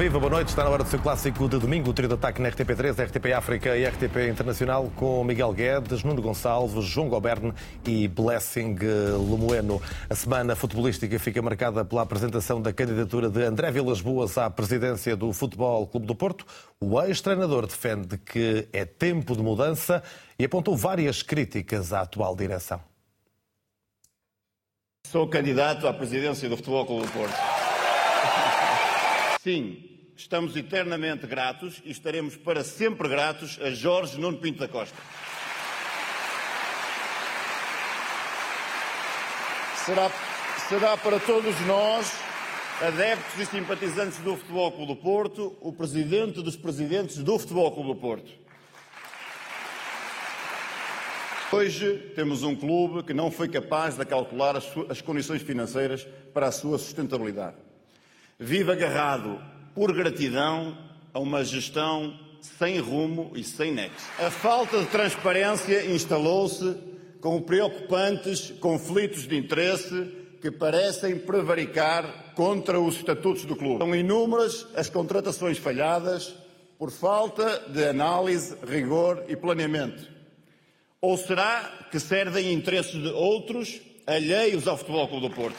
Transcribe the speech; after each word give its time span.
Viva, 0.00 0.18
boa 0.18 0.30
noite. 0.30 0.48
Está 0.48 0.64
na 0.64 0.70
hora 0.70 0.82
do 0.82 0.88
seu 0.88 0.98
clássico 0.98 1.46
de 1.46 1.58
domingo, 1.58 1.90
o 1.90 1.92
trio 1.92 2.08
de 2.08 2.14
ataque 2.14 2.40
na 2.40 2.50
RTP3, 2.50 3.04
RTP 3.04 3.34
África 3.34 3.76
e 3.76 3.84
RTP 3.84 4.30
Internacional, 4.30 4.90
com 4.96 5.22
Miguel 5.22 5.52
Guedes, 5.52 6.02
Nuno 6.02 6.22
Gonçalves, 6.22 6.86
João 6.86 7.10
Goberne 7.10 7.52
e 7.86 8.08
Blessing 8.08 8.76
Lemoeno. 8.78 9.78
A 10.08 10.14
semana 10.14 10.56
futebolística 10.56 11.18
fica 11.18 11.42
marcada 11.42 11.84
pela 11.84 12.00
apresentação 12.00 12.62
da 12.62 12.72
candidatura 12.72 13.28
de 13.28 13.42
André 13.42 13.70
Vilas 13.70 14.00
Boas 14.00 14.38
à 14.38 14.48
presidência 14.48 15.14
do 15.14 15.34
Futebol 15.34 15.86
Clube 15.86 16.06
do 16.06 16.14
Porto. 16.14 16.46
O 16.80 16.98
ex-treinador 17.02 17.66
defende 17.66 18.16
que 18.16 18.66
é 18.72 18.86
tempo 18.86 19.36
de 19.36 19.42
mudança 19.42 20.02
e 20.38 20.46
apontou 20.46 20.78
várias 20.78 21.22
críticas 21.22 21.92
à 21.92 22.00
atual 22.00 22.34
direção. 22.34 22.80
Sou 25.06 25.28
candidato 25.28 25.86
à 25.86 25.92
presidência 25.92 26.48
do 26.48 26.56
Futebol 26.56 26.86
Clube 26.86 27.06
do 27.06 27.12
Porto. 27.12 27.34
Sim, 29.42 29.89
estamos 30.20 30.54
eternamente 30.54 31.26
gratos 31.26 31.80
e 31.82 31.90
estaremos 31.90 32.36
para 32.36 32.62
sempre 32.62 33.08
gratos 33.08 33.58
a 33.62 33.70
Jorge 33.70 34.20
Nuno 34.20 34.36
Pinto 34.36 34.58
da 34.58 34.68
Costa. 34.68 34.96
Será, 39.86 40.10
será 40.68 40.96
para 40.98 41.18
todos 41.20 41.58
nós, 41.62 42.12
adeptos 42.82 43.40
e 43.40 43.46
simpatizantes 43.46 44.18
do 44.18 44.36
Futebol 44.36 44.70
Clube 44.72 44.94
do 44.94 44.96
Porto, 44.96 45.56
o 45.58 45.72
presidente 45.72 46.42
dos 46.42 46.54
presidentes 46.54 47.16
do 47.16 47.38
Futebol 47.38 47.72
Clube 47.72 47.94
do 47.94 47.96
Porto. 47.96 48.30
Hoje 51.50 52.12
temos 52.14 52.42
um 52.42 52.54
clube 52.54 53.02
que 53.04 53.14
não 53.14 53.30
foi 53.30 53.48
capaz 53.48 53.96
de 53.96 54.04
calcular 54.04 54.54
as, 54.54 54.70
as 54.90 55.00
condições 55.00 55.40
financeiras 55.40 56.06
para 56.34 56.46
a 56.46 56.52
sua 56.52 56.78
sustentabilidade 56.78 57.56
vive 58.42 58.72
agarrado 58.72 59.38
por 59.74 59.92
gratidão 59.92 60.76
a 61.12 61.18
uma 61.18 61.44
gestão 61.44 62.18
sem 62.40 62.78
rumo 62.78 63.32
e 63.34 63.44
sem 63.44 63.72
nexo. 63.72 64.06
A 64.18 64.30
falta 64.30 64.78
de 64.78 64.86
transparência 64.86 65.86
instalou-se 65.86 66.76
com 67.20 67.40
preocupantes 67.42 68.50
conflitos 68.60 69.26
de 69.26 69.36
interesse 69.36 70.20
que 70.40 70.50
parecem 70.50 71.18
prevaricar 71.18 72.32
contra 72.34 72.80
os 72.80 72.96
estatutos 72.96 73.44
do 73.44 73.54
clube. 73.54 73.78
São 73.78 73.94
inúmeras 73.94 74.66
as 74.74 74.88
contratações 74.88 75.58
falhadas 75.58 76.34
por 76.78 76.90
falta 76.90 77.58
de 77.68 77.84
análise, 77.84 78.56
rigor 78.66 79.24
e 79.28 79.36
planeamento. 79.36 80.08
Ou 80.98 81.16
será 81.18 81.88
que 81.90 82.00
servem 82.00 82.52
interesses 82.52 82.92
de 82.92 83.08
outros 83.08 83.80
alheios 84.06 84.66
ao 84.66 84.78
Futebol 84.78 85.08
Clube 85.08 85.28
do 85.28 85.34
Porto? 85.34 85.58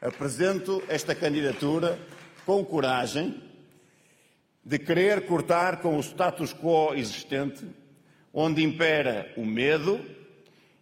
Apresento 0.00 0.82
esta 0.88 1.14
candidatura 1.14 1.98
com 2.44 2.64
coragem 2.64 3.42
de 4.64 4.78
querer 4.78 5.26
cortar 5.26 5.80
com 5.80 5.96
o 5.96 6.00
status 6.00 6.52
quo 6.52 6.94
existente, 6.94 7.66
onde 8.32 8.62
impera 8.62 9.32
o 9.36 9.44
medo 9.44 10.00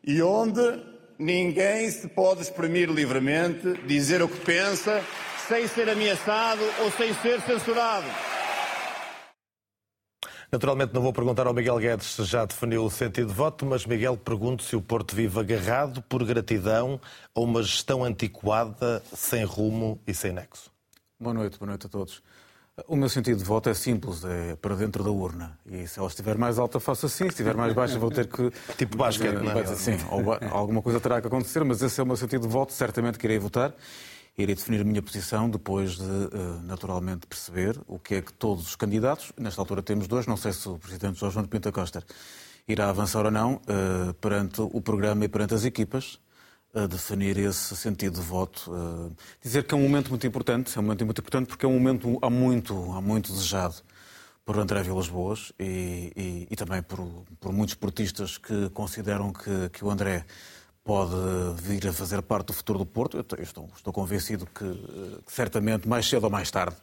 e 0.04 0.20
onde 0.20 0.60
ninguém 1.18 1.90
se 1.90 2.08
pode 2.08 2.42
exprimir 2.42 2.88
livremente, 2.90 3.74
dizer 3.86 4.22
o 4.22 4.28
que 4.28 4.40
pensa, 4.44 5.02
sem 5.48 5.66
ser 5.66 5.88
ameaçado 5.88 6.62
ou 6.80 6.90
sem 6.92 7.14
ser 7.14 7.40
censurado. 7.40 8.06
Naturalmente 10.50 10.94
não 10.94 11.02
vou 11.02 11.12
perguntar 11.12 11.46
ao 11.46 11.52
Miguel 11.52 11.78
Guedes 11.78 12.06
se 12.06 12.24
já 12.24 12.46
definiu 12.46 12.84
o 12.84 12.90
sentido 12.90 13.28
de 13.28 13.34
voto, 13.34 13.66
mas 13.66 13.84
Miguel 13.84 14.16
pergunto 14.16 14.62
se 14.62 14.74
o 14.74 14.80
Porto 14.80 15.14
vive 15.14 15.38
agarrado 15.38 16.00
por 16.02 16.24
gratidão 16.24 16.98
ou 17.34 17.44
uma 17.44 17.62
gestão 17.62 18.02
antiquada, 18.02 19.02
sem 19.14 19.44
rumo 19.44 20.00
e 20.06 20.14
sem 20.14 20.32
nexo. 20.32 20.77
Boa 21.20 21.34
noite, 21.34 21.58
boa 21.58 21.68
noite 21.70 21.86
a 21.86 21.88
todos. 21.88 22.22
O 22.86 22.94
meu 22.94 23.08
sentido 23.08 23.38
de 23.38 23.44
voto 23.44 23.68
é 23.68 23.74
simples, 23.74 24.24
é 24.24 24.54
para 24.54 24.76
dentro 24.76 25.02
da 25.02 25.10
urna. 25.10 25.58
E 25.66 25.84
se 25.88 25.98
ela 25.98 26.06
estiver 26.06 26.38
mais 26.38 26.60
alta, 26.60 26.78
faço 26.78 27.06
assim. 27.06 27.24
Se 27.24 27.30
estiver 27.30 27.56
mais 27.56 27.72
baixa, 27.72 27.98
vou 27.98 28.08
ter 28.08 28.28
que. 28.28 28.52
Tipo 28.78 28.96
basquete, 28.96 29.34
não 29.34 29.50
é? 29.50 29.66
Sim, 29.66 29.96
alguma 30.52 30.80
coisa 30.80 31.00
terá 31.00 31.20
que 31.20 31.26
acontecer, 31.26 31.64
mas 31.64 31.82
esse 31.82 32.00
é 32.00 32.04
o 32.04 32.06
meu 32.06 32.16
sentido 32.16 32.42
de 32.42 32.48
voto. 32.48 32.72
Certamente 32.72 33.18
que 33.18 33.26
irei 33.26 33.38
votar 33.38 33.74
irei 34.38 34.54
definir 34.54 34.80
a 34.80 34.84
minha 34.84 35.02
posição 35.02 35.50
depois 35.50 35.96
de, 35.96 36.04
eh, 36.04 36.60
naturalmente, 36.62 37.26
perceber 37.26 37.76
o 37.88 37.98
que 37.98 38.14
é 38.14 38.22
que 38.22 38.32
todos 38.32 38.68
os 38.68 38.76
candidatos, 38.76 39.32
nesta 39.36 39.60
altura 39.60 39.82
temos 39.82 40.06
dois, 40.06 40.28
não 40.28 40.36
sei 40.36 40.52
se 40.52 40.68
o 40.68 40.78
Presidente 40.78 41.18
Jorge 41.18 41.34
João 41.34 41.42
de 41.42 41.50
Pinta 41.50 41.72
Costa 41.72 42.04
irá 42.68 42.88
avançar 42.88 43.24
ou 43.24 43.32
não, 43.32 43.60
eh, 43.66 44.12
perante 44.20 44.60
o 44.60 44.80
programa 44.80 45.24
e 45.24 45.28
perante 45.28 45.54
as 45.54 45.64
equipas, 45.64 46.20
a 46.82 46.86
definir 46.86 47.36
esse 47.38 47.76
sentido 47.76 48.20
de 48.20 48.26
voto. 48.26 48.70
Eh, 48.72 49.12
dizer 49.42 49.64
que 49.64 49.74
é 49.74 49.76
um 49.76 49.82
momento 49.82 50.10
muito 50.10 50.26
importante, 50.26 50.76
é 50.76 50.80
um 50.80 50.84
momento 50.84 51.04
muito 51.04 51.20
importante 51.20 51.46
porque 51.46 51.66
é 51.66 51.68
um 51.68 51.72
momento 51.72 52.18
há 52.22 52.30
muito, 52.30 52.92
há 52.92 53.00
muito 53.00 53.32
desejado 53.32 53.76
por 54.44 54.58
André 54.58 54.82
Vilas 54.82 55.08
Boas 55.08 55.52
e, 55.58 56.12
e, 56.16 56.48
e 56.50 56.56
também 56.56 56.82
por, 56.82 57.00
por 57.40 57.52
muitos 57.52 57.74
portistas 57.74 58.38
que 58.38 58.70
consideram 58.70 59.32
que, 59.32 59.68
que 59.70 59.84
o 59.84 59.90
André 59.90 60.24
pode 60.84 61.14
vir 61.60 61.86
a 61.86 61.92
fazer 61.92 62.22
parte 62.22 62.46
do 62.46 62.52
futuro 62.54 62.78
do 62.78 62.86
Porto. 62.86 63.18
Eu 63.18 63.42
estou, 63.42 63.68
estou 63.76 63.92
convencido 63.92 64.46
que, 64.46 64.64
que, 65.26 65.32
certamente, 65.32 65.86
mais 65.86 66.08
cedo 66.08 66.24
ou 66.24 66.30
mais 66.30 66.50
tarde, 66.50 66.76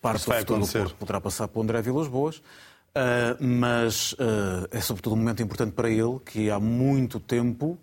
parte 0.00 0.24
do 0.24 0.32
futuro 0.32 0.54
acontecer. 0.56 0.78
do 0.78 0.84
Porto 0.84 0.96
poderá 0.96 1.20
passar 1.20 1.46
por 1.46 1.62
André 1.62 1.82
Vilas 1.82 2.08
Boas. 2.08 2.38
Uh, 2.38 3.36
mas 3.38 4.14
uh, 4.14 4.66
é 4.70 4.80
sobretudo 4.80 5.12
um 5.12 5.18
momento 5.18 5.42
importante 5.42 5.72
para 5.72 5.90
ele, 5.90 6.18
que 6.24 6.50
há 6.50 6.58
muito 6.58 7.20
tempo 7.20 7.78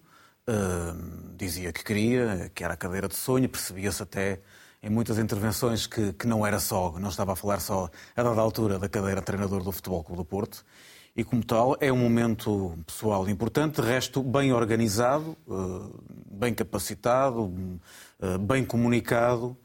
dizia 1.35 1.71
que 1.71 1.83
queria, 1.83 2.51
que 2.53 2.63
era 2.63 2.73
a 2.73 2.77
cadeira 2.77 3.07
de 3.07 3.15
sonho, 3.15 3.47
percebia-se 3.47 4.03
até 4.03 4.39
em 4.81 4.89
muitas 4.89 5.17
intervenções 5.17 5.87
que, 5.87 6.11
que 6.13 6.27
não 6.27 6.45
era 6.45 6.59
só, 6.59 6.99
não 6.99 7.09
estava 7.09 7.33
a 7.33 7.35
falar 7.35 7.59
só 7.61 7.89
a 8.15 8.23
dada 8.23 8.41
altura 8.41 8.77
da 8.77 8.89
cadeira 8.89 9.21
de 9.21 9.25
treinador 9.25 9.63
do 9.63 9.71
Futebol 9.71 10.03
Clube 10.03 10.21
do 10.21 10.25
Porto, 10.25 10.65
e, 11.15 11.23
como 11.23 11.43
tal, 11.45 11.77
é 11.79 11.91
um 11.91 11.97
momento 11.97 12.75
pessoal 12.87 13.29
importante, 13.29 13.79
de 13.79 13.87
resto, 13.87 14.23
bem 14.23 14.51
organizado, 14.51 15.37
eh, 15.47 15.99
bem 16.25 16.53
capacitado, 16.55 17.53
eh, 18.19 18.37
bem 18.39 18.65
comunicado, 18.65 19.55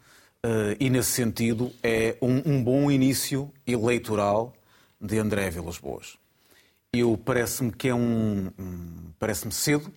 eh, 0.42 0.76
e, 0.78 0.90
nesse 0.90 1.12
sentido, 1.12 1.72
é 1.82 2.18
um, 2.20 2.62
bom 2.62 2.90
início 2.90 3.50
eleitoral 3.66 4.52
de 5.00 5.18
André 5.18 5.48
Vilas 5.48 5.78
Boas. 5.78 6.18
Eu 6.92 7.16
parece-me 7.16 7.72
que 7.72 7.88
é 7.88 7.94
um. 7.94 8.50
parece-me 9.18 9.52
cedo, 9.52 9.90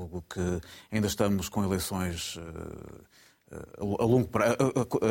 julgo 0.00 0.24
que 0.28 0.60
ainda 0.90 1.06
estamos 1.06 1.48
com 1.48 1.62
eleições 1.62 2.38
a, 3.78 4.04
longo 4.04 4.28
prazo, 4.28 4.56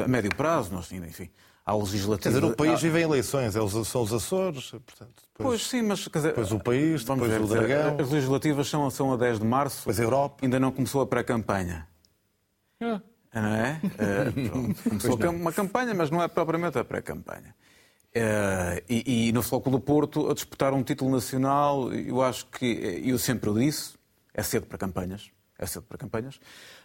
a, 0.04 0.08
médio 0.08 0.34
prazo, 0.36 0.76
enfim, 0.94 1.30
à 1.66 1.76
legislativa. 1.76 2.18
Quer 2.18 2.30
dizer, 2.30 2.44
o 2.44 2.56
país 2.56 2.82
vive 2.82 3.00
em 3.00 3.04
eleições, 3.04 3.56
é 3.56 3.60
são 3.84 4.02
os 4.02 4.14
Açores, 4.14 4.72
portanto. 4.72 5.24
Depois, 5.38 5.62
pois 5.62 5.68
sim, 5.68 5.82
mas 5.82 6.08
quer 6.08 6.20
dizer, 6.20 6.30
depois 6.30 6.52
o 6.52 6.60
país, 6.60 7.04
depois 7.04 7.32
ver, 7.32 7.42
o 7.42 7.48
Dragão. 7.48 7.98
As 8.00 8.10
legislativas 8.10 8.68
são, 8.68 8.90
são 8.90 9.14
a 9.14 9.18
10 9.18 9.40
de 9.40 9.46
março. 9.46 9.80
Depois 9.80 10.00
a 10.00 10.04
Europa. 10.04 10.38
Ainda 10.42 10.60
não 10.60 10.72
começou 10.72 11.02
a 11.02 11.08
pré-campanha. 11.08 11.88
É. 12.82 13.00
Não 13.34 13.56
é? 13.56 13.82
Uh, 13.84 14.74
começou 14.90 15.18
não. 15.18 15.36
uma 15.36 15.52
campanha, 15.52 15.94
mas 15.94 16.10
não 16.10 16.22
é 16.22 16.28
propriamente 16.28 16.80
a 16.80 16.84
pré-campanha. 16.84 17.56
Uh, 18.10 18.82
e, 18.90 19.28
e, 19.28 19.32
no 19.32 19.44
Flóculo 19.44 19.78
do 19.78 19.84
Porto, 19.84 20.32
a 20.32 20.34
disputar 20.34 20.74
um 20.74 20.82
título 20.82 21.12
nacional, 21.12 21.94
eu 21.94 22.24
acho 22.24 22.48
que, 22.48 22.66
eu 23.06 23.19
sempre 23.19 23.52
o 23.52 23.54
disse, 23.54 23.99
é 24.34 24.44
cedo 24.44 24.66
para 24.66 24.78
campanhas. 24.78 25.30
É 25.58 25.66
cedo 25.66 25.84
para 25.84 25.98
campanhas 25.98 26.40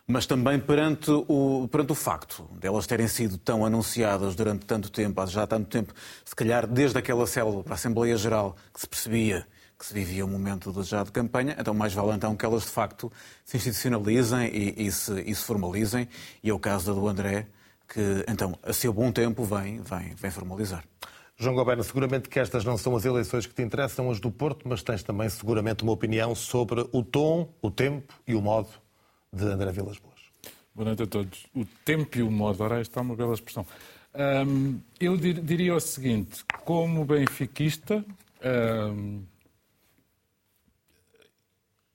mas 0.06 0.26
também 0.26 0.60
perante 0.60 1.10
o, 1.10 1.66
perante 1.70 1.92
o 1.92 1.94
facto 1.94 2.48
de 2.60 2.66
elas 2.66 2.86
terem 2.86 3.08
sido 3.08 3.38
tão 3.38 3.64
anunciadas 3.64 4.34
durante 4.34 4.66
tanto 4.66 4.90
tempo, 4.90 5.20
há 5.20 5.26
já 5.26 5.46
tanto 5.46 5.68
tempo, 5.68 5.94
se 6.24 6.36
calhar 6.36 6.66
desde 6.66 6.98
aquela 6.98 7.26
célula 7.26 7.62
para 7.62 7.72
a 7.72 7.76
Assembleia 7.76 8.16
Geral, 8.16 8.54
que 8.72 8.80
se 8.80 8.86
percebia 8.86 9.46
que 9.76 9.84
se 9.84 9.92
vivia 9.92 10.24
um 10.24 10.28
momento 10.28 10.72
de, 10.72 10.82
já 10.84 11.02
de 11.02 11.10
campanha, 11.10 11.56
então 11.58 11.74
mais 11.74 11.92
vale 11.92 12.12
então 12.12 12.36
que 12.36 12.44
elas 12.44 12.62
de 12.62 12.68
facto 12.68 13.10
se 13.44 13.56
institucionalizem 13.56 14.46
e, 14.46 14.86
e, 14.86 14.92
se, 14.92 15.20
e 15.22 15.34
se 15.34 15.42
formalizem, 15.42 16.08
e 16.42 16.50
é 16.50 16.54
o 16.54 16.60
caso 16.60 16.86
da 16.86 17.00
do 17.00 17.08
André, 17.08 17.48
que 17.88 18.24
então 18.28 18.56
a 18.62 18.72
seu 18.72 18.92
bom 18.92 19.10
tempo 19.10 19.42
vem, 19.42 19.82
vem, 19.82 20.14
vem 20.14 20.30
formalizar. 20.30 20.84
João 21.36 21.54
Goberno, 21.54 21.82
seguramente 21.82 22.28
que 22.28 22.38
estas 22.38 22.64
não 22.64 22.78
são 22.78 22.94
as 22.94 23.04
eleições 23.04 23.44
que 23.44 23.54
te 23.54 23.62
interessam, 23.62 24.10
as 24.10 24.20
do 24.20 24.30
Porto, 24.30 24.68
mas 24.68 24.82
tens 24.82 25.02
também 25.02 25.28
seguramente 25.28 25.82
uma 25.82 25.92
opinião 25.92 26.34
sobre 26.34 26.88
o 26.92 27.02
tom, 27.02 27.52
o 27.60 27.70
tempo 27.70 28.14
e 28.26 28.34
o 28.34 28.40
modo 28.40 28.68
de 29.32 29.44
André 29.44 29.72
Vilas 29.72 29.98
Boas. 29.98 30.14
Boa 30.74 30.86
noite 30.86 31.02
a 31.02 31.06
todos. 31.06 31.46
O 31.54 31.64
tempo 31.84 32.18
e 32.18 32.22
o 32.22 32.30
modo, 32.30 32.62
ora, 32.62 32.80
esta 32.80 33.00
é 33.00 33.02
uma 33.02 33.16
bela 33.16 33.34
expressão. 33.34 33.66
Um, 34.46 34.80
eu 35.00 35.16
dir, 35.16 35.40
diria 35.40 35.74
o 35.74 35.80
seguinte, 35.80 36.44
como 36.64 37.04
benfiquista, 37.04 38.04
um, 38.94 39.24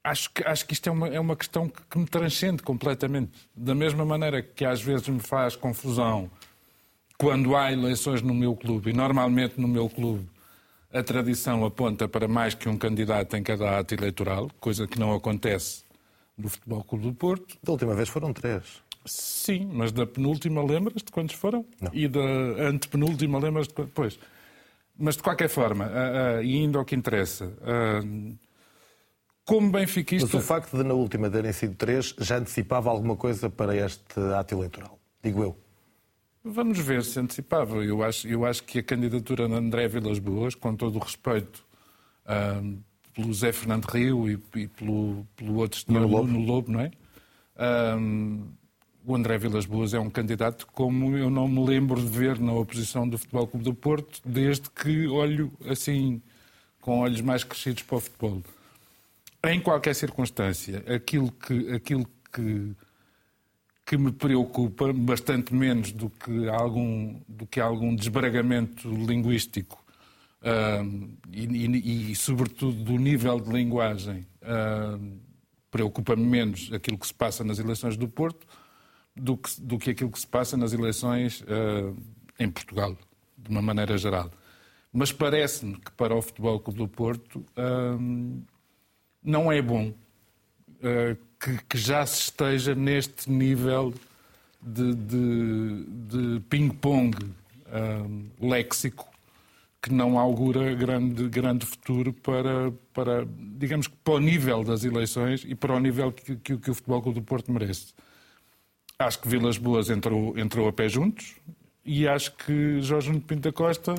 acho, 0.04 0.30
que, 0.32 0.44
acho 0.44 0.66
que 0.66 0.74
isto 0.74 0.90
é 0.90 0.92
uma, 0.92 1.08
é 1.08 1.20
uma 1.20 1.36
questão 1.36 1.70
que, 1.70 1.82
que 1.90 1.98
me 1.98 2.06
transcende 2.06 2.62
completamente. 2.62 3.50
Da 3.56 3.74
mesma 3.74 4.04
maneira 4.04 4.42
que 4.42 4.66
às 4.66 4.82
vezes 4.82 5.08
me 5.08 5.22
faz 5.22 5.56
confusão 5.56 6.30
quando 7.20 7.54
há 7.54 7.70
eleições 7.70 8.22
no 8.22 8.34
meu 8.34 8.56
clube, 8.56 8.92
e 8.92 8.94
normalmente 8.94 9.60
no 9.60 9.68
meu 9.68 9.90
clube 9.90 10.26
a 10.92 11.04
tradição 11.04 11.66
aponta 11.66 12.08
para 12.08 12.30
mais 12.30 12.56
que 12.56 12.70
um 12.70 12.78
candidato 12.78 13.36
em 13.36 13.44
cada 13.44 13.78
ato 13.78 13.94
eleitoral, 13.94 14.50
coisa 14.60 14.88
que 14.88 14.98
não 14.98 15.14
acontece 15.14 15.84
do 16.38 16.48
Futebol 16.50 16.82
Clube 16.82 17.08
do 17.08 17.14
Porto. 17.14 17.58
Da 17.62 17.74
última 17.74 17.94
vez 17.94 18.08
foram 18.08 18.32
três. 18.32 18.82
Sim, 19.06 19.70
mas 19.74 19.92
da 19.92 20.06
penúltima 20.06 20.64
lembras-te 20.64 21.12
quantos 21.12 21.36
foram? 21.36 21.66
Não. 21.82 21.92
E 21.94 22.08
da 22.08 22.22
antepenúltima 22.22 23.38
lembras-te 23.38 23.74
quantos? 23.74 23.94
Pois. 23.94 24.20
Mas 24.98 25.18
de 25.18 25.24
qualquer 25.24 25.50
forma, 25.50 25.88
uh, 25.88 26.40
uh, 26.40 26.44
e 26.44 26.58
indo 26.58 26.80
ao 26.80 26.86
que 26.86 26.96
interessa, 26.96 27.46
uh, 27.46 28.38
como 29.46 29.72
benfiquista... 29.72 30.30
Mas 30.32 30.44
o 30.44 30.46
facto 30.46 30.78
de 30.78 30.84
na 30.84 30.94
última 30.94 31.30
terem 31.30 31.52
sido 31.52 31.76
três 31.76 32.16
já 32.18 32.38
antecipava 32.38 32.90
alguma 32.90 33.18
coisa 33.18 33.50
para 33.50 33.76
este 33.76 34.20
ato 34.38 34.56
eleitoral, 34.56 34.98
digo 35.22 35.44
eu. 35.44 35.69
Vamos 36.44 36.80
ver 36.80 37.04
se 37.04 37.20
antecipava. 37.20 37.84
Eu 37.84 38.04
acho, 38.04 38.28
eu 38.28 38.46
acho 38.46 38.64
que 38.64 38.80
a 38.80 38.84
candidatura 38.84 39.48
de 39.48 39.54
André 39.54 39.88
Vilas 39.88 40.20
Boas, 40.20 40.56
com 40.56 40.76
todo 40.76 40.96
o 40.96 41.00
respeito 41.00 41.64
pelo 43.14 43.34
Zé 43.34 43.52
Fernando 43.52 43.86
Rio 43.86 44.30
e, 44.30 44.40
e 44.56 44.68
pelo, 44.68 45.28
pelo 45.36 45.56
outro 45.56 45.80
senhor 45.80 46.02
Nuno 46.02 46.40
Lobo. 46.40 46.52
Lobo, 46.52 46.72
não 46.72 46.80
é? 46.82 46.92
o 49.06 49.16
André 49.16 49.38
Vilas 49.38 49.66
Boas 49.66 49.94
é 49.94 50.00
um 50.00 50.10
candidato 50.10 50.68
como 50.68 51.18
eu 51.18 51.30
não 51.30 51.48
me 51.48 51.66
lembro 51.66 52.00
de 52.00 52.08
ver 52.08 52.40
na 52.40 52.54
oposição 52.54 53.08
do 53.08 53.18
Futebol 53.18 53.48
Clube 53.48 53.66
do 53.66 53.74
Porto, 53.74 54.22
desde 54.24 54.70
que 54.70 55.08
olho 55.08 55.52
assim, 55.68 56.22
com 56.80 57.00
olhos 57.00 57.22
mais 57.22 57.44
crescidos 57.44 57.84
para 57.84 57.98
o 57.98 58.00
futebol. 58.00 58.44
Em 59.44 59.60
qualquer 59.60 59.96
circunstância, 59.96 60.84
aquilo 60.94 61.32
que, 61.32 61.72
aquilo 61.74 62.06
que, 62.32 62.76
que 63.90 63.98
me 63.98 64.12
preocupa, 64.12 64.94
bastante 64.94 65.52
menos 65.52 65.92
do 65.92 66.12
que 66.12 66.48
algum, 66.48 67.20
do 67.28 67.48
que 67.48 67.60
algum 67.60 67.96
desbragamento 67.96 68.88
linguístico 68.88 69.84
uh, 70.44 71.18
e, 71.32 71.46
e, 71.46 72.12
e, 72.12 72.16
sobretudo, 72.16 72.84
do 72.84 73.00
nível 73.00 73.40
de 73.40 73.52
linguagem, 73.52 74.28
uh, 74.44 75.20
preocupa-me 75.72 76.24
menos 76.24 76.72
aquilo 76.72 77.00
que 77.00 77.08
se 77.08 77.14
passa 77.16 77.44
nas 77.44 77.58
eleições 77.58 77.98
do 77.98 78.08
Porto 78.08 78.46
do 79.16 79.36
que, 79.36 79.60
do 79.60 79.80
que 79.80 79.90
aquilo 79.90 80.12
que 80.12 80.20
se 80.20 80.28
passa 80.28 80.56
nas 80.56 80.72
eleições 80.72 81.42
uh, 81.42 81.98
em 82.38 82.48
Portugal, 82.48 82.96
de 83.36 83.50
uma 83.50 83.64
maneira 83.64 83.98
geral. 83.98 84.30
Mas 84.94 85.12
parece-me 85.12 85.80
que 85.80 85.92
para 85.94 86.14
o 86.14 86.22
Futebol 86.22 86.60
Clube 86.60 86.78
do 86.78 86.88
Porto 86.88 87.44
não 89.24 89.52
é 89.52 89.60
bom 89.64 89.90
uh, 89.90 91.29
que, 91.40 91.58
que, 91.70 91.78
já 91.78 92.06
se 92.06 92.24
esteja 92.24 92.76
neste 92.76 93.30
nível 93.32 93.94
de, 94.62 94.94
de, 94.94 95.86
de 95.86 96.40
ping-pong 96.50 97.16
léxico 98.42 99.08
que 99.82 99.94
não 99.94 100.20
augura 100.20 100.74
grande, 100.76 101.30
grande 101.30 101.66
futuro 101.66 102.12
para, 102.12 102.72
para, 102.94 103.26
digamos 103.58 103.88
que 103.88 103.96
para 104.04 104.16
o 104.16 104.20
nível 104.20 104.64
das 104.64 104.84
eleições 104.84 105.46
e 105.48 105.56
para 105.56 105.74
o 105.74 105.80
nível 105.80 106.12
que, 106.12 106.36
que, 106.36 106.58
que 106.58 106.72
o 106.72 106.74
Futebol 106.74 107.02
Clube 107.02 107.20
do 107.20 107.26
Porto 107.26 107.52
merece. 107.52 107.94
Acho 108.98 109.20
que 109.20 109.30
Vilas 109.30 109.58
Boas 109.58 109.90
entrou, 109.90 110.38
entrou 110.38 110.68
a 110.68 110.74
pé 110.74 110.90
juntos 110.90 111.36
e 111.86 112.08
acho 112.08 112.36
que 112.36 112.82
Jorge 112.82 113.18
Pinto 113.22 113.44
da 113.44 113.54
Costa 113.54 113.96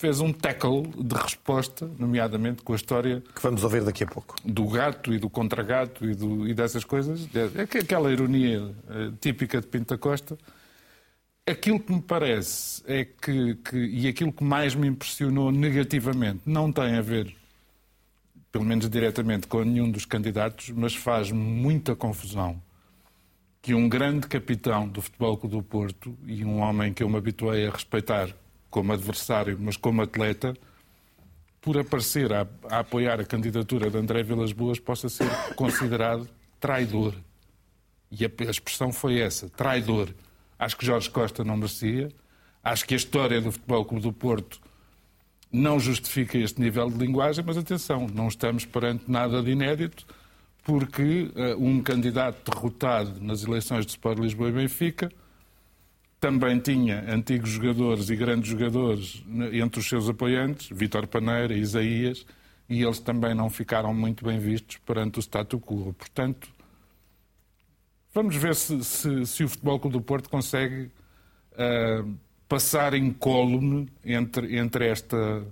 fez 0.00 0.18
um 0.18 0.32
tackle 0.32 0.86
de 0.96 1.14
resposta, 1.14 1.86
nomeadamente 1.98 2.62
com 2.62 2.72
a 2.72 2.76
história... 2.76 3.22
Que 3.34 3.42
vamos 3.42 3.62
ouvir 3.62 3.84
daqui 3.84 4.02
a 4.02 4.06
pouco. 4.06 4.34
Do 4.42 4.66
gato 4.66 5.12
e 5.12 5.18
do 5.18 5.28
contra-gato 5.28 6.06
e, 6.06 6.14
do, 6.14 6.48
e 6.48 6.54
dessas 6.54 6.84
coisas. 6.84 7.28
É 7.34 7.78
aquela 7.78 8.10
ironia 8.10 8.74
eh, 8.88 9.10
típica 9.20 9.60
de 9.60 9.66
Pinto 9.66 9.92
da 9.92 9.98
Costa. 9.98 10.38
Aquilo 11.46 11.78
que 11.78 11.92
me 11.92 12.00
parece 12.00 12.82
é 12.86 13.04
que, 13.04 13.56
que, 13.56 13.76
e 13.76 14.08
aquilo 14.08 14.32
que 14.32 14.42
mais 14.42 14.74
me 14.74 14.88
impressionou 14.88 15.52
negativamente, 15.52 16.40
não 16.46 16.72
tem 16.72 16.96
a 16.96 17.02
ver, 17.02 17.36
pelo 18.50 18.64
menos 18.64 18.88
diretamente, 18.88 19.46
com 19.46 19.62
nenhum 19.62 19.90
dos 19.90 20.06
candidatos, 20.06 20.70
mas 20.70 20.94
faz 20.94 21.30
muita 21.30 21.94
confusão 21.94 22.58
que 23.60 23.74
um 23.74 23.86
grande 23.86 24.26
capitão 24.26 24.88
do 24.88 25.02
Futebol 25.02 25.36
Clube 25.36 25.56
do 25.56 25.62
Porto 25.62 26.16
e 26.26 26.42
um 26.42 26.60
homem 26.60 26.94
que 26.94 27.02
eu 27.02 27.08
me 27.10 27.18
habituei 27.18 27.66
a 27.66 27.70
respeitar 27.70 28.34
como 28.70 28.92
adversário, 28.92 29.58
mas 29.60 29.76
como 29.76 30.02
atleta, 30.02 30.54
por 31.60 31.76
aparecer 31.76 32.32
a, 32.32 32.46
a 32.70 32.78
apoiar 32.78 33.20
a 33.20 33.24
candidatura 33.24 33.90
de 33.90 33.98
André 33.98 34.22
Vilas 34.22 34.52
Boas, 34.52 34.78
possa 34.78 35.08
ser 35.08 35.28
considerado 35.56 36.28
traidor. 36.58 37.14
E 38.10 38.24
a, 38.24 38.30
a 38.46 38.50
expressão 38.50 38.92
foi 38.92 39.18
essa, 39.18 39.48
traidor. 39.50 40.08
Acho 40.58 40.76
que 40.76 40.86
Jorge 40.86 41.10
Costa 41.10 41.44
não 41.44 41.56
merecia. 41.56 42.10
Acho 42.62 42.86
que 42.86 42.94
a 42.94 42.96
história 42.96 43.40
do 43.40 43.52
Futebol 43.52 43.84
Clube 43.84 44.02
do 44.02 44.12
Porto 44.12 44.60
não 45.52 45.80
justifica 45.80 46.38
este 46.38 46.60
nível 46.60 46.88
de 46.88 46.98
linguagem, 46.98 47.44
mas 47.44 47.56
atenção, 47.56 48.06
não 48.06 48.28
estamos 48.28 48.64
perante 48.64 49.10
nada 49.10 49.42
de 49.42 49.50
inédito 49.50 50.06
porque 50.62 51.30
uh, 51.34 51.62
um 51.62 51.82
candidato 51.82 52.50
derrotado 52.50 53.20
nas 53.20 53.42
eleições 53.42 53.86
de 53.86 53.92
Sport 53.92 54.18
Lisboa 54.18 54.50
e 54.50 54.52
Benfica 54.52 55.10
também 56.20 56.60
tinha 56.60 57.02
antigos 57.12 57.48
jogadores 57.48 58.10
e 58.10 58.16
grandes 58.16 58.50
jogadores 58.50 59.24
entre 59.52 59.80
os 59.80 59.88
seus 59.88 60.08
apoiantes, 60.08 60.68
Vítor 60.70 61.06
Paneira, 61.06 61.54
Isaías, 61.54 62.26
e 62.68 62.82
eles 62.82 63.00
também 63.00 63.34
não 63.34 63.48
ficaram 63.48 63.94
muito 63.94 64.24
bem 64.24 64.38
vistos 64.38 64.76
perante 64.86 65.18
o 65.18 65.22
statu 65.22 65.58
quo. 65.58 65.94
Portanto, 65.94 66.48
vamos 68.12 68.36
ver 68.36 68.54
se, 68.54 68.84
se, 68.84 69.26
se 69.26 69.44
o 69.44 69.48
Futebol 69.48 69.80
Clube 69.80 69.96
do 69.96 70.02
Porto 70.02 70.28
consegue 70.28 70.90
uh, 71.54 72.14
passar 72.46 72.94
incólume 72.94 73.88
entre, 74.04 74.56
entre 74.56 74.88
esta 74.88 75.44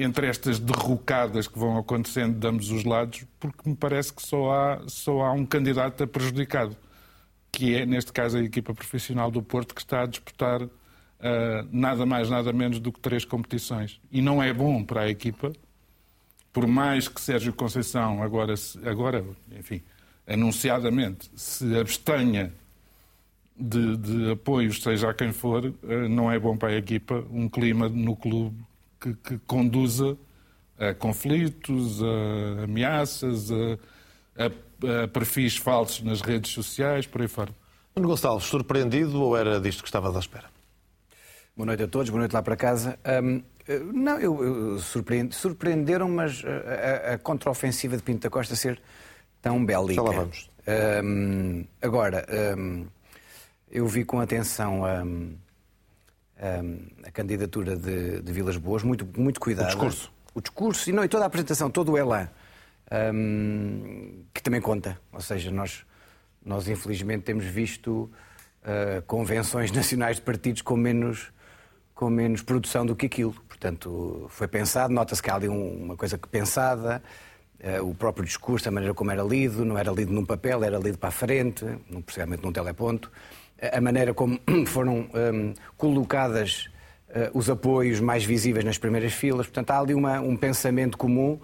entre 0.00 0.28
estas 0.28 0.60
derrocadas 0.60 1.48
que 1.48 1.58
vão 1.58 1.76
acontecendo 1.76 2.38
de 2.38 2.46
ambos 2.46 2.70
os 2.70 2.84
lados, 2.84 3.24
porque 3.40 3.68
me 3.68 3.74
parece 3.74 4.12
que 4.12 4.22
só 4.22 4.52
há, 4.52 4.84
só 4.86 5.22
há 5.22 5.32
um 5.32 5.44
candidato 5.44 6.04
a 6.04 6.06
prejudicado, 6.06 6.76
que 7.50 7.74
é, 7.74 7.86
neste 7.86 8.12
caso, 8.12 8.38
a 8.38 8.42
equipa 8.42 8.74
profissional 8.74 9.30
do 9.30 9.42
Porto, 9.42 9.74
que 9.74 9.80
está 9.80 10.02
a 10.02 10.06
disputar 10.06 10.62
uh, 10.62 10.70
nada 11.70 12.06
mais, 12.06 12.28
nada 12.28 12.52
menos 12.52 12.78
do 12.78 12.92
que 12.92 13.00
três 13.00 13.24
competições. 13.24 14.00
E 14.10 14.20
não 14.20 14.42
é 14.42 14.52
bom 14.52 14.84
para 14.84 15.02
a 15.02 15.08
equipa, 15.08 15.52
por 16.52 16.66
mais 16.66 17.08
que 17.08 17.20
Sérgio 17.20 17.52
Conceição 17.52 18.22
agora, 18.22 18.54
agora 18.84 19.24
enfim, 19.52 19.82
anunciadamente, 20.26 21.30
se 21.34 21.76
abstenha 21.78 22.52
de, 23.56 23.96
de 23.96 24.30
apoios, 24.32 24.82
seja 24.82 25.10
a 25.10 25.14
quem 25.14 25.32
for, 25.32 25.64
uh, 25.64 26.08
não 26.08 26.30
é 26.30 26.38
bom 26.38 26.56
para 26.56 26.70
a 26.70 26.76
equipa 26.76 27.24
um 27.30 27.48
clima 27.48 27.88
no 27.88 28.14
clube 28.14 28.56
que, 29.00 29.14
que 29.14 29.38
conduza 29.46 30.16
a 30.78 30.94
conflitos, 30.94 32.00
a 32.02 32.64
ameaças, 32.64 33.50
a, 33.50 34.44
a, 34.46 34.50
perfis 35.12 35.56
falsos 35.56 36.02
nas 36.02 36.20
redes 36.20 36.52
sociais, 36.52 37.06
por 37.06 37.20
aí 37.20 37.28
fora. 37.28 37.50
Nuno 37.94 38.08
Gonçalves, 38.08 38.46
surpreendido 38.46 39.20
ou 39.20 39.36
era 39.36 39.60
disto 39.60 39.82
que 39.82 39.88
estavas 39.88 40.14
à 40.14 40.20
espera? 40.20 40.46
Boa 41.56 41.66
noite 41.66 41.82
a 41.82 41.88
todos, 41.88 42.10
boa 42.10 42.20
noite 42.20 42.32
lá 42.32 42.42
para 42.42 42.56
casa. 42.56 42.98
Um, 43.22 43.42
não, 43.92 44.18
eu, 44.18 44.44
eu 44.44 44.78
surpreend, 44.78 45.34
surpreenderam, 45.34 46.08
mas 46.08 46.42
a, 46.44 47.14
a 47.14 47.18
contraofensiva 47.18 47.96
de 47.96 48.02
Pinto 48.02 48.20
da 48.20 48.30
Costa 48.30 48.54
ser 48.54 48.80
tão 49.42 49.64
bélica. 49.64 49.94
Já 49.94 50.02
lá 50.02 50.12
vamos. 50.12 50.48
Um, 51.04 51.64
agora, 51.82 52.24
um, 52.56 52.86
eu 53.70 53.86
vi 53.86 54.04
com 54.04 54.20
atenção 54.20 54.84
a 54.84 55.02
candidatura 57.12 57.76
de, 57.76 58.22
de, 58.22 58.32
Vilas 58.32 58.56
Boas, 58.56 58.82
muito, 58.82 59.06
muito 59.20 59.40
cuidado. 59.40 59.66
O 59.66 59.68
discurso. 59.68 60.12
O 60.34 60.40
discurso 60.40 60.88
e, 60.88 60.92
não, 60.92 61.04
e 61.04 61.08
toda 61.08 61.24
a 61.24 61.26
apresentação, 61.26 61.68
todo 61.68 61.92
o 61.92 61.98
elan, 61.98 62.28
um, 62.92 64.24
que 64.32 64.42
também 64.42 64.60
conta. 64.60 64.98
Ou 65.12 65.20
seja, 65.20 65.50
nós, 65.50 65.84
nós 66.44 66.68
infelizmente 66.68 67.22
temos 67.22 67.44
visto 67.44 68.10
uh, 68.62 69.02
convenções 69.06 69.70
nacionais 69.72 70.16
de 70.16 70.22
partidos 70.22 70.62
com 70.62 70.76
menos, 70.76 71.32
com 71.94 72.10
menos 72.10 72.42
produção 72.42 72.84
do 72.86 72.96
que 72.96 73.06
aquilo. 73.06 73.34
Portanto, 73.48 74.26
foi 74.30 74.48
pensado, 74.48 74.92
nota-se 74.92 75.22
que 75.22 75.30
há 75.30 75.34
ali 75.34 75.48
uma 75.48 75.96
coisa 75.96 76.16
que 76.16 76.28
pensada, 76.28 77.02
uh, 77.60 77.88
o 77.88 77.94
próprio 77.94 78.24
discurso, 78.24 78.68
a 78.68 78.72
maneira 78.72 78.94
como 78.94 79.10
era 79.10 79.22
lido, 79.22 79.64
não 79.64 79.76
era 79.76 79.90
lido 79.90 80.12
num 80.12 80.24
papel, 80.24 80.64
era 80.64 80.78
lido 80.78 80.98
para 80.98 81.08
a 81.08 81.12
frente, 81.12 81.64
precisamente 82.04 82.42
num 82.42 82.52
teleponto 82.52 83.10
a 83.60 83.80
maneira 83.80 84.14
como 84.14 84.38
foram 84.66 85.08
um, 85.14 85.54
colocadas 85.76 86.68
uh, 87.08 87.36
os 87.36 87.50
apoios 87.50 88.00
mais 88.00 88.24
visíveis 88.24 88.64
nas 88.64 88.78
primeiras 88.78 89.12
filas. 89.12 89.46
Portanto, 89.46 89.70
há 89.70 89.80
ali 89.80 89.94
uma, 89.94 90.20
um 90.20 90.36
pensamento 90.36 90.96
comum 90.96 91.38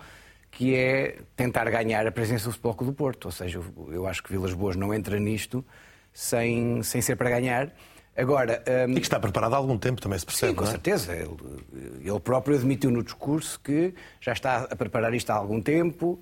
que 0.54 0.74
é 0.74 1.18
tentar 1.36 1.68
ganhar 1.68 2.06
a 2.06 2.12
presença 2.12 2.44
do 2.46 2.52
Futebol 2.52 2.74
Clube 2.74 2.92
do 2.92 2.96
Porto. 2.96 3.26
Ou 3.26 3.32
seja, 3.32 3.60
eu 3.88 4.06
acho 4.06 4.22
que 4.22 4.30
Vilas 4.30 4.54
Boas 4.54 4.76
não 4.76 4.94
entra 4.94 5.18
nisto 5.18 5.64
sem, 6.12 6.82
sem 6.82 7.02
ser 7.02 7.16
para 7.16 7.28
ganhar. 7.28 7.72
Agora, 8.16 8.62
um... 8.88 8.92
E 8.92 8.94
que 8.94 9.00
está 9.00 9.18
preparado 9.18 9.54
há 9.54 9.56
algum 9.56 9.76
tempo, 9.76 10.00
também 10.00 10.16
se 10.16 10.24
percebe. 10.24 10.52
Sim, 10.52 10.56
com 10.56 10.64
é? 10.64 10.66
certeza. 10.68 11.12
Ele, 11.12 11.36
ele, 12.00 12.20
próprio 12.20 12.56
admitiu 12.56 12.92
no 12.92 13.02
discurso 13.02 13.58
que 13.58 13.92
já 14.20 14.32
está 14.32 14.68
a 14.70 14.76
preparar 14.76 15.12
isto 15.12 15.30
há 15.30 15.34
algum 15.34 15.60
tempo, 15.60 16.20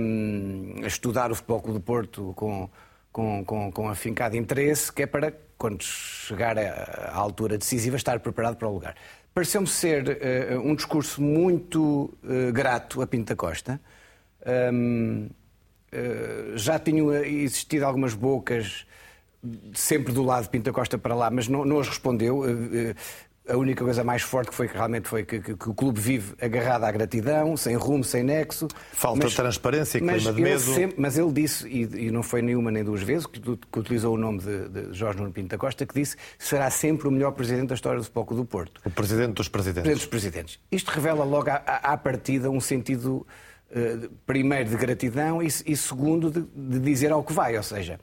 um, 0.00 0.76
a 0.82 0.86
estudar 0.86 1.30
o 1.30 1.34
Futebol 1.34 1.60
Clube 1.60 1.78
do 1.78 1.82
Porto 1.82 2.32
com, 2.34 2.70
com, 3.12 3.44
com, 3.44 3.70
com 3.70 3.88
afincado 3.90 4.36
interesse, 4.36 4.90
que 4.90 5.02
é 5.02 5.06
para, 5.06 5.34
quando 5.58 5.82
chegar 5.82 6.56
à 6.56 7.14
altura 7.14 7.58
decisiva, 7.58 7.96
estar 7.96 8.18
preparado 8.20 8.56
para 8.56 8.66
o 8.66 8.72
lugar. 8.72 8.94
Pareceu-me 9.38 9.68
ser 9.68 10.18
uh, 10.56 10.68
um 10.68 10.74
discurso 10.74 11.22
muito 11.22 12.12
uh, 12.24 12.52
grato 12.52 13.00
a 13.00 13.06
Pinta 13.06 13.36
Costa. 13.36 13.80
Um, 14.72 15.28
uh, 15.92 16.58
já 16.58 16.76
tinham 16.76 17.14
existido 17.14 17.86
algumas 17.86 18.14
bocas 18.14 18.84
sempre 19.72 20.12
do 20.12 20.24
lado 20.24 20.42
de 20.42 20.48
Pinta 20.48 20.72
Costa 20.72 20.98
para 20.98 21.14
lá, 21.14 21.30
mas 21.30 21.46
não, 21.46 21.64
não 21.64 21.78
as 21.78 21.86
respondeu. 21.86 22.42
A 23.48 23.56
única 23.56 23.82
coisa 23.84 24.04
mais 24.04 24.22
forte 24.22 24.50
que 24.50 24.54
foi 24.54 24.68
que 24.68 24.74
realmente 24.74 25.08
foi 25.08 25.24
que, 25.24 25.40
que, 25.40 25.56
que 25.56 25.68
o 25.68 25.74
clube 25.74 26.00
vive 26.00 26.34
agarrado 26.40 26.84
à 26.84 26.92
gratidão, 26.92 27.56
sem 27.56 27.76
rumo, 27.76 28.04
sem 28.04 28.22
nexo. 28.22 28.68
Falta 28.92 29.20
mas, 29.22 29.30
de 29.30 29.36
transparência, 29.36 30.00
mas 30.02 30.22
clima 30.22 30.32
de 30.32 30.42
medo. 30.42 30.60
Sempre, 30.60 30.96
mas 30.98 31.16
ele 31.16 31.32
disse, 31.32 31.66
e, 31.66 32.06
e, 32.06 32.10
não 32.10 32.22
foi 32.22 32.42
nenhuma 32.42 32.70
nem 32.70 32.84
duas 32.84 33.02
vezes, 33.02 33.26
que, 33.26 33.40
que 33.40 33.78
utilizou 33.78 34.14
o 34.14 34.18
nome 34.18 34.38
de, 34.40 34.68
de 34.68 34.92
Jorge 34.92 35.18
Nuno 35.18 35.32
Pinto 35.32 35.48
da 35.48 35.58
Costa, 35.58 35.86
que 35.86 35.94
disse 35.94 36.16
será 36.38 36.70
sempre 36.70 37.08
o 37.08 37.10
melhor 37.10 37.32
presidente 37.32 37.68
da 37.68 37.74
história 37.74 37.98
do 37.98 38.04
Futebol 38.04 38.36
do 38.36 38.44
Porto. 38.44 38.80
O 38.84 38.90
presidente 38.90 39.32
dos 39.34 39.48
presidentes. 39.48 39.82
Presidente 39.82 40.00
dos 40.00 40.08
presidentes. 40.08 40.60
Isto 40.70 40.90
revela 40.90 41.24
logo 41.24 41.50
à, 41.50 41.54
à 41.56 41.96
partida 41.96 42.50
um 42.50 42.60
sentido, 42.60 43.26
uh, 43.70 44.08
primeiro, 44.26 44.68
de 44.68 44.76
gratidão 44.76 45.42
e, 45.42 45.46
e 45.46 45.76
segundo, 45.76 46.30
de, 46.30 46.42
de 46.42 46.78
dizer 46.80 47.12
ao 47.12 47.24
que 47.24 47.32
vai, 47.32 47.56
ou 47.56 47.62
seja 47.62 47.98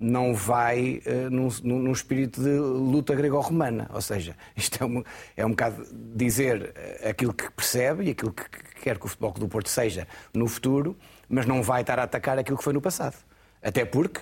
não 0.00 0.34
vai 0.34 1.02
uh, 1.06 1.30
num, 1.30 1.48
num, 1.62 1.92
espírito 1.92 2.42
de 2.42 2.50
luta 2.50 3.14
grego-romana. 3.14 3.90
Ou 3.92 4.00
seja, 4.00 4.36
isto 4.56 4.82
é 4.82 4.86
um, 4.86 5.02
é 5.36 5.46
um 5.46 5.50
bocado 5.50 5.86
dizer 6.14 6.72
eh, 6.74 7.10
aquilo 7.10 7.32
que 7.32 7.50
percebe 7.50 8.04
e 8.04 8.10
aquilo 8.10 8.32
que 8.32 8.44
quer 8.82 8.98
que 8.98 9.06
o 9.06 9.08
Futebol 9.08 9.32
do 9.32 9.48
Porto 9.48 9.68
seja 9.68 10.06
no 10.32 10.46
futuro, 10.46 10.96
mas 11.28 11.46
não 11.46 11.62
vai 11.62 11.80
estar 11.80 11.98
a 11.98 12.04
atacar 12.04 12.38
aquilo 12.38 12.56
que 12.56 12.64
foi 12.64 12.72
no 12.72 12.80
passado. 12.80 13.16
Até 13.62 13.84
porque 13.84 14.20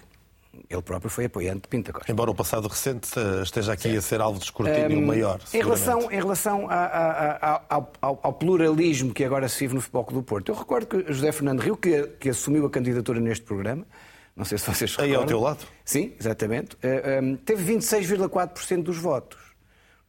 ele 0.68 0.82
próprio 0.82 1.10
foi 1.10 1.26
apoiante 1.26 1.62
de 1.62 1.68
Pinta 1.68 1.92
Costa. 1.92 2.10
Embora 2.10 2.30
o 2.30 2.34
passado 2.34 2.66
recente 2.68 3.08
eh, 3.18 3.42
esteja 3.42 3.72
aqui 3.72 3.90
Sim. 3.90 3.96
a 3.96 4.00
ser 4.00 4.20
alvo 4.20 4.38
de 4.38 4.46
escrutínio 4.46 4.98
um, 4.98 5.06
maior. 5.06 5.40
Em 5.52 5.58
relação, 5.58 6.10
em 6.10 6.16
relação 6.16 6.70
a, 6.70 6.74
a, 6.74 7.56
a, 7.56 7.86
ao, 8.00 8.20
ao, 8.22 8.32
pluralismo 8.32 9.12
que 9.12 9.24
agora 9.24 9.48
se 9.48 9.60
vive 9.60 9.74
no 9.74 9.80
Futebol 9.80 10.04
do 10.04 10.22
Porto, 10.22 10.50
eu 10.50 10.54
recordo 10.54 10.86
que 10.86 11.12
José 11.12 11.30
Fernando 11.32 11.60
Rio, 11.60 11.76
que, 11.76 12.02
que 12.18 12.30
assumiu 12.30 12.66
a 12.66 12.70
candidatura 12.70 13.20
neste 13.20 13.44
programa, 13.44 13.86
não 14.36 14.44
sei 14.44 14.58
se 14.58 14.66
vocês 14.66 14.90
recordam. 14.90 15.16
Aí 15.16 15.20
ao 15.22 15.26
teu 15.26 15.40
lado? 15.40 15.66
Sim, 15.84 16.12
exatamente. 16.20 16.76
Eh, 16.82 17.18
ehm, 17.18 17.36
teve 17.36 17.74
26,4% 17.74 18.82
dos 18.82 18.98
votos. 18.98 19.38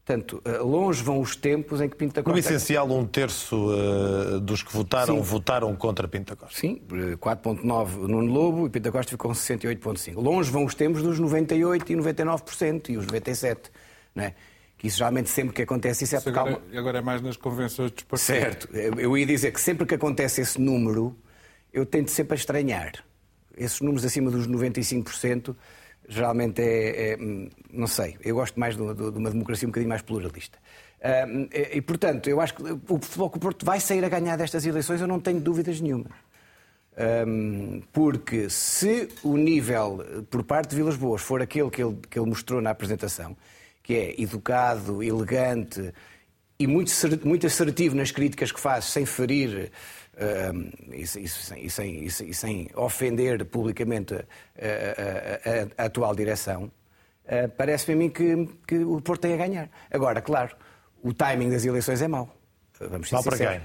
Portanto, 0.05 0.41
eh, 0.46 0.57
longe 0.60 1.01
vão 1.01 1.19
os 1.19 1.36
tempos 1.36 1.79
em 1.79 1.88
que 1.88 1.96
Pinta 1.96 2.22
Costa... 2.22 2.34
No 2.34 2.39
essencial, 2.39 2.89
um 2.89 3.05
terço 3.05 3.69
uh, 3.69 4.39
dos 4.39 4.63
que 4.63 4.72
votaram, 4.72 5.15
Sim. 5.15 5.22
votaram 5.22 5.75
contra 5.75 6.07
Pinta 6.07 6.36
Costa. 6.36 6.57
Sim, 6.57 6.81
4,9% 6.89 8.07
Nuno 8.07 8.31
Lobo 8.31 8.67
e 8.67 8.69
Pinta 8.69 8.91
Costa 8.91 9.12
ficou 9.12 9.31
com 9.31 9.36
68,5%. 9.36 10.15
Longe 10.15 10.51
vão 10.51 10.65
os 10.65 10.75
tempos 10.75 11.01
dos 11.01 11.19
98% 11.19 11.89
e 11.89 11.96
99% 11.96 12.89
e 12.89 12.98
os 12.98 13.05
97%. 13.05 13.57
Não 14.13 14.25
é? 14.25 14.36
Que 14.77 14.88
isso 14.88 14.98
geralmente 14.98 15.29
sempre 15.29 15.53
que 15.53 15.62
acontece 15.62 16.03
isso 16.03 16.15
é 16.15 16.22
porque... 16.22 16.38
Agora, 16.38 16.62
agora 16.74 16.98
é 17.00 17.01
mais 17.01 17.22
nas 17.22 17.36
convenções 17.36 17.91
dos 17.91 18.03
partidos. 18.03 18.43
Certo. 18.43 18.69
Eu 18.75 19.17
ia 19.17 19.25
dizer 19.25 19.51
que 19.51 19.60
sempre 19.60 19.86
que 19.86 19.96
acontece 19.96 20.39
esse 20.39 20.60
número, 20.60 21.17
eu 21.74 21.86
tento 21.86 22.12
sempre 22.12 22.34
a 22.34 22.38
estranhar 22.38 23.07
esses 23.58 23.82
números 23.82 24.06
acima 24.06 24.32
dos 24.32 24.48
95% 24.48 25.56
geralmente 26.08 26.62
é, 26.62 27.14
é, 27.14 27.18
não 27.72 27.88
sei, 27.88 28.18
eu 28.24 28.36
gosto 28.36 28.60
mais 28.60 28.76
de 28.76 28.82
uma, 28.82 28.96
de 28.96 29.18
uma, 29.18 29.30
democracia 29.30 29.68
um 29.68 29.72
bocadinho 29.72 29.90
mais 29.90 30.02
pluralista. 30.02 30.58
E, 31.74 31.82
portanto, 31.82 32.28
eu 32.28 32.42
acho 32.42 32.56
que 32.56 32.64
o 32.64 33.00
Futebol 33.00 33.30
Clube 33.30 33.44
Porto 33.44 33.66
vai 33.66 33.80
sair 33.80 34.04
a 34.04 34.10
ganhar 34.10 34.36
destas 34.36 34.66
eleições, 34.66 35.02
eu 35.02 35.08
não 35.08 35.20
tenho 35.20 35.40
dúvidas 35.40 35.80
nenhuma. 35.80 36.10
Um, 37.28 37.82
porque 37.94 38.50
se 38.50 39.08
o 39.22 39.38
nível 39.38 40.04
por 40.32 40.44
parte 40.44 40.72
de 40.72 40.78
Vilas 40.78 40.96
Boas 40.96 41.22
for 41.22 41.40
aquele 41.44 41.70
que 41.70 41.84
ele, 41.84 41.96
que 42.10 42.18
ele 42.18 42.28
mostrou 42.28 42.60
na 42.60 42.72
apresentação, 42.72 43.38
que 43.84 43.94
é 43.94 44.20
educado, 44.20 45.04
elegante 45.04 45.94
e 46.58 46.66
muito, 46.66 46.92
muito 47.24 47.46
assertivo 47.46 47.96
nas 47.96 48.10
críticas 48.10 48.52
que 48.52 48.60
faz, 48.60 48.86
sem 48.86 49.06
ferir 49.06 49.72
e, 50.91 52.33
sem, 52.33 52.69
ofender 52.75 53.45
publicamente 53.45 54.15
a, 54.15 55.86
atual 55.86 56.15
direção, 56.15 56.63
uh, 57.25 57.50
parece-me 57.55 57.93
a 57.93 57.97
mim 57.97 58.09
que, 58.09 58.50
que, 58.67 58.77
o 58.79 59.00
Porto 59.01 59.21
tem 59.21 59.33
a 59.33 59.38
ganhar. 59.38 59.69
Agora, 59.91 60.21
claro, 60.21 60.55
o 61.03 61.13
timing 61.13 61.50
das 61.51 61.65
eleições 61.65 62.01
é 62.01 62.07
mau. 62.07 62.36
Vamos 62.79 63.09
ser 63.09 63.15
mau 63.15 63.24
para 63.24 63.38
quem? 63.38 63.62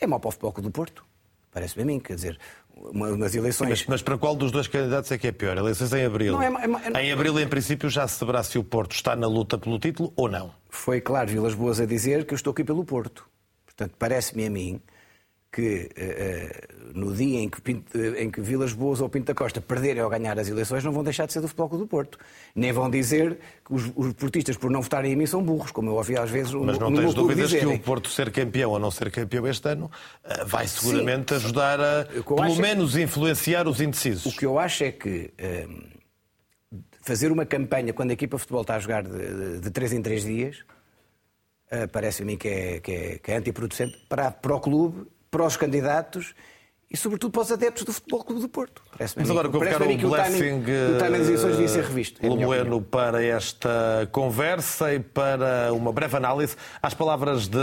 É 0.00 0.06
mau 0.06 0.18
para 0.18 0.28
o 0.28 0.32
futebol 0.32 0.52
do 0.62 0.70
Porto. 0.70 1.04
Parece-me 1.52 1.82
a 1.82 1.86
mim, 1.86 2.00
quer 2.00 2.14
dizer, 2.14 2.38
umas 2.74 3.34
eleições. 3.34 3.68
Mas, 3.68 3.86
mas, 3.86 4.02
para 4.02 4.16
qual 4.16 4.34
dos 4.34 4.50
dois 4.50 4.66
candidatos 4.66 5.12
é 5.12 5.18
que 5.18 5.28
é 5.28 5.32
pior? 5.32 5.56
Eleições 5.56 5.92
em 5.92 6.04
abril. 6.04 6.32
Não, 6.32 6.42
é, 6.42 6.46
é, 6.46 6.98
é, 6.98 7.04
em 7.04 7.12
abril, 7.12 7.38
em 7.38 7.46
princípio, 7.46 7.88
já 7.90 8.08
se 8.08 8.18
saberá 8.18 8.42
se 8.42 8.58
o 8.58 8.64
Porto 8.64 8.92
está 8.92 9.14
na 9.14 9.26
luta 9.26 9.58
pelo 9.58 9.78
título 9.78 10.12
ou 10.16 10.28
não. 10.28 10.52
Foi 10.68 11.00
claro, 11.00 11.28
Vilas 11.28 11.54
Boas 11.54 11.78
a 11.80 11.86
dizer 11.86 12.26
que 12.26 12.32
eu 12.32 12.36
estou 12.36 12.52
aqui 12.52 12.64
pelo 12.64 12.84
Porto. 12.84 13.28
Portanto, 13.66 13.94
parece-me 13.98 14.46
a 14.46 14.50
mim 14.50 14.80
que 15.52 15.90
uh, 15.98 16.98
no 16.98 17.14
dia 17.14 17.40
em 17.40 17.48
que, 17.48 17.60
Pinto, 17.60 17.98
em 17.98 18.30
que 18.30 18.40
Vilas 18.40 18.72
Boas 18.72 19.02
ou 19.02 19.08
Pinto 19.10 19.26
da 19.26 19.34
Costa 19.34 19.60
perderem 19.60 20.02
ou 20.02 20.08
ganhar 20.08 20.38
as 20.38 20.48
eleições, 20.48 20.82
não 20.82 20.92
vão 20.92 21.04
deixar 21.04 21.26
de 21.26 21.34
ser 21.34 21.42
do 21.42 21.48
Futebol 21.48 21.78
do 21.78 21.86
Porto. 21.86 22.18
Nem 22.54 22.72
vão 22.72 22.88
dizer 22.88 23.38
que 23.62 23.74
os, 23.74 23.92
os 23.94 24.14
portistas, 24.14 24.56
por 24.56 24.70
não 24.70 24.80
votarem 24.80 25.12
em 25.12 25.16
mim, 25.16 25.26
são 25.26 25.42
burros, 25.42 25.70
como 25.70 25.90
eu 25.90 25.94
ouvi 25.94 26.16
às 26.16 26.30
vezes 26.30 26.54
Mas 26.54 26.78
não 26.78 26.92
tens 26.92 27.12
dúvidas 27.12 27.50
dizerem. 27.50 27.76
que 27.76 27.82
o 27.82 27.84
Porto 27.84 28.08
ser 28.08 28.32
campeão 28.32 28.70
ou 28.70 28.78
não 28.78 28.90
ser 28.90 29.10
campeão 29.10 29.46
este 29.46 29.68
ano 29.68 29.90
uh, 30.24 30.46
vai 30.46 30.66
seguramente 30.66 31.30
Sim. 31.30 31.44
ajudar 31.44 31.78
a, 31.78 32.06
pelo 32.06 32.44
é 32.44 32.58
menos, 32.58 32.96
é... 32.96 33.02
influenciar 33.02 33.68
os 33.68 33.78
indecisos. 33.82 34.24
O 34.24 34.34
que 34.34 34.46
eu 34.46 34.58
acho 34.58 34.84
é 34.84 34.90
que 34.90 35.34
uh, 35.38 36.80
fazer 37.02 37.30
uma 37.30 37.44
campanha 37.44 37.92
quando 37.92 38.08
a 38.10 38.14
equipa 38.14 38.36
de 38.36 38.40
futebol 38.40 38.62
está 38.62 38.76
a 38.76 38.78
jogar 38.78 39.02
de, 39.02 39.60
de 39.60 39.70
3 39.70 39.92
em 39.92 40.02
3 40.02 40.24
dias, 40.24 40.64
parece 41.90 42.22
a 42.22 42.26
mim 42.26 42.36
que 42.36 42.48
é, 42.48 42.80
que 42.80 42.92
é, 42.92 43.18
que 43.18 43.32
é 43.32 43.36
antiproducente 43.36 43.96
para, 44.06 44.30
para 44.30 44.54
o 44.54 44.60
clube 44.60 45.06
para 45.32 45.46
os 45.46 45.56
candidatos 45.56 46.34
e, 46.90 46.96
sobretudo, 46.96 47.32
para 47.32 47.40
os 47.40 47.50
adeptos 47.50 47.84
do 47.84 47.92
Futebol 47.92 48.22
Clube 48.22 48.42
do 48.42 48.48
Porto. 48.50 48.82
Mas 49.00 49.30
agora 49.30 49.48
que 49.48 49.56
eu 49.56 49.60
quero 49.60 49.84
o 49.84 50.10
blessing 50.10 50.60
o 50.60 50.98
timing 50.98 51.18
das 51.18 51.26
eleições 51.26 51.52
devia 51.52 51.68
ser 51.68 51.84
revisto. 51.84 52.24
É 52.24 52.28
Lemoeno 52.28 52.82
para 52.82 53.24
esta 53.24 54.06
conversa 54.12 54.92
e 54.92 55.00
para 55.00 55.72
uma 55.72 55.90
breve 55.90 56.14
análise 56.18 56.54
às 56.82 56.92
palavras 56.92 57.48
de 57.48 57.58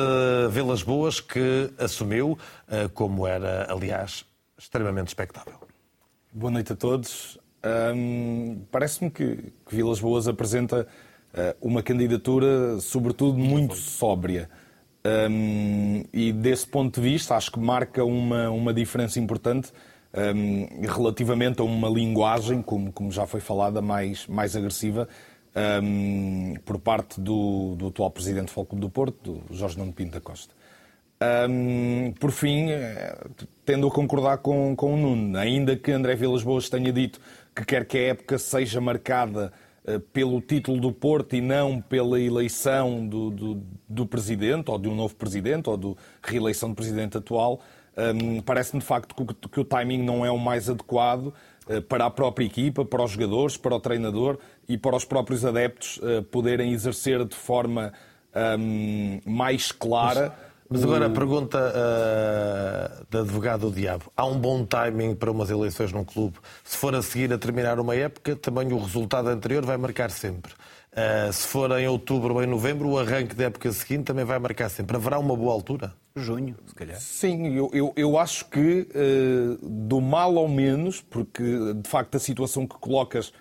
Vilas 0.49 0.81
Boas, 0.81 1.21
que 1.21 1.71
assumiu, 1.77 2.39
eh, 2.67 2.89
como 2.91 3.27
era, 3.27 3.71
aliás, 3.71 4.25
extremamente 4.57 5.09
expectável. 5.09 5.53
Boa 6.33 6.51
noite 6.51 6.73
a 6.73 6.75
todos. 6.75 7.37
Hum, 7.93 8.63
Parece-me 8.71 9.11
que, 9.11 9.53
que, 9.63 9.75
Vilas 9.75 9.99
Boas 9.99 10.27
apresenta 10.27 10.87
uh, 11.33 11.67
uma 11.67 11.83
candidatura, 11.83 12.79
sobretudo, 12.79 13.37
muito 13.37 13.75
sóbria. 13.75 14.49
Um, 15.05 16.03
e 16.11 16.33
desse 16.33 16.67
ponto 16.67 16.99
de 16.99 17.09
vista, 17.09 17.35
acho 17.35 17.51
que 17.51 17.59
marca 17.59 18.03
uma, 18.03 18.49
uma 18.49 18.73
diferença 18.73 19.19
importante 19.19 19.71
um, 20.13 20.81
relativamente 20.81 21.61
a 21.61 21.63
uma 21.63 21.87
linguagem, 21.87 22.61
como, 22.61 22.91
como 22.91 23.11
já 23.11 23.25
foi 23.25 23.39
falada, 23.39 23.81
mais, 23.81 24.27
mais 24.27 24.55
agressiva 24.55 25.07
um, 25.81 26.55
por 26.65 26.79
parte 26.79 27.19
do, 27.19 27.75
do 27.75 27.87
atual 27.87 28.11
presidente 28.11 28.47
do 28.47 28.51
Futebol 28.51 28.79
do 28.79 28.89
Porto, 28.89 29.43
do 29.47 29.55
Jorge 29.55 29.77
Nuno 29.77 29.93
Pinto 29.93 30.11
da 30.11 30.21
Costa. 30.21 30.53
por 32.19 32.31
fim, 32.31 32.69
eh, 32.71 33.17
tendo 33.65 33.87
a 33.87 33.91
concordar 33.91 34.39
com, 34.39 34.75
com 34.75 34.93
o 34.93 34.97
Nuno, 34.97 35.37
ainda 35.37 35.75
que 35.75 35.91
André 35.91 36.15
Vilas 36.15 36.43
Boas 36.43 36.69
tenha 36.69 36.91
dito 36.91 37.19
que 37.55 37.65
quer 37.65 37.85
que 37.85 37.97
a 37.97 38.01
época 38.09 38.37
seja 38.37 38.79
marcada 38.79 39.51
pelo 40.13 40.41
título 40.41 40.79
do 40.79 40.91
Porto 40.91 41.35
e 41.35 41.41
não 41.41 41.81
pela 41.81 42.19
eleição 42.19 43.07
do, 43.07 43.29
do, 43.29 43.63
do, 43.87 44.05
presidente, 44.05 44.69
ou 44.69 44.77
de 44.77 44.87
um 44.87 44.95
novo 44.95 45.15
presidente, 45.15 45.69
ou 45.69 45.77
da 45.77 45.89
reeleição 46.21 46.69
do 46.69 46.75
presidente 46.75 47.17
atual, 47.17 47.61
um, 47.99 48.41
parece-me 48.41 48.79
de 48.79 48.85
facto 48.85 49.13
que, 49.13 49.49
que, 49.49 49.59
o 49.59 49.65
timing 49.65 50.03
não 50.03 50.25
é 50.25 50.31
o 50.31 50.37
mais 50.37 50.69
adequado 50.69 51.33
uh, 51.67 51.81
para 51.81 52.05
a 52.05 52.09
própria 52.09 52.45
equipa, 52.45 52.85
para 52.85 53.03
os 53.03 53.11
jogadores, 53.11 53.57
para 53.57 53.75
o 53.75 53.79
treinador 53.79 54.37
e 54.67 54.77
para 54.77 54.95
os 54.95 55.03
próprios 55.03 55.43
adeptos 55.43 55.97
uh, 55.97 56.23
poderem 56.23 56.71
exercer 56.71 57.25
de 57.25 57.35
forma 57.35 57.91
um, 58.57 59.19
mais 59.25 59.71
clara. 59.71 60.33
Mas 60.69 60.83
agora 60.83 61.07
a 61.07 61.09
pergunta 61.09 61.57
uh, 61.57 63.05
da 63.09 63.21
advogado 63.21 63.69
do 63.69 63.75
diabo. 63.75 64.11
Há 64.15 64.23
um 64.27 64.37
bom 64.37 64.63
timing 64.63 65.15
para 65.15 65.31
umas 65.31 65.49
eleições 65.49 65.91
num 65.91 66.05
clube? 66.05 66.37
Se 66.63 66.77
for 66.77 66.93
a 66.93 67.01
seguir 67.01 67.33
a 67.33 67.39
terminar 67.39 67.79
uma 67.79 67.95
época, 67.95 68.35
também 68.35 68.71
o 68.71 68.77
resultado 68.77 69.29
anterior 69.29 69.65
vai 69.65 69.77
marcar 69.77 70.11
sempre. 70.11 70.53
Uh, 70.91 71.33
se 71.33 71.47
for 71.47 71.71
em 71.71 71.87
outubro 71.87 72.35
ou 72.35 72.43
em 72.43 72.45
novembro, 72.45 72.87
o 72.87 72.99
arranque 72.99 73.33
da 73.33 73.45
época 73.45 73.71
seguinte 73.71 74.03
também 74.03 74.23
vai 74.23 74.37
marcar 74.37 74.69
sempre. 74.69 74.95
Haverá 74.95 75.17
uma 75.17 75.35
boa 75.35 75.53
altura? 75.53 75.91
Junho, 76.15 76.55
se 76.67 76.75
calhar. 76.75 76.99
Sim, 76.99 77.55
eu, 77.55 77.71
eu, 77.73 77.93
eu 77.95 78.19
acho 78.19 78.45
que 78.45 78.87
uh, 78.93 79.67
do 79.67 79.99
mal 79.99 80.37
ao 80.37 80.47
menos, 80.47 81.01
porque 81.01 81.73
de 81.73 81.89
facto 81.89 82.13
a 82.15 82.19
situação 82.19 82.67
que 82.67 82.77
colocas 82.77 83.33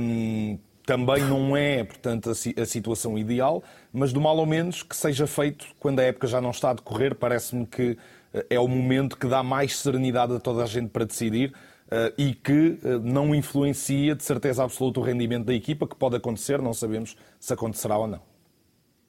um, 0.00 0.58
também 0.86 1.20
não 1.24 1.56
é, 1.56 1.82
portanto, 1.82 2.30
a, 2.30 2.64
situação 2.64 3.18
ideal, 3.18 3.62
mas 3.96 4.12
do 4.12 4.20
mal 4.20 4.38
ao 4.38 4.44
menos 4.44 4.82
que 4.82 4.94
seja 4.94 5.26
feito 5.26 5.66
quando 5.80 6.00
a 6.00 6.02
época 6.02 6.26
já 6.26 6.38
não 6.38 6.50
está 6.50 6.70
a 6.70 6.74
decorrer, 6.74 7.14
parece-me 7.14 7.66
que 7.66 7.96
eh, 8.34 8.46
é 8.50 8.60
o 8.60 8.68
momento 8.68 9.16
que 9.16 9.26
dá 9.26 9.42
mais 9.42 9.78
serenidade 9.78 10.34
a 10.34 10.38
toda 10.38 10.62
a 10.62 10.66
gente 10.66 10.90
para 10.90 11.06
decidir 11.06 11.54
uh, 11.86 12.12
e 12.18 12.34
que 12.34 12.78
uh, 12.84 12.98
não 13.02 13.34
influencia 13.34 14.14
de 14.14 14.22
certeza 14.22 14.62
absoluta 14.62 15.00
o 15.00 15.02
rendimento 15.02 15.46
da 15.46 15.54
equipa, 15.54 15.88
que 15.88 15.96
pode 15.96 16.14
acontecer, 16.14 16.60
não 16.60 16.74
sabemos 16.74 17.16
se 17.40 17.54
acontecerá 17.54 17.96
ou 17.96 18.06
não. 18.06 18.20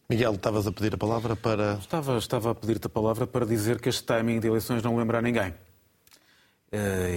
Miguel, 0.09 0.35
estavas 0.35 0.65
a 0.65 0.71
pedir 0.71 0.93
a 0.93 0.97
palavra 0.97 1.35
para. 1.35 1.73
Estava, 1.73 2.17
estava 2.17 2.51
a 2.51 2.55
pedir-te 2.55 2.87
a 2.87 2.89
palavra 2.89 3.27
para 3.27 3.45
dizer 3.45 3.81
que 3.81 3.89
este 3.89 4.05
timing 4.05 4.39
de 4.39 4.47
eleições 4.47 4.81
não 4.81 4.95
lembra 4.95 5.17
a 5.17 5.21
ninguém. 5.21 5.53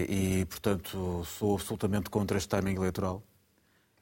E, 0.09 0.45
portanto, 0.47 1.23
sou 1.25 1.55
absolutamente 1.55 2.11
contra 2.11 2.37
este 2.37 2.49
timing 2.49 2.75
eleitoral. 2.75 3.23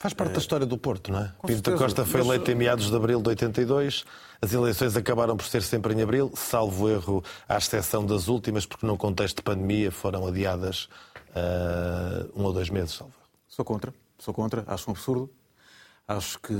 Faz 0.00 0.14
parte 0.14 0.32
da 0.32 0.38
história 0.38 0.64
do 0.64 0.78
Porto, 0.78 1.10
não 1.10 1.20
é? 1.20 1.32
Com 1.38 1.48
Pinto 1.48 1.70
da 1.70 1.76
Costa 1.76 2.04
foi 2.04 2.20
mas- 2.20 2.28
eleito 2.28 2.50
em 2.52 2.54
meados 2.54 2.88
de 2.88 2.94
abril 2.96 3.20
de 3.20 3.30
82. 3.30 4.04
As 4.40 4.52
eleições 4.52 4.96
acabaram 4.96 5.36
por 5.36 5.44
ser 5.46 5.60
sempre 5.62 5.92
em 5.92 6.00
abril, 6.02 6.30
salvo 6.36 6.88
erro, 6.88 7.24
à 7.48 7.56
exceção 7.56 8.06
das 8.06 8.28
últimas, 8.28 8.64
porque 8.64 8.86
num 8.86 8.96
contexto 8.96 9.38
de 9.38 9.42
pandemia 9.42 9.90
foram 9.90 10.24
adiadas 10.26 10.88
ah, 11.34 12.26
um 12.36 12.44
ou 12.44 12.52
dois 12.52 12.70
meses, 12.70 12.94
salvo 12.94 13.12
erro. 13.12 13.28
Sou 13.48 13.64
contra, 13.64 13.92
sou 14.18 14.32
contra, 14.32 14.64
acho 14.68 14.88
um 14.88 14.92
absurdo. 14.92 15.28
Acho 16.06 16.38
que 16.38 16.54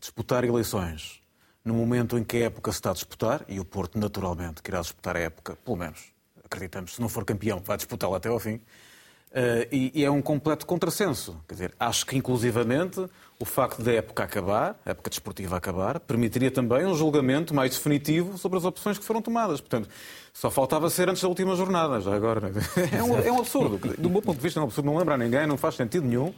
disputar 0.00 0.44
eleições 0.44 1.20
no 1.64 1.74
momento 1.74 2.16
em 2.16 2.24
que 2.24 2.38
a 2.38 2.46
época 2.46 2.70
se 2.72 2.78
está 2.78 2.90
a 2.90 2.94
disputar, 2.94 3.44
e 3.48 3.58
o 3.60 3.64
Porto 3.64 3.98
naturalmente 3.98 4.62
querá 4.62 4.80
disputar 4.80 5.16
a 5.16 5.20
época, 5.20 5.56
pelo 5.64 5.76
menos 5.76 6.12
acreditamos, 6.44 6.94
se 6.94 7.00
não 7.00 7.08
for 7.08 7.24
campeão, 7.24 7.60
vai 7.64 7.76
disputá-la 7.76 8.16
até 8.18 8.28
ao 8.28 8.38
fim, 8.38 8.60
eh, 9.34 9.68
e, 9.72 9.92
e 10.00 10.04
é 10.04 10.10
um 10.10 10.20
completo 10.22 10.66
contrassenso. 10.66 11.36
Quer 11.48 11.54
dizer, 11.54 11.74
acho 11.78 12.04
que 12.06 12.16
inclusivamente 12.16 13.04
o 13.38 13.44
facto 13.44 13.82
da 13.82 13.92
época 13.92 14.22
acabar, 14.22 14.80
a 14.86 14.90
época 14.90 15.10
desportiva 15.10 15.56
acabar, 15.56 15.98
permitiria 16.00 16.50
também 16.50 16.86
um 16.86 16.94
julgamento 16.94 17.52
mais 17.54 17.72
definitivo 17.74 18.38
sobre 18.38 18.58
as 18.58 18.64
opções 18.64 18.98
que 18.98 19.04
foram 19.04 19.20
tomadas. 19.20 19.60
Portanto, 19.60 19.88
só 20.32 20.50
faltava 20.50 20.88
ser 20.90 21.08
antes 21.08 21.22
da 21.22 21.28
última 21.28 21.56
jornada, 21.56 22.00
já 22.00 22.14
agora. 22.14 22.52
É 22.92 23.02
um, 23.02 23.18
é 23.18 23.32
um 23.32 23.38
absurdo. 23.40 23.78
Do 23.98 24.08
meu 24.10 24.22
ponto 24.22 24.36
de 24.36 24.42
vista, 24.42 24.60
é 24.60 24.62
um 24.62 24.66
absurdo. 24.66 24.86
Não 24.86 24.96
lembra 24.96 25.14
a 25.14 25.18
ninguém, 25.18 25.46
não 25.46 25.56
faz 25.56 25.74
sentido 25.74 26.06
nenhum. 26.06 26.32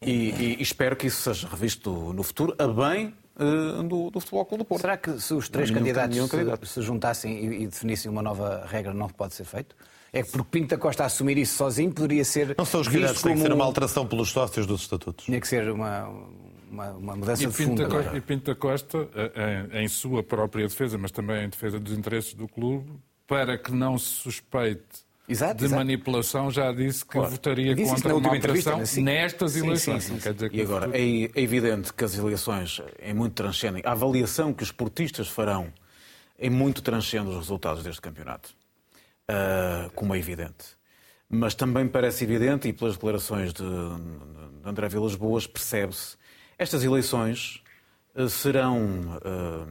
E, 0.00 0.30
e- 0.58 0.62
espero 0.62 0.96
que 0.96 1.06
isso 1.06 1.22
seja 1.22 1.46
revisto 1.48 1.90
no 2.12 2.22
futuro, 2.24 2.54
a 2.58 2.66
bem 2.66 3.14
eh, 3.38 3.82
do, 3.84 4.10
do 4.10 4.18
Futebol 4.20 4.44
Clube 4.44 4.64
do 4.64 4.66
Porto. 4.66 4.80
Será 4.80 4.96
que 4.96 5.20
se 5.20 5.32
os 5.32 5.48
três 5.48 5.70
Nenhum- 5.70 5.80
candidatos 5.84 6.14
nenhum 6.16 6.26
se- 6.26 6.30
candidato. 6.36 6.66
Se, 6.66 6.82
juntassem 6.82 7.32
e, 7.38 7.62
e 7.62 7.66
definissem 7.68 8.10
uma 8.10 8.20
nova 8.20 8.64
regra, 8.66 8.92
não 8.92 9.08
pode 9.08 9.32
ser 9.34 9.44
feito? 9.44 9.74
É 10.12 10.22
que 10.22 10.30
porque 10.30 10.48
Pinto 10.50 10.68
da 10.68 10.78
Costa 10.78 11.04
assumir 11.04 11.38
isso 11.38 11.56
sozinho 11.56 11.90
poderia 11.92 12.24
ser. 12.24 12.54
Não 12.58 12.64
são 12.66 12.80
os 12.80 12.86
visto 12.86 12.92
candidatos, 13.00 13.22
tem 13.22 13.32
que 13.32 13.38
como 13.38 13.48
ser 13.48 13.54
uma 13.54 13.64
um- 13.64 13.66
alteração 13.68 14.06
pelos 14.06 14.30
sócios 14.30 14.66
dos 14.66 14.82
estatutos. 14.82 15.24
Tinha 15.24 15.40
que 15.40 15.48
ser 15.48 15.70
uma, 15.70 16.06
uma, 16.70 16.90
uma 16.90 17.16
mudança 17.16 17.42
E 17.42 17.46
de 17.46 17.52
fundo. 17.52 17.82
Costa, 17.82 17.98
agora. 18.00 18.16
e 18.18 18.20
Pinto 18.20 18.44
da 18.44 18.54
Costa, 18.54 19.08
eh, 19.14 19.68
em, 19.80 19.84
em 19.84 19.88
sua 19.88 20.22
própria 20.22 20.68
defesa, 20.68 20.98
mas 20.98 21.10
também 21.10 21.44
em 21.44 21.48
defesa 21.48 21.80
dos 21.80 21.96
interesses 21.96 22.34
do 22.34 22.46
clube, 22.46 22.90
para 23.26 23.56
que 23.56 23.72
não 23.72 23.96
se 23.96 24.04
suspeite 24.06 24.82
Exato, 25.26 25.54
de 25.60 25.64
exato. 25.64 25.78
manipulação, 25.78 26.50
já 26.50 26.70
disse 26.72 27.06
que 27.06 27.18
votaria 27.18 27.74
Disse 27.74 28.02
contra 28.02 28.36
entrevista, 28.36 28.70
alteração 28.72 28.84
sim. 28.84 29.02
nestas 29.02 29.52
Sim, 29.52 29.60
sim, 29.60 29.66
eleições. 29.66 30.04
sim, 30.04 30.16
dizer 30.16 30.50
que 30.50 30.56
E 30.58 30.60
agora, 30.60 30.90
é 30.92 31.24
é 31.24 31.40
evidente 31.42 31.90
que 31.94 32.04
as 32.04 32.18
eleições 32.18 32.82
em 33.02 33.14
muito 33.14 33.32
transcendem. 33.32 33.82
A 33.86 33.92
avaliação 33.92 34.52
que 34.52 34.62
os 34.62 34.70
portistas 34.72 35.28
farão 35.28 35.72
em 36.38 36.50
muito 36.50 36.82
transcende 36.82 37.30
os 37.30 37.36
resultados 37.36 37.82
deste 37.82 38.02
campeonato. 38.02 38.50
Ah, 39.32 39.90
como 39.94 40.14
é 40.14 40.18
evidente. 40.18 40.76
Mas 41.28 41.54
também 41.54 41.88
parece 41.88 42.24
evidente, 42.24 42.68
e 42.68 42.72
pelas 42.72 42.94
declarações 42.94 43.52
de, 43.54 43.62
de 43.64 44.68
André 44.68 44.88
Vilas 44.88 45.14
Boas, 45.14 45.46
percebe-se, 45.46 46.16
estas 46.58 46.84
eleições 46.84 47.62
ah, 48.14 48.28
serão, 48.28 49.18
ah, 49.24 49.66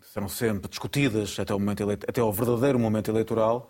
serão 0.00 0.28
sempre 0.28 0.68
discutidas 0.68 1.36
até, 1.40 1.52
o 1.54 1.58
momento 1.58 1.90
até 1.90 2.20
ao 2.20 2.32
verdadeiro 2.32 2.78
momento 2.78 3.10
eleitoral, 3.10 3.68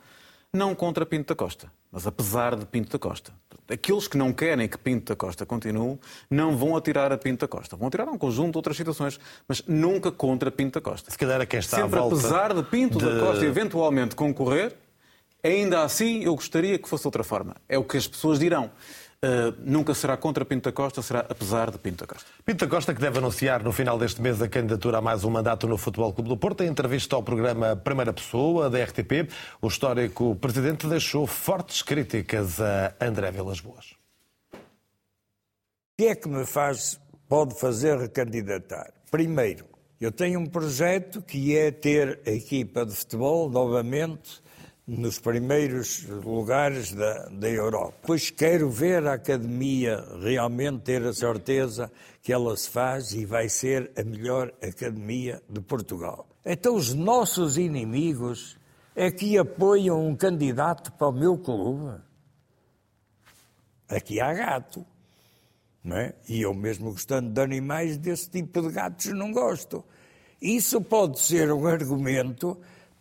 não 0.52 0.74
contra 0.74 1.04
Pinto 1.06 1.28
da 1.28 1.34
Costa, 1.34 1.70
mas 1.92 2.06
apesar 2.06 2.56
de 2.56 2.64
Pinto 2.66 2.90
da 2.90 2.98
Costa. 2.98 3.32
Aqueles 3.70 4.08
que 4.08 4.16
não 4.16 4.32
querem 4.32 4.66
que 4.66 4.78
Pinto 4.78 5.12
da 5.12 5.16
Costa 5.16 5.44
continue 5.44 5.98
não 6.30 6.56
vão 6.56 6.74
atirar 6.74 7.12
a 7.12 7.18
Pinto 7.18 7.40
da 7.40 7.48
Costa. 7.48 7.76
Vão 7.76 7.88
atirar 7.88 8.08
a 8.08 8.10
um 8.12 8.16
conjunto 8.16 8.52
de 8.52 8.56
outras 8.58 8.74
situações, 8.74 9.20
mas 9.46 9.62
nunca 9.66 10.10
contra 10.10 10.50
Pinto 10.50 10.80
da 10.80 10.90
Costa. 10.90 11.10
Se 11.10 11.18
calhar 11.18 11.38
a 11.38 11.44
quem 11.44 11.60
está 11.60 11.76
Sempre 11.82 11.98
à 11.98 12.00
volta 12.00 12.16
apesar 12.16 12.54
de 12.54 12.62
Pinto 12.62 12.96
de- 12.98 13.04
da 13.04 13.20
Costa 13.20 13.44
eventualmente 13.44 14.16
concorrer, 14.16 14.74
ainda 15.42 15.82
assim 15.82 16.24
eu 16.24 16.34
gostaria 16.34 16.78
que 16.78 16.88
fosse 16.88 17.06
outra 17.06 17.24
forma. 17.24 17.56
É 17.68 17.78
o 17.78 17.84
que 17.84 17.96
as 17.96 18.06
pessoas 18.06 18.38
dirão. 18.38 18.70
Uh, 19.20 19.50
nunca 19.64 19.94
será 19.94 20.16
contra 20.16 20.44
Pinto 20.44 20.70
da 20.70 20.72
Costa, 20.72 21.02
será 21.02 21.26
apesar 21.28 21.72
de 21.72 21.78
Pinto 21.78 22.06
da 22.06 22.14
Costa. 22.14 22.30
Pinto 22.44 22.64
da 22.64 22.70
Costa, 22.70 22.94
que 22.94 23.00
deve 23.00 23.18
anunciar 23.18 23.64
no 23.64 23.72
final 23.72 23.98
deste 23.98 24.22
mês 24.22 24.40
a 24.40 24.48
candidatura 24.48 24.98
a 24.98 25.00
mais 25.00 25.24
um 25.24 25.30
mandato 25.30 25.66
no 25.66 25.76
Futebol 25.76 26.12
Clube 26.12 26.28
do 26.28 26.36
Porto, 26.36 26.62
em 26.62 26.68
entrevista 26.68 27.16
ao 27.16 27.22
programa 27.22 27.74
Primeira 27.74 28.12
Pessoa, 28.12 28.70
da 28.70 28.80
RTP, 28.80 29.28
o 29.60 29.66
histórico 29.66 30.36
presidente 30.36 30.86
deixou 30.86 31.26
fortes 31.26 31.82
críticas 31.82 32.60
a 32.60 32.94
André 33.00 33.32
Vilas 33.32 33.58
Boas. 33.58 33.96
O 34.54 34.56
que 35.98 36.06
é 36.06 36.14
que 36.14 36.28
me 36.28 36.46
faz, 36.46 37.00
pode 37.28 37.58
fazer 37.58 37.98
recandidatar? 37.98 38.92
Primeiro, 39.10 39.64
eu 40.00 40.12
tenho 40.12 40.38
um 40.38 40.46
projeto 40.46 41.20
que 41.20 41.56
é 41.56 41.72
ter 41.72 42.20
a 42.24 42.30
equipa 42.30 42.86
de 42.86 42.94
futebol 42.94 43.50
novamente 43.50 44.40
nos 44.88 45.18
primeiros 45.18 46.02
lugares 46.08 46.94
da, 46.94 47.26
da 47.26 47.46
Europa. 47.46 47.94
Pois 48.06 48.30
quero 48.30 48.70
ver 48.70 49.06
a 49.06 49.12
academia 49.12 50.02
realmente 50.18 50.80
ter 50.80 51.02
a 51.04 51.12
certeza 51.12 51.92
que 52.22 52.32
ela 52.32 52.56
se 52.56 52.70
faz 52.70 53.12
e 53.12 53.26
vai 53.26 53.50
ser 53.50 53.92
a 53.94 54.02
melhor 54.02 54.50
academia 54.62 55.42
de 55.46 55.60
Portugal. 55.60 56.26
Então 56.42 56.74
os 56.74 56.94
nossos 56.94 57.58
inimigos 57.58 58.56
é 58.96 59.10
que 59.10 59.36
apoiam 59.36 60.08
um 60.08 60.16
candidato 60.16 60.90
para 60.92 61.08
o 61.08 61.12
meu 61.12 61.36
clube. 61.36 62.00
Aqui 63.90 64.18
há 64.20 64.32
gato. 64.32 64.86
Não 65.84 65.98
é? 65.98 66.14
E 66.26 66.40
eu 66.40 66.54
mesmo 66.54 66.92
gostando 66.92 67.30
de 67.30 67.40
animais, 67.42 67.98
desse 67.98 68.30
tipo 68.30 68.62
de 68.62 68.70
gatos 68.70 69.06
não 69.12 69.32
gosto. 69.32 69.84
Isso 70.40 70.80
pode 70.80 71.20
ser 71.20 71.52
um 71.52 71.66
argumento 71.66 72.58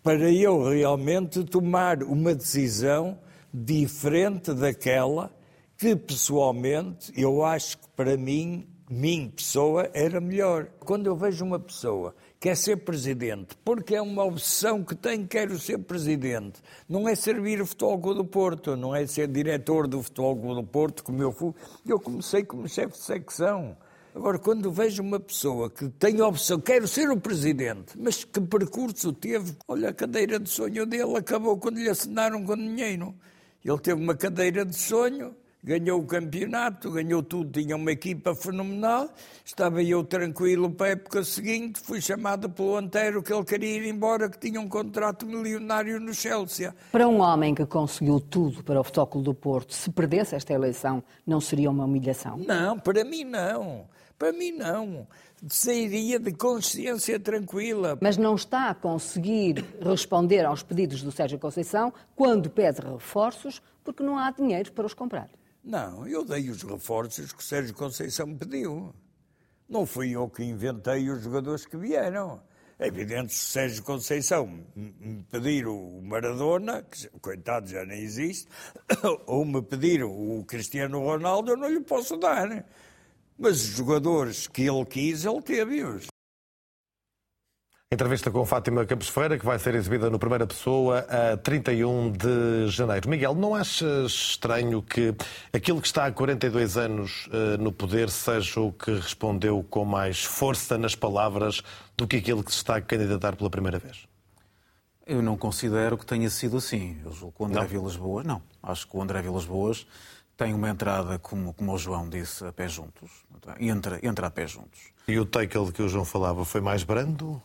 para 0.07 0.31
eu 0.31 0.69
realmente 0.69 1.43
tomar 1.43 2.01
uma 2.01 2.33
decisão 2.33 3.19
diferente 3.53 4.53
daquela 4.53 5.29
que 5.77 5.97
pessoalmente 5.97 7.11
eu 7.13 7.43
acho 7.43 7.77
que 7.77 7.89
para 7.89 8.15
mim, 8.15 8.65
minha 8.89 9.29
pessoa, 9.29 9.89
era 9.93 10.21
melhor. 10.21 10.69
Quando 10.79 11.07
eu 11.07 11.15
vejo 11.17 11.43
uma 11.43 11.59
pessoa 11.59 12.15
que 12.39 12.47
quer 12.47 12.55
ser 12.55 12.77
presidente, 12.77 13.57
porque 13.65 13.95
é 13.95 14.01
uma 14.01 14.23
obsessão 14.23 14.81
que 14.81 14.95
tenho, 14.95 15.27
quero 15.27 15.59
ser 15.59 15.79
presidente, 15.79 16.61
não 16.87 17.05
é 17.05 17.13
servir 17.13 17.59
o 17.59 17.65
Futebol 17.65 17.99
Clube 17.99 18.17
do 18.19 18.25
Porto, 18.25 18.77
não 18.77 18.95
é 18.95 19.05
ser 19.05 19.27
diretor 19.27 19.89
do 19.89 20.01
Futebol 20.01 20.37
Clube 20.37 20.61
do 20.61 20.67
Porto, 20.67 21.03
como 21.03 21.21
eu 21.21 21.33
fui. 21.33 21.53
Eu 21.85 21.99
comecei 21.99 22.45
como 22.45 22.65
chefe 22.69 22.93
de 22.93 23.03
secção. 23.03 23.75
Agora, 24.17 24.39
quando 24.39 24.71
vejo 24.71 25.03
uma 25.03 25.19
pessoa 25.19 25.69
que 25.69 25.87
tem 25.89 26.19
a 26.19 26.25
opção, 26.25 26.59
quero 26.59 26.87
ser 26.87 27.07
o 27.11 27.17
presidente, 27.17 27.93
mas 27.95 28.23
que 28.23 28.41
percurso 28.41 29.13
teve? 29.13 29.55
Olha, 29.67 29.89
a 29.89 29.93
cadeira 29.93 30.39
de 30.39 30.49
sonho 30.49 30.87
dele 30.87 31.15
acabou 31.15 31.55
quando 31.59 31.77
lhe 31.77 31.87
assinaram 31.87 32.43
com 32.43 32.55
dinheiro. 32.55 33.13
Ele 33.63 33.77
teve 33.77 34.01
uma 34.01 34.15
cadeira 34.15 34.65
de 34.65 34.75
sonho, 34.75 35.35
ganhou 35.63 36.01
o 36.01 36.03
campeonato, 36.03 36.89
ganhou 36.89 37.21
tudo, 37.21 37.61
tinha 37.61 37.75
uma 37.75 37.91
equipa 37.91 38.33
fenomenal. 38.33 39.07
Estava 39.45 39.83
eu 39.83 40.03
tranquilo 40.03 40.71
para 40.71 40.87
a 40.87 40.89
época 40.93 41.23
seguinte, 41.23 41.79
fui 41.79 42.01
chamado 42.01 42.49
pelo 42.49 42.75
Antero 42.75 43.21
que 43.21 43.31
ele 43.31 43.45
queria 43.45 43.77
ir 43.77 43.85
embora, 43.87 44.27
que 44.27 44.39
tinha 44.39 44.59
um 44.59 44.67
contrato 44.67 45.27
milionário 45.27 45.99
no 45.99 46.11
Chelsea. 46.11 46.73
Para 46.91 47.07
um 47.07 47.19
homem 47.19 47.53
que 47.53 47.67
conseguiu 47.67 48.19
tudo 48.19 48.63
para 48.63 48.79
o 48.79 48.83
Futebol 48.83 49.21
do 49.21 49.35
Porto, 49.35 49.75
se 49.75 49.91
perdesse 49.91 50.33
esta 50.33 50.53
eleição, 50.53 51.03
não 51.23 51.39
seria 51.39 51.69
uma 51.69 51.85
humilhação? 51.85 52.35
Não, 52.35 52.79
para 52.79 53.05
mim 53.05 53.23
não. 53.23 53.85
Para 54.17 54.33
mim 54.33 54.51
não. 54.51 55.07
Sairia 55.47 56.19
de 56.19 56.33
consciência 56.33 57.19
tranquila. 57.19 57.97
Mas 58.01 58.17
não 58.17 58.35
está 58.35 58.69
a 58.69 58.75
conseguir 58.75 59.63
responder 59.79 60.43
aos 60.43 60.63
pedidos 60.63 61.03
do 61.03 61.11
Sérgio 61.11 61.37
Conceição 61.37 61.93
quando 62.15 62.49
pede 62.49 62.81
reforços, 62.81 63.61
porque 63.83 64.01
não 64.01 64.17
há 64.17 64.31
dinheiro 64.31 64.71
para 64.71 64.87
os 64.87 64.93
comprar. 64.93 65.29
Não, 65.63 66.07
eu 66.07 66.25
dei 66.25 66.49
os 66.49 66.63
reforços 66.63 67.31
que 67.31 67.39
o 67.39 67.45
Sérgio 67.45 67.75
Conceição 67.75 68.25
me 68.25 68.35
pediu. 68.35 68.93
Não 69.69 69.85
fui 69.85 70.11
eu 70.15 70.29
que 70.29 70.43
inventei 70.43 71.09
os 71.09 71.21
jogadores 71.21 71.65
que 71.65 71.77
vieram. 71.77 72.41
É 72.79 72.87
evidente 72.87 73.33
se 73.33 73.43
o 73.43 73.47
Sérgio 73.47 73.83
Conceição 73.83 74.47
me 74.75 75.23
pedir 75.31 75.67
o 75.67 75.99
Maradona, 76.01 76.83
que 76.83 77.09
coitado 77.19 77.67
já 77.67 77.83
nem 77.83 78.01
existe, 78.01 78.47
ou 79.25 79.43
me 79.43 79.61
pedir 79.61 80.03
o 80.03 80.43
Cristiano 80.47 80.99
Ronaldo, 80.99 81.51
eu 81.51 81.57
não 81.57 81.67
lhe 81.67 81.81
posso 81.81 82.17
dar. 82.17 82.65
Mas 83.37 83.61
os 83.61 83.75
jogadores 83.75 84.47
que 84.47 84.63
ele 84.63 84.85
quis, 84.85 85.23
ele 85.23 85.41
teve-os. 85.41 86.07
Entrevista 87.89 88.29
com 88.29 88.45
Fátima 88.45 88.85
Campos 88.85 89.07
Ferreira, 89.07 89.39
que 89.39 89.45
vai 89.45 89.57
ser 89.57 89.73
exibida 89.73 90.09
no 90.09 90.19
Primeira 90.19 90.45
Pessoa 90.45 91.05
a 91.07 91.37
31 91.37 92.11
de 92.11 92.67
janeiro. 92.67 93.09
Miguel, 93.09 93.33
não 93.33 93.55
achas 93.55 94.11
estranho 94.11 94.81
que 94.81 95.15
aquilo 95.53 95.79
que 95.79 95.87
está 95.87 96.05
há 96.05 96.11
42 96.11 96.75
anos 96.75 97.29
eh, 97.31 97.55
no 97.55 97.71
poder 97.71 98.09
seja 98.09 98.59
o 98.59 98.73
que 98.73 98.91
respondeu 98.93 99.65
com 99.69 99.85
mais 99.85 100.21
força 100.21 100.77
nas 100.77 100.95
palavras 100.95 101.63
do 101.95 102.05
que 102.05 102.17
aquele 102.17 102.43
que 102.43 102.51
se 102.51 102.57
está 102.57 102.75
a 102.75 102.81
candidatar 102.81 103.37
pela 103.37 103.49
primeira 103.49 103.79
vez? 103.79 104.05
Eu 105.05 105.21
não 105.21 105.37
considero 105.37 105.97
que 105.97 106.05
tenha 106.05 106.29
sido 106.29 106.57
assim. 106.57 106.99
Eu 107.05 107.13
julgo 107.13 107.37
que 107.37 107.43
o 107.43 107.45
André 107.45 107.61
Não? 107.61 107.67
Vilas 107.69 107.95
Boas, 107.95 108.25
não. 108.25 108.41
Acho 108.61 108.85
que 108.85 108.97
o 108.97 109.01
André 109.01 109.21
Vilas 109.21 109.45
Boas 109.45 109.87
tem 110.37 110.53
uma 110.53 110.69
entrada, 110.69 111.17
como, 111.17 111.53
como 111.53 111.73
o 111.73 111.77
João 111.77 112.07
disse, 112.07 112.45
a 112.45 112.53
pé 112.53 112.69
juntos. 112.69 113.09
Entra, 113.59 113.99
entra 114.03 114.27
a 114.27 114.31
pé 114.31 114.45
juntos. 114.45 114.79
E 115.07 115.19
o 115.19 115.25
take 115.25 115.57
de 115.57 115.71
que 115.71 115.81
o 115.81 115.89
João 115.89 116.05
falava 116.05 116.45
foi 116.45 116.61
mais 116.61 116.83
brando? 116.83 117.41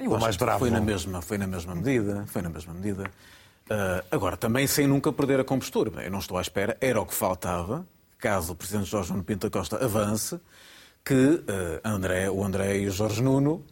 Eu 0.00 0.10
Ou 0.10 0.18
mais 0.18 0.36
bravo? 0.36 0.58
Foi 0.58 0.70
na 0.70 0.80
mesma, 0.80 1.22
foi 1.22 1.38
na 1.38 1.46
mesma 1.46 1.74
medida, 1.74 2.24
foi 2.26 2.42
na 2.42 2.48
mesma 2.48 2.74
medida. 2.74 3.10
Ah, 3.70 4.04
agora, 4.10 4.36
também 4.36 4.66
sem 4.66 4.86
nunca 4.86 5.12
perder 5.12 5.40
a 5.40 5.44
compostura. 5.44 6.02
Eu 6.02 6.10
não 6.10 6.18
estou 6.18 6.36
à 6.36 6.40
espera, 6.40 6.76
era 6.80 7.00
o 7.00 7.06
que 7.06 7.14
faltava, 7.14 7.86
caso 8.18 8.52
o 8.52 8.56
Presidente 8.56 8.90
Jorge 8.90 9.10
Nuno 9.10 9.24
Pinto 9.24 9.48
da 9.48 9.58
Costa 9.58 9.82
avance, 9.82 10.38
que 11.04 11.14
uh, 11.14 11.42
André, 11.82 12.30
o 12.30 12.44
André 12.44 12.78
e 12.78 12.86
o 12.86 12.90
Jorge 12.90 13.22
Nuno, 13.22 13.64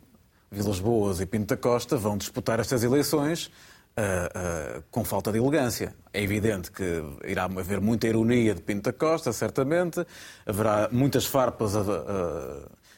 Vilas 0.51 0.81
Boas 0.81 1.21
e 1.21 1.27
Pinto 1.27 1.55
da 1.55 1.57
Costa, 1.57 1.97
vão 1.97 2.17
disputar 2.17 2.59
estas 2.59 2.83
eleições 2.83 3.51
uh, 3.97 4.79
uh, 4.79 4.85
com 4.91 5.05
falta 5.05 5.33
de 5.33 5.39
elegância. 5.39 5.95
É 6.13 6.23
evidente 6.23 6.71
que 6.71 7.03
irá 7.25 7.45
haver 7.45 7.81
muita 7.81 8.07
ironia 8.07 8.55
de 8.55 8.61
Pinto 8.61 8.83
da 8.83 8.93
Costa, 8.93 9.33
certamente, 9.33 10.05
haverá 10.47 10.89
muitas 10.91 11.25
farpas 11.25 11.73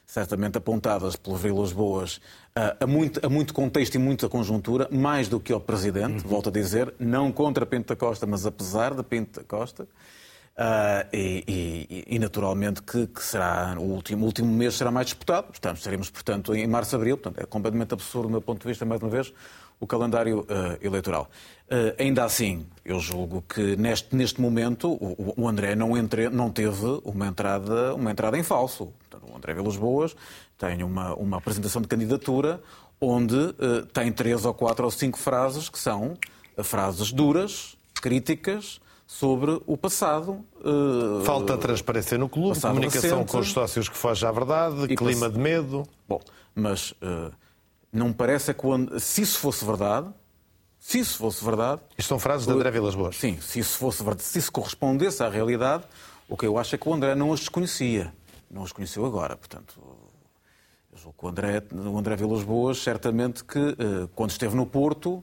certamente 0.06 0.58
apontadas 0.58 1.16
pelos 1.16 1.40
Vilas 1.40 1.72
Boas 1.72 2.20
a 2.80 2.86
muito, 2.86 3.24
a 3.24 3.28
muito 3.28 3.54
contexto 3.54 3.94
e 3.94 3.98
muita 3.98 4.28
conjuntura, 4.28 4.88
mais 4.90 5.28
do 5.28 5.40
que 5.40 5.52
ao 5.52 5.60
Presidente, 5.60 6.22
uhum. 6.22 6.30
volto 6.30 6.48
a 6.48 6.52
dizer, 6.52 6.94
não 6.98 7.32
contra 7.32 7.64
Pinto 7.64 7.88
da 7.88 7.96
Costa, 7.96 8.26
mas 8.26 8.44
apesar 8.44 8.94
de 8.94 9.02
Pinto 9.02 9.40
da 9.40 9.46
Costa. 9.46 9.86
Uh, 10.52 11.08
e, 11.14 11.44
e, 11.48 12.14
e, 12.14 12.18
naturalmente 12.18 12.82
que, 12.82 13.06
que, 13.06 13.22
será 13.22 13.74
o 13.78 13.84
último, 13.84 14.24
o 14.24 14.26
último 14.26 14.52
mês 14.52 14.74
será 14.74 14.90
mais 14.90 15.06
disputado, 15.06 15.46
portanto, 15.46 15.78
estaremos, 15.78 16.10
portanto, 16.10 16.54
em 16.54 16.66
março, 16.66 16.94
abril, 16.94 17.16
portanto, 17.16 17.42
é 17.42 17.46
completamente 17.46 17.94
absurdo, 17.94 18.28
do 18.28 18.32
meu 18.32 18.42
ponto 18.42 18.60
de 18.60 18.68
vista, 18.68 18.84
mais 18.84 19.00
uma 19.00 19.08
vez, 19.08 19.32
o 19.82 19.86
calendário 19.86 20.40
uh, 20.42 20.78
eleitoral. 20.80 21.28
Uh, 21.66 21.92
ainda 21.98 22.22
assim, 22.22 22.64
eu 22.84 23.00
julgo 23.00 23.42
que 23.42 23.74
neste, 23.74 24.14
neste 24.14 24.40
momento 24.40 24.92
o, 24.92 25.34
o 25.36 25.48
André 25.48 25.74
não, 25.74 25.96
entre, 25.96 26.30
não 26.30 26.50
teve 26.50 27.00
uma 27.04 27.26
entrada, 27.26 27.92
uma 27.96 28.12
entrada 28.12 28.38
em 28.38 28.44
falso. 28.44 28.92
Portanto, 29.10 29.28
o 29.28 29.36
André 29.36 29.54
Vilas 29.54 29.76
Boas 29.76 30.14
tem 30.56 30.84
uma, 30.84 31.14
uma 31.14 31.38
apresentação 31.38 31.82
de 31.82 31.88
candidatura 31.88 32.62
onde 33.00 33.34
tem 33.92 34.12
três 34.12 34.44
ou 34.44 34.54
quatro 34.54 34.84
ou 34.84 34.90
cinco 34.90 35.18
frases 35.18 35.68
que 35.68 35.76
são 35.76 36.16
frases 36.62 37.10
duras, 37.10 37.76
críticas, 38.00 38.80
sobre 39.04 39.60
o 39.66 39.76
passado. 39.76 40.44
Uh, 40.60 41.24
Falta 41.24 41.58
transparência 41.58 42.16
no 42.16 42.28
clube, 42.28 42.60
comunicação 42.60 43.18
recente, 43.18 43.32
com 43.32 43.38
os 43.38 43.50
sócios 43.50 43.88
que 43.88 43.96
foge 43.96 44.24
à 44.24 44.30
verdade, 44.30 44.86
clima 44.94 45.26
pass... 45.26 45.32
de 45.32 45.38
medo. 45.40 45.82
Bom, 46.08 46.20
mas 46.54 46.92
uh, 46.92 47.32
não 47.92 48.08
me 48.08 48.14
parece 48.14 48.54
que 48.54 48.60
quando... 48.60 48.98
se 48.98 49.22
isso 49.22 49.38
fosse 49.38 49.64
verdade, 49.64 50.10
se 50.78 50.98
isso 50.98 51.18
fosse 51.18 51.44
verdade. 51.44 51.80
Isto 51.96 52.08
são 52.08 52.18
frases 52.18 52.46
de 52.46 52.52
André 52.52 52.70
Vilas 52.70 52.94
Boas. 52.94 53.16
Sim, 53.16 53.38
se 53.40 53.60
isso 53.60 53.78
fosse 53.78 54.02
verdade, 54.02 54.24
se 54.24 54.38
isso 54.38 54.50
correspondesse 54.50 55.22
à 55.22 55.28
realidade, 55.28 55.84
o 56.28 56.36
que 56.36 56.46
eu 56.46 56.58
acho 56.58 56.74
é 56.74 56.78
que 56.78 56.88
o 56.88 56.94
André 56.94 57.14
não 57.14 57.32
as 57.32 57.40
desconhecia. 57.40 58.12
Não 58.50 58.64
as 58.64 58.72
conheceu 58.72 59.04
agora, 59.04 59.36
portanto. 59.36 59.80
Eu 60.92 60.98
julgo 60.98 61.16
que 61.18 61.24
o 61.24 61.28
André, 61.28 61.62
o 61.72 61.98
André 61.98 62.16
Vilas 62.16 62.42
Boas, 62.42 62.78
certamente 62.78 63.44
que, 63.44 63.58
uh, 63.58 64.08
quando 64.14 64.30
esteve 64.30 64.56
no 64.56 64.66
Porto, 64.66 65.22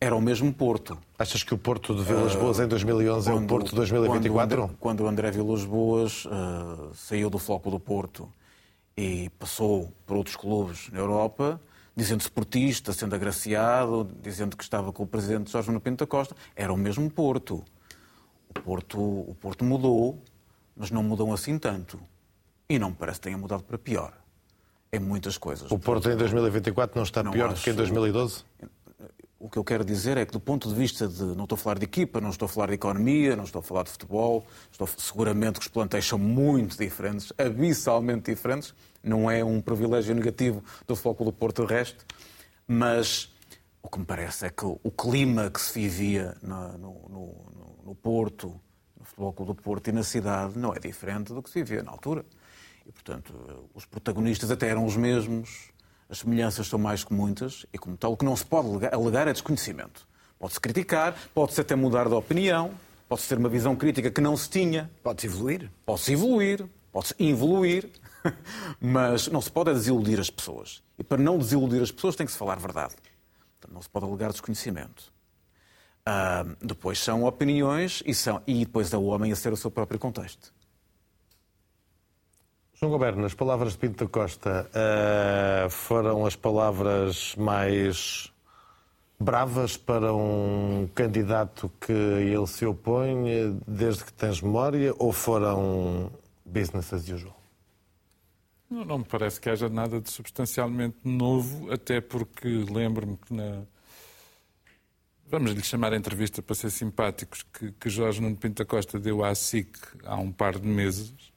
era 0.00 0.14
o 0.14 0.20
mesmo 0.20 0.52
Porto. 0.52 0.98
Achas 1.18 1.42
que 1.42 1.52
o 1.54 1.58
Porto 1.58 1.94
de 1.94 2.02
Vilas 2.02 2.34
Boas 2.34 2.60
em 2.60 2.68
2011 2.68 3.30
quando, 3.30 3.40
é 3.40 3.44
o 3.44 3.46
Porto 3.46 3.70
de 3.70 3.76
2024? 3.76 4.56
Quando, 4.56 4.76
quando 4.78 5.00
o 5.00 5.08
André 5.08 5.30
Vilas 5.30 5.64
Boas 5.64 6.24
uh, 6.26 6.94
saiu 6.94 7.30
do 7.30 7.38
foco 7.38 7.70
do 7.70 7.80
Porto 7.80 8.28
e 8.96 9.30
passou 9.38 9.92
por 10.06 10.16
outros 10.16 10.36
clubes 10.36 10.88
na 10.90 10.98
Europa, 10.98 11.60
dizendo 12.00 12.22
esportista, 12.22 12.94
sendo 12.94 13.14
agraciado, 13.14 14.08
dizendo 14.22 14.56
que 14.56 14.64
estava 14.64 14.90
com 14.90 15.02
o 15.02 15.06
presidente 15.06 15.50
Jorge 15.50 15.68
Nuno 15.68 15.80
Pinto 15.82 16.04
da 16.04 16.06
Costa, 16.06 16.34
era 16.56 16.72
o 16.72 16.76
mesmo 16.76 17.10
Porto. 17.10 17.62
O 18.48 18.54
Porto, 18.54 18.98
o 18.98 19.36
Porto 19.38 19.64
mudou, 19.64 20.18
mas 20.74 20.90
não 20.90 21.02
mudou 21.02 21.30
assim 21.34 21.58
tanto. 21.58 22.00
E 22.70 22.78
não 22.78 22.88
me 22.88 22.96
parece 22.96 23.20
que 23.20 23.24
tenha 23.24 23.36
mudado 23.36 23.62
para 23.64 23.76
pior. 23.76 24.14
Em 24.90 24.98
muitas 24.98 25.36
coisas. 25.36 25.70
O 25.70 25.78
Porto 25.78 26.10
em 26.10 26.16
2024 26.16 26.96
não 26.96 27.02
está 27.02 27.22
não 27.22 27.32
pior 27.32 27.50
acho... 27.50 27.60
do 27.60 27.64
que 27.64 27.70
em 27.70 27.74
2012? 27.74 28.44
O 29.38 29.48
que 29.48 29.58
eu 29.58 29.64
quero 29.64 29.84
dizer 29.84 30.16
é 30.16 30.24
que, 30.24 30.32
do 30.32 30.40
ponto 30.40 30.68
de 30.68 30.74
vista 30.74 31.06
de. 31.06 31.22
Não 31.22 31.44
estou 31.44 31.56
a 31.56 31.58
falar 31.58 31.78
de 31.78 31.84
equipa, 31.84 32.20
não 32.20 32.30
estou 32.30 32.46
a 32.46 32.48
falar 32.48 32.68
de 32.68 32.74
economia, 32.74 33.36
não 33.36 33.44
estou 33.44 33.60
a 33.60 33.62
falar 33.62 33.84
de 33.84 33.90
futebol, 33.90 34.46
estou, 34.72 34.86
seguramente 34.86 35.58
que 35.58 35.66
os 35.66 35.68
plantéis 35.68 36.06
são 36.06 36.18
muito 36.18 36.76
diferentes, 36.76 37.32
abissalmente 37.38 38.30
diferentes. 38.30 38.74
Não 39.02 39.30
é 39.30 39.44
um 39.44 39.60
privilégio 39.60 40.14
negativo 40.14 40.62
do 40.86 40.94
foco 40.94 41.24
do 41.24 41.32
Porto 41.32 41.62
do 41.62 41.68
resto, 41.68 42.04
mas 42.66 43.32
o 43.82 43.88
que 43.88 43.98
me 43.98 44.04
parece 44.04 44.46
é 44.46 44.50
que 44.50 44.64
o 44.64 44.90
clima 44.90 45.50
que 45.50 45.60
se 45.60 45.72
vivia 45.72 46.36
no, 46.42 46.78
no, 46.78 47.82
no, 47.84 47.94
Porto, 47.94 48.60
no 48.98 49.04
Futebol 49.04 49.32
Clube 49.32 49.52
do 49.54 49.62
Porto 49.62 49.88
e 49.88 49.92
na 49.92 50.02
cidade 50.02 50.58
não 50.58 50.74
é 50.74 50.78
diferente 50.78 51.32
do 51.32 51.42
que 51.42 51.50
se 51.50 51.62
vivia 51.62 51.82
na 51.82 51.90
altura. 51.90 52.24
E, 52.86 52.92
portanto, 52.92 53.32
os 53.74 53.84
protagonistas 53.86 54.50
até 54.50 54.68
eram 54.68 54.84
os 54.84 54.96
mesmos, 54.96 55.70
as 56.08 56.18
semelhanças 56.18 56.66
são 56.66 56.78
mais 56.78 57.04
que 57.04 57.14
muitas 57.14 57.64
e, 57.72 57.78
como 57.78 57.96
tal, 57.96 58.12
o 58.12 58.16
que 58.16 58.24
não 58.24 58.36
se 58.36 58.44
pode 58.44 58.68
alegar 58.92 59.28
é 59.28 59.32
desconhecimento. 59.32 60.06
Pode-se 60.38 60.60
criticar, 60.60 61.14
pode-se 61.34 61.60
até 61.60 61.74
mudar 61.74 62.08
de 62.08 62.14
opinião, 62.14 62.72
pode-se 63.08 63.28
ter 63.28 63.38
uma 63.38 63.48
visão 63.48 63.76
crítica 63.76 64.10
que 64.10 64.20
não 64.20 64.36
se 64.36 64.48
tinha. 64.48 64.90
Pode-se 65.02 65.26
evoluir. 65.26 65.70
Pode-se 65.84 66.12
evoluir, 66.12 66.64
pode-se 66.92 67.14
evoluir, 67.18 67.90
mas 68.80 69.28
não 69.28 69.40
se 69.40 69.50
pode 69.50 69.72
desiludir 69.72 70.20
as 70.20 70.30
pessoas. 70.30 70.82
E 70.98 71.04
para 71.04 71.22
não 71.22 71.38
desiludir 71.38 71.82
as 71.82 71.90
pessoas 71.90 72.16
tem 72.16 72.26
que 72.26 72.32
se 72.32 72.38
falar 72.38 72.58
verdade. 72.58 72.94
Então, 73.58 73.70
não 73.72 73.82
se 73.82 73.88
pode 73.88 74.06
alegar 74.06 74.30
desconhecimento. 74.30 75.12
Uh, 76.00 76.56
depois 76.64 76.98
são 76.98 77.24
opiniões 77.24 78.02
e, 78.06 78.14
são, 78.14 78.42
e 78.46 78.64
depois 78.64 78.92
é 78.92 78.96
o 78.96 79.04
homem 79.04 79.32
a 79.32 79.36
ser 79.36 79.52
o 79.52 79.56
seu 79.56 79.70
próprio 79.70 79.98
contexto. 79.98 80.52
João 82.74 82.90
Goberno, 82.90 83.26
as 83.26 83.34
palavras 83.34 83.72
de 83.72 83.78
Pinto 83.78 84.04
da 84.04 84.10
Costa 84.10 84.66
uh, 84.70 85.68
foram 85.68 86.24
as 86.24 86.34
palavras 86.34 87.34
mais 87.36 88.32
bravas 89.20 89.76
para 89.76 90.14
um 90.14 90.88
candidato 90.94 91.70
que 91.78 91.92
ele 91.92 92.46
se 92.46 92.64
opõe 92.64 93.60
desde 93.66 94.04
que 94.04 94.12
tens 94.14 94.40
memória 94.40 94.94
ou 94.98 95.12
foram 95.12 96.10
business 96.46 96.92
as 96.94 97.06
usual? 97.06 97.39
Não, 98.70 98.84
não 98.84 98.98
me 98.98 99.04
parece 99.04 99.40
que 99.40 99.50
haja 99.50 99.68
nada 99.68 100.00
de 100.00 100.10
substancialmente 100.10 100.96
novo, 101.04 101.72
até 101.72 102.00
porque 102.00 102.48
lembro-me 102.48 103.16
que 103.16 103.34
na. 103.34 103.62
Vamos 105.26 105.52
lhe 105.52 105.62
chamar 105.62 105.92
a 105.92 105.96
entrevista 105.96 106.42
para 106.42 106.54
ser 106.54 106.70
simpáticos, 106.70 107.44
que, 107.52 107.72
que 107.72 107.88
Jorge 107.88 108.20
Nuno 108.20 108.36
Pinto 108.36 108.62
da 108.62 108.64
Costa 108.64 108.98
deu 108.98 109.24
à 109.24 109.34
SIC 109.34 109.76
há 110.04 110.16
um 110.16 110.32
par 110.32 110.58
de 110.58 110.66
meses 110.66 111.30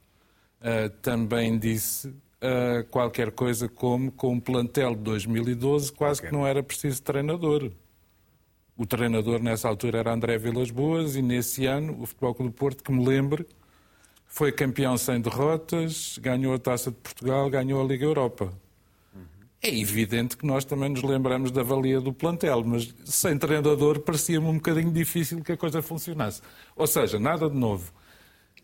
uh, 0.64 0.90
também 1.02 1.58
disse 1.60 2.08
uh, 2.08 2.84
qualquer 2.90 3.32
coisa 3.32 3.68
como 3.68 4.12
com 4.12 4.36
o 4.36 4.42
plantel 4.42 4.96
de 4.96 5.02
2012 5.02 5.92
quase 5.92 6.22
okay. 6.22 6.30
que 6.30 6.36
não 6.36 6.48
era 6.48 6.64
preciso 6.64 7.02
treinador. 7.04 7.72
O 8.76 8.88
treinador 8.88 9.40
nessa 9.40 9.68
altura 9.68 10.00
era 10.00 10.14
André 10.14 10.38
Vilas 10.38 10.72
Boas 10.72 11.16
e 11.16 11.22
nesse 11.22 11.66
ano 11.68 12.02
o 12.02 12.06
Futebol 12.08 12.34
Clube 12.34 12.52
do 12.52 12.56
Porto, 12.56 12.84
que 12.84 12.92
me 12.92 13.06
lembre, 13.06 13.46
foi 14.34 14.52
campeão 14.52 14.98
sem 14.98 15.22
derrotas, 15.22 16.18
ganhou 16.20 16.56
a 16.56 16.58
Taça 16.58 16.90
de 16.90 16.98
Portugal, 16.98 17.48
ganhou 17.52 17.80
a 17.80 17.86
Liga 17.86 18.04
Europa. 18.04 18.52
É 19.62 19.70
evidente 19.80 20.36
que 20.36 20.44
nós 20.44 20.66
também 20.66 20.90
nos 20.90 21.04
lembramos 21.04 21.52
da 21.52 21.62
valia 21.62 22.02
do 22.02 22.12
plantel, 22.12 22.64
mas 22.66 22.92
sem 23.06 23.38
treinador 23.38 24.00
parecia-me 24.00 24.48
um 24.48 24.56
bocadinho 24.56 24.92
difícil 24.92 25.44
que 25.44 25.52
a 25.52 25.58
coisa 25.58 25.84
funcionasse. 25.84 26.42
Ou 26.76 26.88
seja, 26.88 27.20
nada 27.20 27.48
de 27.48 27.56
novo. 27.56 27.94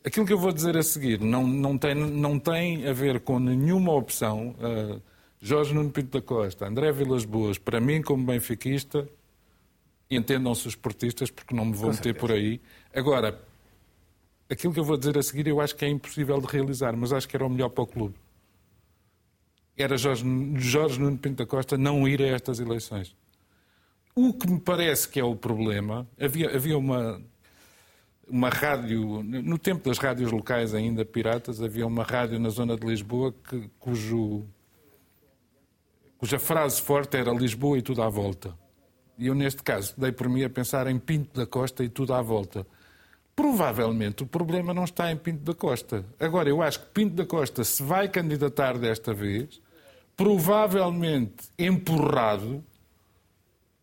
Aquilo 0.03 0.25
que 0.25 0.33
eu 0.33 0.39
vou 0.39 0.51
dizer 0.51 0.75
a 0.75 0.81
seguir 0.81 1.21
não, 1.21 1.45
não, 1.45 1.77
tem, 1.77 1.93
não 1.93 2.39
tem 2.39 2.87
a 2.87 2.91
ver 2.91 3.19
com 3.19 3.37
nenhuma 3.37 3.93
opção. 3.93 4.55
Uh, 4.57 4.99
Jorge 5.39 5.71
Nuno 5.71 5.91
Pinto 5.91 6.17
da 6.19 6.21
Costa, 6.25 6.65
André 6.65 6.91
Vilas 6.91 7.25
Boas, 7.25 7.59
para 7.59 7.79
mim, 7.79 8.01
como 8.01 8.25
benfiquista, 8.25 9.07
entendam-se 10.09 10.61
os 10.61 10.73
esportistas, 10.73 11.29
porque 11.29 11.53
não 11.53 11.65
me 11.65 11.73
vou 11.73 11.91
meter 11.91 12.15
por 12.15 12.31
aí. 12.31 12.59
Agora, 12.91 13.39
aquilo 14.49 14.73
que 14.73 14.79
eu 14.79 14.83
vou 14.83 14.97
dizer 14.97 15.17
a 15.17 15.23
seguir 15.23 15.47
eu 15.47 15.61
acho 15.61 15.75
que 15.75 15.85
é 15.85 15.89
impossível 15.89 16.39
de 16.41 16.47
realizar, 16.47 16.95
mas 16.95 17.13
acho 17.13 17.27
que 17.27 17.35
era 17.35 17.45
o 17.45 17.49
melhor 17.49 17.69
para 17.69 17.83
o 17.83 17.87
clube. 17.87 18.15
Era 19.77 19.95
Jorge, 19.95 20.25
Jorge 20.55 20.99
Nuno 20.99 21.17
Pinto 21.17 21.37
da 21.37 21.45
Costa 21.45 21.77
não 21.77 22.07
ir 22.07 22.21
a 22.21 22.27
estas 22.27 22.59
eleições. 22.59 23.15
O 24.13 24.33
que 24.33 24.49
me 24.49 24.59
parece 24.59 25.07
que 25.07 25.19
é 25.19 25.23
o 25.23 25.35
problema, 25.35 26.07
havia, 26.19 26.53
havia 26.53 26.77
uma 26.77 27.21
uma 28.29 28.49
rádio, 28.49 29.23
no 29.23 29.57
tempo 29.57 29.89
das 29.89 29.97
rádios 29.97 30.31
locais 30.31 30.73
ainda 30.73 31.03
piratas, 31.03 31.61
havia 31.61 31.85
uma 31.85 32.03
rádio 32.03 32.39
na 32.39 32.49
zona 32.49 32.77
de 32.77 32.85
Lisboa 32.85 33.33
que, 33.33 33.69
cujo, 33.79 34.45
cuja 36.17 36.37
frase 36.37 36.81
forte 36.81 37.17
era 37.17 37.31
Lisboa 37.33 37.77
e 37.77 37.81
tudo 37.81 38.03
à 38.03 38.09
volta. 38.09 38.55
E 39.17 39.27
eu, 39.27 39.35
neste 39.35 39.63
caso, 39.63 39.93
dei 39.97 40.11
por 40.11 40.29
mim 40.29 40.43
a 40.43 40.49
pensar 40.49 40.87
em 40.87 40.97
Pinto 40.97 41.37
da 41.37 41.45
Costa 41.45 41.83
e 41.83 41.89
tudo 41.89 42.13
à 42.13 42.21
volta. 42.21 42.65
Provavelmente 43.39 44.21
o 44.21 44.25
problema 44.25 44.73
não 44.73 44.83
está 44.83 45.09
em 45.09 45.15
Pinto 45.15 45.45
da 45.45 45.53
Costa. 45.53 46.05
Agora, 46.19 46.49
eu 46.49 46.61
acho 46.61 46.81
que 46.81 46.87
Pinto 46.87 47.15
da 47.15 47.25
Costa 47.25 47.63
se 47.63 47.81
vai 47.81 48.09
candidatar 48.09 48.77
desta 48.77 49.13
vez, 49.13 49.61
provavelmente 50.17 51.49
empurrado, 51.57 52.61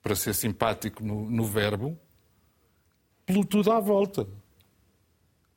para 0.03 0.15
ser 0.15 0.35
simpático 0.35 1.03
no, 1.03 1.31
no 1.31 1.47
verbo, 1.47 1.99
pelo 3.25 3.47
tudo 3.47 3.73
à 3.73 3.81
volta. 3.81 4.29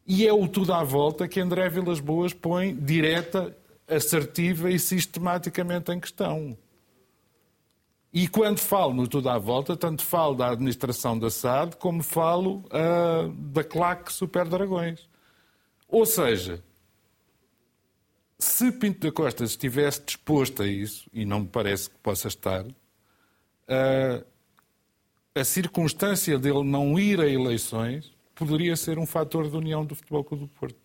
E 0.08 0.26
é 0.26 0.32
o 0.32 0.48
tudo 0.48 0.74
à 0.74 0.82
volta 0.82 1.28
que 1.28 1.42
André 1.42 1.68
Vilas 1.68 2.00
Boas 2.00 2.32
põe 2.32 2.74
direta, 2.74 3.54
assertiva 3.86 4.72
e 4.72 4.80
sistematicamente 4.80 5.92
em 5.92 6.00
questão. 6.00 6.58
E 8.12 8.28
quando 8.28 8.60
falo 8.60 8.94
no 8.94 9.08
tudo 9.08 9.30
à 9.30 9.38
volta, 9.38 9.78
tanto 9.78 10.04
falo 10.04 10.36
da 10.36 10.50
administração 10.50 11.18
da 11.18 11.30
SAD 11.30 11.76
como 11.78 12.02
falo 12.02 12.64
uh, 12.68 13.32
da 13.34 13.64
CLAC 13.64 14.12
Super 14.12 14.48
Dragões. 14.48 15.08
Ou 15.88 16.06
seja, 16.06 16.64
se 18.38 18.72
Pinto 18.72 19.06
da 19.06 19.12
Costa 19.12 19.44
estivesse 19.44 20.02
disposto 20.04 20.64
a 20.64 20.68
isso, 20.68 21.10
e 21.14 21.24
não 21.24 21.42
me 21.42 21.48
parece 21.48 21.90
que 21.90 21.98
possa 22.00 22.28
estar, 22.28 22.66
a, 23.68 24.24
a 25.40 25.44
circunstância 25.44 26.40
dele 26.40 26.64
não 26.64 26.98
ir 26.98 27.22
a 27.22 27.28
eleições 27.28 28.12
poderia 28.34 28.76
ser 28.76 28.98
um 28.98 29.06
fator 29.06 29.50
de 29.50 29.58
união 29.58 29.86
do 29.86 29.94
Futebol 29.94 30.24
Clube 30.24 30.46
do 30.46 30.50
Porto. 30.52 30.78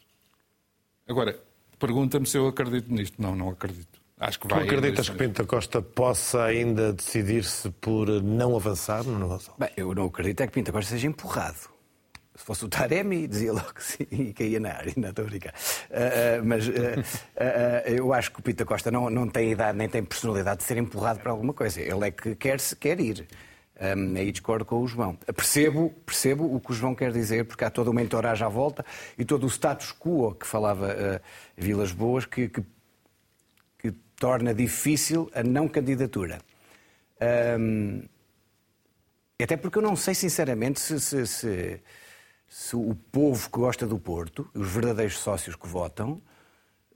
Agora, 1.08 1.40
pergunta-me 1.78 2.26
se 2.26 2.36
eu 2.36 2.48
acredito 2.48 2.92
nisto. 2.92 3.20
Não, 3.22 3.36
não 3.36 3.48
acredito. 3.48 4.03
Acho 4.24 4.40
que 4.40 4.48
Tu 4.48 4.54
vai. 4.54 4.64
a 4.64 4.66
acreditas 4.66 5.08
que. 5.10 5.16
Pinto 5.18 5.46
Costa 5.46 5.82
possa 5.82 6.44
ainda 6.44 6.94
decidir-se 6.94 7.68
por 7.68 8.08
não 8.22 8.56
avançar 8.56 9.04
no 9.04 9.18
negócio? 9.18 9.52
Bem, 9.58 9.68
eu 9.76 9.94
não 9.94 10.06
acredito 10.06 10.40
é 10.40 10.46
que 10.46 10.52
Pinta 10.54 10.72
Costa 10.72 10.92
seja 10.92 11.06
empurrado. 11.06 11.74
Se 12.34 12.44
fosse 12.44 12.64
o 12.64 12.68
Taremi, 12.68 13.28
dizia 13.28 13.52
logo 13.52 13.74
que 13.74 13.84
sim 13.84 14.06
e 14.10 14.32
caía 14.32 14.58
na 14.58 14.70
área, 14.70 14.94
não 14.96 15.10
estou 15.10 15.26
a 15.26 15.28
brincar. 15.28 15.52
Ah, 15.92 16.38
ah, 16.38 16.42
mas 16.42 16.64
ah, 16.68 17.82
eu 17.86 18.14
acho 18.14 18.32
que 18.32 18.40
o 18.40 18.42
Pinta 18.42 18.64
Costa 18.64 18.90
não, 18.90 19.10
não 19.10 19.28
tem 19.28 19.52
idade 19.52 19.76
nem 19.76 19.88
tem 19.90 20.02
personalidade 20.02 20.58
de 20.58 20.64
ser 20.64 20.78
empurrado 20.78 21.20
para 21.20 21.30
alguma 21.30 21.52
coisa. 21.52 21.82
Ele 21.82 22.08
é 22.08 22.10
que 22.10 22.34
quer, 22.34 22.58
quer 22.80 22.98
ir. 23.00 23.26
Um, 23.78 24.16
aí 24.16 24.32
discordo 24.32 24.64
com 24.64 24.80
o 24.80 24.86
João. 24.86 25.16
Percebo, 25.36 25.92
percebo 26.06 26.44
o 26.44 26.60
que 26.60 26.70
o 26.70 26.74
João 26.74 26.94
quer 26.94 27.12
dizer, 27.12 27.44
porque 27.44 27.64
há 27.64 27.70
toda 27.70 27.90
uma 27.90 28.00
entourage 28.00 28.42
à 28.42 28.48
volta 28.48 28.86
e 29.18 29.24
todo 29.24 29.44
o 29.44 29.50
status 29.50 29.92
quo 29.92 30.34
que 30.34 30.46
falava 30.46 30.86
ah, 30.92 31.20
Vilas 31.56 31.92
Boas 31.92 32.24
que 32.24 32.48
que 32.48 32.62
torna 34.16 34.54
difícil 34.54 35.30
a 35.34 35.42
não 35.42 35.68
candidatura. 35.68 36.38
Hum, 37.58 38.02
até 39.42 39.56
porque 39.56 39.78
eu 39.78 39.82
não 39.82 39.96
sei, 39.96 40.14
sinceramente, 40.14 40.80
se, 40.80 41.00
se- 41.00 41.26
se- 41.26 41.80
se 42.48 42.76
o 42.76 42.94
povo 43.10 43.50
que 43.50 43.58
gosta 43.58 43.86
do 43.86 43.98
Porto, 43.98 44.48
os 44.54 44.68
verdadeiros 44.70 45.18
sócios 45.18 45.56
que 45.56 45.66
votam, 45.66 46.20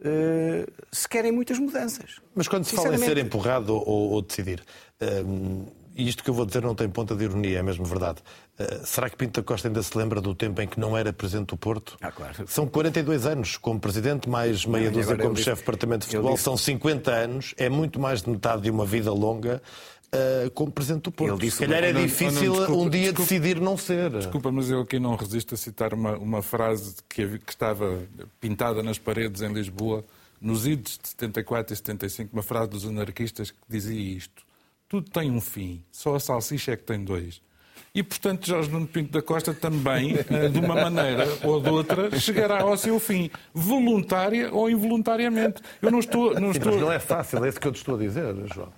eh, 0.00 0.66
se 0.92 1.08
querem 1.08 1.32
muitas 1.32 1.58
mudanças. 1.58 2.20
Mas 2.34 2.46
quando 2.46 2.64
se 2.64 2.76
fala 2.76 2.94
em 2.94 2.98
ser 2.98 3.18
empurrado 3.18 3.74
ou, 3.74 4.10
ou 4.12 4.22
decidir, 4.22 4.62
hum, 5.26 5.66
e 5.98 6.08
isto 6.08 6.22
que 6.22 6.30
eu 6.30 6.34
vou 6.34 6.46
dizer 6.46 6.62
não 6.62 6.74
tem 6.74 6.88
ponta 6.88 7.14
de 7.16 7.24
ironia, 7.24 7.58
é 7.58 7.62
mesmo 7.62 7.84
verdade. 7.84 8.20
Uh, 8.58 8.86
será 8.86 9.10
que 9.10 9.16
Pinto 9.16 9.40
da 9.40 9.44
Costa 9.44 9.66
ainda 9.68 9.82
se 9.82 9.96
lembra 9.98 10.20
do 10.20 10.34
tempo 10.34 10.62
em 10.62 10.66
que 10.68 10.78
não 10.80 10.96
era 10.96 11.12
presidente 11.12 11.48
do 11.48 11.56
Porto? 11.56 11.96
Ah, 12.00 12.12
claro. 12.12 12.46
São 12.46 12.66
42 12.66 13.26
anos 13.26 13.56
como 13.56 13.78
presidente, 13.80 14.28
mais 14.28 14.64
meia 14.64 14.90
dúzia 14.90 15.16
como 15.16 15.36
chefe 15.36 15.50
de 15.56 15.60
departamento 15.60 16.00
de 16.02 16.06
futebol. 16.06 16.32
disse- 16.32 16.44
São 16.44 16.56
50 16.56 17.10
anos, 17.10 17.54
é 17.58 17.68
muito 17.68 17.98
mais 17.98 18.22
de 18.22 18.30
metade 18.30 18.62
de 18.62 18.70
uma 18.70 18.86
vida 18.86 19.12
longa 19.12 19.60
uh, 20.14 20.50
como 20.52 20.70
presidente 20.70 21.02
do 21.02 21.12
Porto. 21.12 21.38
Disse- 21.38 21.56
se 21.58 21.66
calhar 21.66 21.82
é 21.84 21.92
não, 21.92 22.00
difícil 22.02 22.52
não, 22.52 22.58
desculpa, 22.58 22.82
um 22.82 22.88
dia 22.90 23.00
desculpa. 23.12 23.22
decidir 23.22 23.60
não 23.60 23.76
ser. 23.76 24.10
Desculpa, 24.10 24.52
mas 24.52 24.70
eu 24.70 24.80
aqui 24.80 24.98
não 24.98 25.16
resisto 25.16 25.54
a 25.54 25.56
citar 25.58 25.92
uma, 25.94 26.16
uma 26.16 26.42
frase 26.42 26.94
que, 27.08 27.38
que 27.40 27.52
estava 27.52 28.00
pintada 28.40 28.82
nas 28.82 28.98
paredes 28.98 29.42
em 29.42 29.52
Lisboa, 29.52 30.04
nos 30.40 30.66
idos 30.66 30.98
de 31.02 31.08
74 31.08 31.72
e 31.72 31.76
75, 31.76 32.30
uma 32.32 32.42
frase 32.42 32.70
dos 32.70 32.84
anarquistas 32.86 33.50
que 33.50 33.56
dizia 33.68 34.00
isto. 34.16 34.46
Tudo 34.88 35.10
tem 35.10 35.30
um 35.30 35.40
fim, 35.40 35.84
só 35.92 36.14
a 36.14 36.20
salsicha 36.20 36.72
é 36.72 36.76
que 36.76 36.84
tem 36.84 37.04
dois. 37.04 37.42
E, 37.94 38.02
portanto, 38.02 38.46
Jorge 38.46 38.70
Nuno 38.70 38.86
Pinto 38.86 39.12
da 39.12 39.22
Costa 39.22 39.52
também, 39.52 40.14
eh, 40.30 40.48
de 40.48 40.58
uma 40.58 40.74
maneira 40.74 41.26
ou 41.42 41.60
de 41.60 41.68
outra, 41.68 42.18
chegará 42.18 42.62
ao 42.62 42.76
seu 42.76 42.98
fim, 42.98 43.30
voluntária 43.52 44.52
ou 44.52 44.70
involuntariamente. 44.70 45.62
Eu 45.82 45.90
não 45.90 45.98
estou... 45.98 46.34
Não 46.34 46.52
Sim, 46.52 46.58
estou... 46.58 46.72
mas 46.72 46.80
não 46.80 46.92
é 46.92 46.98
fácil, 46.98 47.44
é 47.44 47.48
isso 47.48 47.60
que 47.60 47.66
eu 47.66 47.72
te 47.72 47.76
estou 47.76 47.96
a 47.96 47.98
dizer, 47.98 48.34
João. 48.54 48.72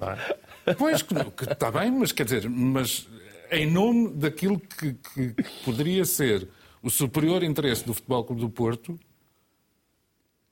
Não 0.00 0.10
é? 0.10 0.74
Pois, 0.74 1.02
que, 1.02 1.14
que 1.14 1.52
está 1.52 1.70
bem, 1.70 1.90
mas 1.90 2.12
quer 2.12 2.24
dizer, 2.24 2.48
mas 2.48 3.08
em 3.50 3.70
nome 3.70 4.10
daquilo 4.14 4.58
que, 4.58 4.94
que 4.94 5.34
poderia 5.64 6.04
ser 6.04 6.48
o 6.82 6.90
superior 6.90 7.42
interesse 7.42 7.84
do 7.84 7.94
Futebol 7.94 8.24
Clube 8.24 8.42
do 8.42 8.50
Porto, 8.50 8.98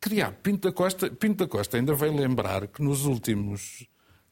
criar 0.01 0.33
Pinto 0.33 0.69
da 0.69 0.73
Costa, 0.73 1.11
Pinto 1.11 1.45
da 1.45 1.49
Costa 1.49 1.77
ainda 1.77 1.95
vai 1.95 2.11
lembrar 2.11 2.67
que 2.67 2.83
nos 2.83 3.05
últimos 3.05 3.87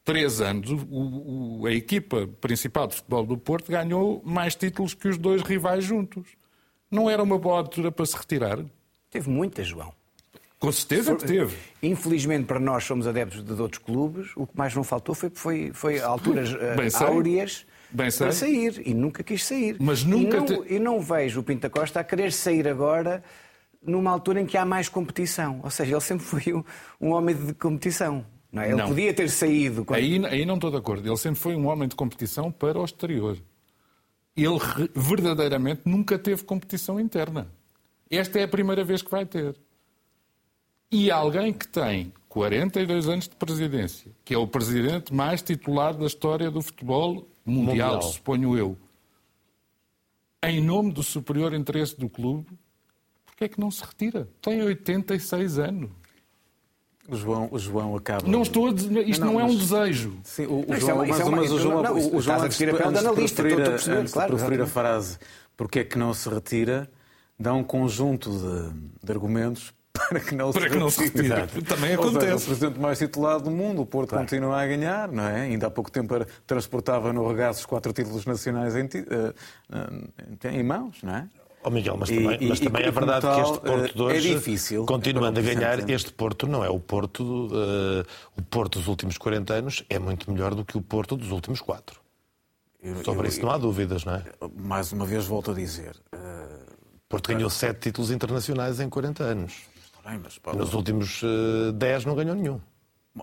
três 0.04 0.40
anos 0.40 0.70
o- 0.70 1.60
o- 1.62 1.66
a 1.66 1.72
equipa 1.72 2.28
principal 2.40 2.86
de 2.86 2.96
futebol 2.96 3.24
do 3.24 3.36
Porto 3.38 3.70
ganhou 3.72 4.20
mais 4.24 4.54
títulos 4.54 4.94
que 4.94 5.08
os 5.08 5.16
dois 5.16 5.42
rivais 5.42 5.82
juntos. 5.84 6.28
Não 6.90 7.08
era 7.10 7.22
uma 7.22 7.38
boa 7.38 7.56
altura 7.58 7.90
para 7.90 8.04
se 8.06 8.16
retirar? 8.16 8.58
Teve 9.10 9.30
muitas, 9.30 9.66
João. 9.66 9.92
Com 10.58 10.70
certeza 10.72 11.14
que 11.14 11.24
teve. 11.26 11.56
Infelizmente 11.82 12.46
para 12.46 12.58
nós 12.60 12.84
somos 12.84 13.06
adeptos 13.06 13.42
de 13.44 13.52
outros 13.60 13.82
clubes, 13.82 14.30
o 14.36 14.46
que 14.46 14.56
mais 14.56 14.74
não 14.74 14.84
faltou 14.84 15.14
foi, 15.14 15.30
foi, 15.34 15.70
foi 15.74 16.00
alturas 16.00 16.54
eh, 16.58 16.74
Bem 16.76 16.88
sei. 16.90 17.06
áureas 17.06 17.66
Bem 17.90 18.10
sei. 18.10 18.26
para 18.26 18.32
sair. 18.32 18.82
E 18.86 18.94
nunca 18.94 19.22
quis 19.22 19.44
sair. 19.44 19.76
Mas 19.80 20.04
nunca 20.04 20.36
e, 20.36 20.40
não, 20.40 20.46
te- 20.46 20.74
e 20.74 20.78
não 20.78 21.00
vejo 21.00 21.40
o 21.40 21.42
Pinta 21.42 21.68
Costa 21.68 22.00
a 22.00 22.04
querer 22.04 22.32
sair 22.32 22.66
agora 22.68 23.22
numa 23.82 24.10
altura 24.10 24.40
em 24.40 24.46
que 24.46 24.56
há 24.56 24.64
mais 24.64 24.88
competição. 24.88 25.60
Ou 25.62 25.70
seja, 25.70 25.92
ele 25.94 26.00
sempre 26.00 26.24
foi 26.24 26.54
um, 26.54 26.64
um 27.00 27.10
homem 27.10 27.34
de 27.34 27.52
competição. 27.54 28.24
Não 28.54 28.62
é? 28.62 28.68
Ele 28.68 28.76
Não. 28.76 28.88
podia 28.88 29.12
ter 29.12 29.28
saído. 29.28 29.84
quando- 29.84 29.98
Aí, 29.98 30.24
aí 30.26 30.46
não 30.46 30.54
estou 30.54 30.70
de 30.70 30.76
acordo. 30.76 31.06
Ele 31.08 31.16
sempre 31.16 31.40
foi 31.40 31.56
um 31.56 31.66
homem 31.66 31.88
de 31.88 31.96
competição 31.96 32.52
para 32.52 32.78
o 32.80 32.84
exterior. 32.84 33.36
Ele 34.36 34.58
verdadeiramente 34.94 35.82
nunca 35.84 36.16
teve 36.18 36.44
competição 36.44 36.98
interna. 37.00 37.48
Esta 38.10 38.38
é 38.38 38.44
a 38.44 38.48
primeira 38.48 38.84
vez 38.84 39.02
que 39.02 39.10
vai 39.10 39.26
ter. 39.26 39.56
E 40.90 41.10
alguém 41.10 41.52
que 41.52 41.66
tem 41.66 42.12
42 42.28 43.08
anos 43.08 43.28
de 43.28 43.34
presidência, 43.34 44.12
que 44.24 44.32
é 44.32 44.38
o 44.38 44.46
presidente 44.46 45.12
mais 45.12 45.42
titular 45.42 45.92
da 45.96 46.06
história 46.06 46.48
do 46.50 46.62
futebol 46.62 47.26
mundial, 47.44 47.94
Mundial. 47.94 48.02
suponho 48.02 48.56
eu, 48.56 48.78
em 50.44 50.60
nome 50.62 50.92
do 50.92 51.02
superior 51.02 51.52
interesse 51.54 51.98
do 51.98 52.08
clube, 52.08 52.46
porquê 53.26 53.44
é 53.44 53.48
que 53.48 53.58
não 53.58 53.70
se 53.70 53.82
retira? 53.84 54.28
Tem 54.40 54.62
86 54.62 55.58
anos. 55.58 55.90
O 57.08 57.16
João, 57.16 57.48
o 57.50 57.58
João 57.58 57.96
acaba. 57.96 58.26
Não 58.26 58.42
estou 58.42 58.68
a 58.68 58.72
dizer, 58.72 59.06
isto 59.08 59.20
Não, 59.20 59.26
não, 59.26 59.34
não, 59.34 59.40
é 59.40 59.44
um 59.44 59.54
mas- 59.54 59.68
desejo. 59.68 60.16
Sim, 60.24 60.46
o, 60.46 60.64
o 60.70 60.74
é 60.74 60.80
João, 60.80 60.94
uma- 60.96 61.04
isso 61.04 61.12
mas, 61.12 61.20
é 61.20 61.24
uma- 61.24 61.36
mas 61.36 61.52
o 61.52 61.56
é 61.56 61.60
João, 61.60 61.82
não, 61.82 61.94
o 61.94 61.98
isso 61.98 62.20
João 62.22 62.36
a 62.40 62.44
antes, 62.44 62.56
a 62.56 62.58
pele 62.64 62.72
de 62.78 62.82
antes 62.84 63.00
de 63.02 63.06
analista, 63.06 63.42
preferir, 63.42 63.74
estou 63.74 63.94
a 63.94 63.96
antes 63.98 64.06
de 64.10 64.12
claro, 64.14 64.36
preferir 64.36 64.60
a 64.62 64.66
frase 64.66 65.18
porque 65.56 65.78
é 65.80 65.84
que 65.84 65.98
não 65.98 66.14
se 66.14 66.28
retira, 66.30 66.90
dá 67.38 67.52
um 67.52 67.62
conjunto 67.62 68.30
de, 68.30 69.06
de 69.06 69.12
argumentos 69.12 69.74
para 69.92 70.18
que 70.18 70.34
não 70.34 70.50
Para 70.50 70.62
se 70.62 70.70
que 70.70 70.76
não 70.76 70.90
se 70.90 71.00
retire. 71.04 71.28
Também 71.68 71.96
Ou 71.96 72.04
seja, 72.06 72.18
acontece. 72.18 72.44
o 72.44 72.46
presidente 72.46 72.80
mais 72.80 72.98
titulado 72.98 73.44
do 73.44 73.50
mundo, 73.50 73.82
o 73.82 73.86
Porto 73.86 74.16
continua 74.16 74.60
a 74.62 74.66
ganhar, 74.66 75.12
não 75.12 75.24
é? 75.28 75.42
Ainda 75.42 75.66
há 75.66 75.70
pouco 75.70 75.90
tempo 75.92 76.14
era- 76.14 76.26
transportava 76.46 77.12
no 77.12 77.28
regaço 77.28 77.60
os 77.60 77.66
quatro 77.66 77.92
títulos 77.92 78.24
nacionais 78.24 78.74
em, 78.74 78.86
eh, 78.86 79.34
eh, 80.42 80.50
em 80.50 80.62
mãos, 80.62 80.96
não 81.02 81.14
é? 81.14 81.28
Ó 81.66 81.70
Miguel, 81.70 81.96
mas 81.98 82.10
também, 82.10 82.36
e- 82.40 82.48
mas 82.48 82.60
e- 82.60 82.64
também 82.64 82.82
e 82.82 82.86
é 82.86 82.90
verdade 82.90 83.20
tal, 83.22 83.34
que 83.34 83.40
este 83.40 83.60
Porto 83.60 83.94
de 83.94 84.02
eh, 84.02 84.04
é 84.04 84.06
hoje, 84.16 84.34
difícil 84.34 84.84
continuando 84.86 85.40
a 85.40 85.42
para 85.42 85.50
o 85.52 85.54
ganhar, 85.54 85.90
este 85.90 86.12
Porto 86.12 86.46
não 86.46 86.62
é 86.64 86.68
o 86.68 86.78
Porto, 86.78 87.48
eh, 87.52 88.04
o 88.36 88.42
Porto 88.42 88.78
dos 88.78 88.86
últimos 88.88 89.16
40 89.16 89.54
anos 89.54 89.82
é 89.88 89.98
muito 89.98 90.30
melhor 90.30 90.54
do 90.54 90.62
que 90.64 90.76
o 90.76 90.82
Porto 90.82 91.16
dos 91.16 91.30
últimos 91.30 91.60
4. 91.62 92.00
Eu- 92.82 93.02
Sobre 93.02 93.26
eu- 93.26 93.30
isso 93.30 93.40
não 93.40 93.50
há 93.50 93.56
dúvidas, 93.56 94.04
não 94.04 94.14
é? 94.16 94.24
Mais 94.54 94.92
uma 94.92 95.06
vez 95.06 95.24
volto 95.24 95.52
a 95.52 95.54
dizer. 95.54 95.96
O 96.12 97.08
Porto 97.08 97.28
ganhou 97.32 97.48
7 97.48 97.80
títulos 97.80 98.10
internacionais 98.10 98.78
em 98.78 98.88
40 98.90 99.22
anos. 99.24 99.54
bem, 100.04 100.20
mas, 100.22 100.38
Nos 100.54 100.74
últimos 100.74 101.22
eh, 101.24 101.72
10 101.72 102.04
não 102.04 102.14
ganhou 102.14 102.34
nenhum. 102.34 102.60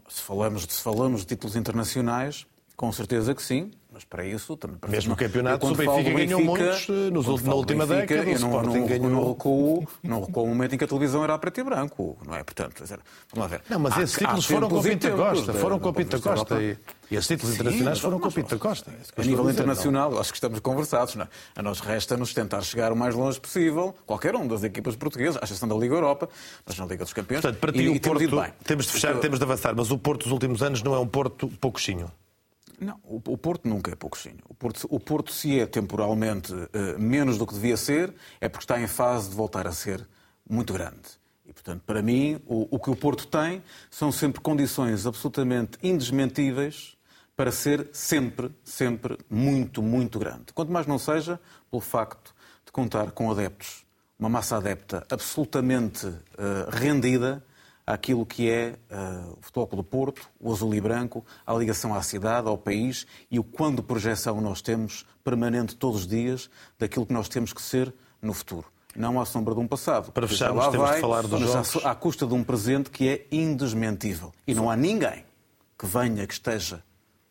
Se 0.09 0.21
falamos, 0.21 0.63
se 0.67 0.81
falamos 0.81 1.21
de 1.21 1.27
títulos 1.27 1.55
internacionais, 1.55 2.47
com 2.81 2.91
certeza 2.91 3.35
que 3.35 3.43
sim, 3.43 3.69
mas 3.93 4.03
para 4.03 4.25
isso 4.25 4.57
também. 4.57 4.77
para 4.77 4.89
Mesmo 4.89 5.13
o 5.13 5.15
campeonato, 5.15 5.63
eu 5.67 5.71
o 5.71 5.75
Benfica 5.75 6.09
do 6.09 6.17
ganhou 6.17 6.43
muitos, 6.43 6.89
eh, 6.89 7.09
nos 7.11 7.27
ult- 7.27 7.43
na 7.45 7.53
última 7.53 7.85
Benfica, 7.85 8.15
década, 8.15 8.31
eu 8.31 8.39
não, 8.39 8.61
não, 8.63 8.87
ganhou- 8.87 9.09
não 9.09 9.29
recuo, 9.29 9.87
não 10.01 10.21
recuo 10.23 10.43
o 10.43 10.47
momento 10.47 10.73
em 10.73 10.77
que 10.79 10.83
a 10.83 10.87
televisão 10.87 11.23
era 11.23 11.35
a 11.35 11.37
preto 11.37 11.59
e 11.59 11.63
branco, 11.63 12.17
não 12.25 12.33
é? 12.35 12.43
Portanto, 12.43 12.81
dizer, 12.81 12.99
vamos 13.31 13.49
lá 13.51 13.57
ver. 13.57 13.61
Não, 13.69 13.77
mas 13.79 13.93
Há- 13.95 14.01
esses 14.01 14.17
títulos 14.17 14.45
foram 14.47 14.67
com 14.69 14.77
o 14.77 14.81
tempos 14.81 15.09
Costa. 15.11 15.53
da- 15.53 15.59
Foram 15.59 15.79
com 15.79 15.89
o 15.89 15.93
vista 15.93 16.19
Costa. 16.19 16.61
E, 16.61 16.77
e 17.11 17.15
esses 17.15 17.27
títulos 17.27 17.53
internacionais 17.53 17.99
foram 17.99 18.19
com 18.19 18.27
o 18.27 18.31
da 18.31 18.57
Costa. 18.57 18.91
A 19.17 19.21
nível 19.21 19.49
internacional, 19.51 20.19
acho 20.19 20.31
que 20.31 20.37
estamos 20.37 20.59
conversados. 20.61 21.13
Não 21.15 21.25
é? 21.25 21.27
A 21.57 21.61
nós 21.61 21.79
resta-nos 21.81 22.33
tentar 22.33 22.61
chegar 22.61 22.91
o 22.91 22.95
mais 22.95 23.13
longe 23.13 23.39
possível, 23.39 23.93
qualquer 24.07 24.35
um 24.35 24.47
das 24.47 24.63
equipas 24.63 24.95
portuguesas, 24.95 25.37
à 25.39 25.45
exceção 25.45 25.67
da 25.69 25.75
Liga 25.75 25.93
Europa, 25.93 26.27
mas 26.65 26.77
na 26.79 26.85
Liga 26.85 27.03
dos 27.03 27.13
Campeões. 27.13 27.41
Portanto, 27.41 27.59
para 27.59 27.71
ti 27.71 27.87
o 27.87 27.99
Porto, 27.99 28.53
temos 28.63 28.85
de 28.85 28.91
fechar, 28.93 29.15
temos 29.19 29.37
de 29.37 29.43
avançar, 29.45 29.75
mas 29.75 29.91
o 29.91 29.97
Porto 29.99 30.23
dos 30.23 30.31
últimos 30.31 30.63
anos 30.63 30.81
não 30.81 30.95
é 30.95 30.99
um 30.99 31.07
Porto 31.07 31.47
pouquinho. 31.59 32.09
Não, 32.81 32.99
o, 33.03 33.37
Porto 33.37 33.69
nunca 33.69 33.91
é 33.91 33.95
pouquinho. 33.95 34.39
O 34.49 34.55
Porto, 34.55 34.87
o 34.89 34.99
Porto, 34.99 35.31
se 35.31 35.59
é 35.59 35.67
temporalmente 35.67 36.51
eh, 36.73 36.97
menos 36.97 37.37
do 37.37 37.45
que 37.45 37.53
devia 37.53 37.77
ser, 37.77 38.11
é 38.39 38.49
porque 38.49 38.63
está 38.63 38.81
em 38.81 38.87
fase 38.87 39.29
de 39.29 39.35
voltar 39.35 39.67
a 39.67 39.71
ser 39.71 40.07
muito 40.49 40.73
grande. 40.73 41.21
E, 41.45 41.53
portanto, 41.53 41.83
para 41.85 42.01
mim, 42.01 42.41
o, 42.47 42.67
o 42.75 42.79
que 42.79 42.89
o 42.89 42.95
Porto 42.95 43.27
tem 43.27 43.61
são 43.91 44.11
sempre 44.11 44.41
condições 44.41 45.05
absolutamente 45.05 45.77
indesmentíveis 45.83 46.97
para 47.35 47.51
ser 47.51 47.87
sempre, 47.93 48.49
sempre 48.63 49.15
muito, 49.29 49.83
muito 49.83 50.17
grande. 50.17 50.51
Quanto 50.51 50.71
mais 50.71 50.87
não 50.87 50.97
seja 50.97 51.39
pelo 51.69 51.81
facto 51.81 52.33
de 52.65 52.71
contar 52.71 53.11
com 53.11 53.29
adeptos, 53.29 53.85
uma 54.17 54.29
massa 54.29 54.57
adepta 54.57 55.05
absolutamente 55.07 56.07
eh, 56.07 56.67
rendida 56.69 57.43
àquilo 57.85 58.25
que 58.25 58.49
é 58.49 58.75
eh, 58.89 59.23
o 59.37 59.41
Futebol 59.41 59.67
Clube 59.67 59.83
do 59.83 59.89
Porto, 59.89 60.29
o 60.39 60.51
azul 60.51 60.73
e 60.75 60.81
branco, 60.81 61.25
a 61.45 61.53
ligação 61.53 61.93
à 61.93 62.01
cidade, 62.01 62.47
ao 62.47 62.57
país 62.57 63.05
e 63.29 63.39
o 63.39 63.43
quando 63.43 63.77
de 63.77 63.83
projeção 63.83 64.39
nós 64.41 64.61
temos 64.61 65.05
permanente 65.23 65.75
todos 65.75 66.01
os 66.01 66.07
dias 66.07 66.49
daquilo 66.79 67.05
que 67.05 67.13
nós 67.13 67.27
temos 67.29 67.53
que 67.53 67.61
ser 67.61 67.93
no 68.21 68.33
futuro. 68.33 68.65
não 68.95 69.19
à 69.21 69.25
sombra 69.25 69.53
de 69.55 69.59
um 69.61 69.67
passado. 69.67 70.11
Para 70.11 70.27
fecharmos, 70.27 70.67
temos 70.67 70.85
de 70.85 70.91
vai, 70.91 70.99
falar 71.01 71.21
dos 71.21 71.39
mas 71.39 71.49
à- 71.55 71.63
jogos. 71.63 71.85
à 71.85 71.95
custa 71.95 72.27
de 72.27 72.33
um 72.33 72.43
presente 72.43 72.89
que 72.89 73.07
é 73.07 73.25
indesmentível. 73.31 74.33
E 74.45 74.53
não 74.53 74.69
há 74.69 74.75
ninguém 74.75 75.23
que 75.79 75.85
venha, 75.85 76.27
que 76.27 76.33
esteja, 76.33 76.83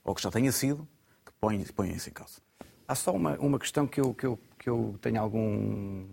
ou 0.02 0.14
que 0.14 0.22
já 0.22 0.30
tenha 0.30 0.50
sido, 0.52 0.88
que 1.24 1.32
ponha, 1.40 1.64
ponha 1.76 1.92
isso 1.92 2.08
em 2.08 2.12
causa. 2.12 2.40
Há 2.88 2.94
só 2.94 3.12
uma, 3.12 3.36
uma 3.38 3.58
questão 3.58 3.86
que 3.86 4.00
eu, 4.00 4.12
que, 4.14 4.26
eu, 4.26 4.38
que 4.58 4.68
eu 4.68 4.96
tenho 5.00 5.20
algum. 5.20 6.06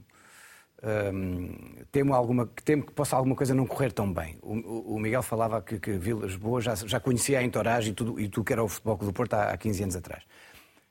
Temo, 1.92 2.14
alguma, 2.14 2.46
temo 2.64 2.86
que 2.86 2.92
possa 2.94 3.16
alguma 3.16 3.36
coisa 3.36 3.54
não 3.54 3.66
correr 3.66 3.92
tão 3.92 4.12
bem. 4.14 4.38
O, 4.42 4.96
o- 4.96 5.00
Miguel 5.00 5.24
falava 5.24 5.62
que, 5.62 5.80
que 5.80 5.92
Vila 5.94 6.26
Lisboa 6.26 6.62
já, 6.62 6.76
já 6.76 7.00
conhecia 7.00 7.40
a 7.40 7.44
entoragem 7.44 7.92
e 7.92 7.96
tudo, 7.96 8.20
e 8.20 8.30
tudo 8.30 8.44
que 8.46 8.54
era 8.54 8.64
o 8.64 8.68
Futebol 8.68 8.98
do 8.98 9.14
Porto 9.14 9.34
há, 9.34 9.52
há 9.52 9.58
15 9.58 9.84
anos 9.84 9.96
atrás. 9.96 10.24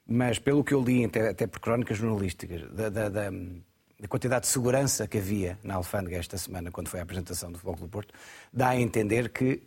Mas 0.07 0.39
pelo 0.39 0.63
que 0.65 0.75
eu 0.75 0.83
li, 0.83 1.05
até, 1.05 1.29
até 1.31 1.47
por 1.47 1.61
crónicas 1.61 1.99
jornalísticas, 1.99 2.63
da, 2.73 2.89
da- 2.89 3.09
da- 3.09 3.31
da 3.99 4.09
quantidade 4.09 4.43
de 4.43 4.49
segurança 4.49 5.07
que 5.09 5.19
havia 5.19 5.59
na 5.63 5.75
Alfândega 5.77 6.17
esta 6.19 6.37
semana, 6.37 6.71
quando 6.71 6.89
foi 6.89 7.01
a 7.01 7.03
apresentação 7.03 7.51
do 7.51 7.59
Futebol 7.59 7.87
do 7.87 7.89
Porto, 7.89 8.13
dá 8.53 8.69
a 8.71 8.77
entender 8.81 9.31
que 9.31 9.63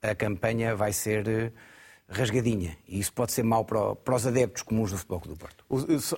a 0.00 0.14
campanha 0.14 0.74
vai 0.76 0.92
ser 0.92 1.26
eh, 1.28 1.52
rasgadinha. 2.08 2.76
E 2.86 2.98
isso 2.98 3.12
pode 3.12 3.32
ser 3.32 3.42
mau 3.42 3.64
para, 3.64 3.94
para 3.96 4.14
os 4.14 4.26
adeptos 4.26 4.62
comuns 4.62 4.90
do 4.90 4.98
Futebol 4.98 5.20
Clube 5.20 5.38
do 5.38 5.40
Porto. 5.40 5.64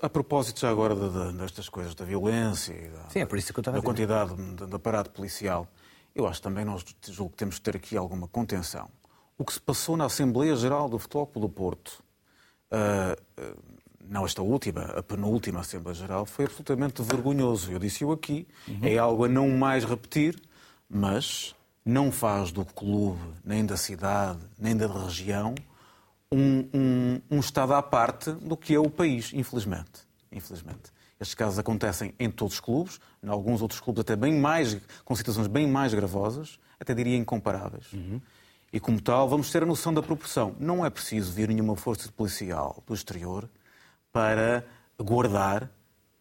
A 0.03 0.09
propósito 0.09 0.61
já 0.61 0.71
agora 0.71 0.95
de- 0.95 1.33
de- 1.33 1.39
destas 1.39 1.69
coisas, 1.69 1.95
da 1.95 2.05
violência 2.05 2.73
e 2.73 2.89
da, 2.89 3.09
Sim, 3.11 3.21
é 3.21 3.27
por 3.27 3.39
isso 3.39 3.53
que 3.53 3.59
eu 3.59 3.63
estava 3.63 3.77
da 3.77 3.81
a 3.81 3.85
quantidade 3.85 4.35
de- 4.35 4.67
do 4.67 4.77
aparato 4.77 5.11
policial, 5.11 5.67
eu 6.15 6.27
acho 6.27 6.41
também 6.43 6.65
nós 6.65 6.85
julgo 7.09 7.33
que 7.33 7.37
temos 7.39 7.57
de 7.57 7.61
ter 7.61 7.77
aqui 7.77 7.97
alguma 7.97 8.27
contenção. 8.29 8.89
O 9.39 9.45
que 9.45 9.53
se 9.53 9.61
passou 9.61 9.97
na 9.97 10.05
Assembleia 10.07 10.55
Geral 10.57 10.89
do 10.89 10.99
Futebol 10.99 11.27
Clube 11.27 11.49
do 11.49 11.53
Porto, 11.53 12.03
ah, 12.71 13.17
não 14.07 14.25
esta 14.27 14.43
última, 14.43 14.83
a 14.83 15.03
penúltima 15.03 15.61
Assembleia 15.61 15.95
Geral, 15.95 16.27
foi 16.27 16.45
absolutamente 16.45 17.03
vergonhoso. 17.03 17.71
Eu 17.73 17.79
disse-o 17.79 18.13
aqui, 18.13 18.47
é 18.83 18.99
algo 18.99 19.25
a 19.25 19.29
não 19.29 19.49
mais 19.49 19.85
repetir, 19.85 20.41
mas 20.89 21.55
não 21.85 22.13
faz 22.13 22.53
do 22.53 22.65
clube, 22.65 23.21
nem 23.45 23.65
da 23.65 23.77
cidade, 23.77 24.41
nem 24.59 24.77
da 24.77 24.87
região, 24.87 25.55
um, 26.33 26.69
um- 26.75 27.21
um 27.31 27.41
estado 27.41 27.75
à 27.75 27.83
parte 27.83 28.31
do 28.33 28.57
que 28.57 28.75
é 28.75 28.79
o 28.79 28.91
país, 28.91 29.33
infelizmente. 29.33 30.03
Infelizmente. 30.33 30.93
Estes 31.21 31.35
casos 31.35 31.59
acontecem 31.59 32.13
em 32.19 32.31
todos 32.31 32.55
os 32.55 32.61
clubes, 32.61 33.01
em 33.23 33.29
alguns 33.29 33.63
outros 33.63 33.81
clubes 33.81 34.01
até 34.01 34.17
bem 34.17 34.35
mais, 34.39 34.77
com 35.05 35.15
situações 35.15 35.47
bem 35.47 35.67
mais 35.67 35.95
gravosas, 35.95 36.59
até 36.79 36.93
diria 36.93 37.17
incomparáveis. 37.17 37.87
E 38.73 38.81
como 38.81 39.01
tal, 39.01 39.29
vamos 39.29 39.51
ter 39.53 39.63
a 39.63 39.67
noção 39.67 39.95
da 39.95 40.03
proporção. 40.03 40.57
Não 40.59 40.85
é 40.85 40.91
preciso 40.91 41.33
vir 41.33 41.49
nenhuma 41.49 41.77
força 41.77 42.11
policial 42.11 42.83
do 42.85 42.93
exterior 42.93 43.49
para 44.13 44.65
guardar 45.01 45.71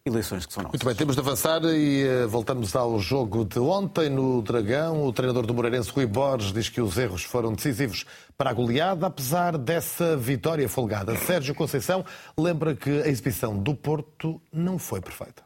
eleições 0.06 0.44
que 0.44 0.52
são 0.52 0.62
nossas. 0.62 0.74
Muito 0.74 0.84
bem, 0.84 0.94
temos 0.94 1.14
de 1.14 1.20
avançar 1.20 1.64
e 1.64 2.02
eh, 2.02 2.26
voltamos 2.26 2.76
ao 2.76 3.00
jogo 3.00 3.42
de 3.42 3.58
ontem 3.58 4.10
no 4.10 4.42
Dragão. 4.42 5.06
O 5.06 5.12
treinador 5.14 5.46
do 5.46 5.54
Moreirense, 5.54 5.90
Rui 5.90 6.04
Borges, 6.04 6.52
diz 6.52 6.68
que 6.68 6.78
os 6.78 6.98
erros 6.98 7.22
foram 7.22 7.54
decisivos 7.54 8.04
para 8.36 8.50
a 8.50 8.52
goleada, 8.52 9.06
apesar 9.06 9.56
dessa 9.56 10.14
vitória 10.14 10.68
folgada. 10.68 11.16
Sérgio 11.16 11.54
Conceição 11.54 12.04
lembra 12.36 12.76
que 12.76 12.90
a 12.90 13.08
exibição 13.08 13.58
do 13.58 13.74
Porto 13.74 14.38
não 14.52 14.78
foi 14.78 15.00
perfeita. 15.00 15.42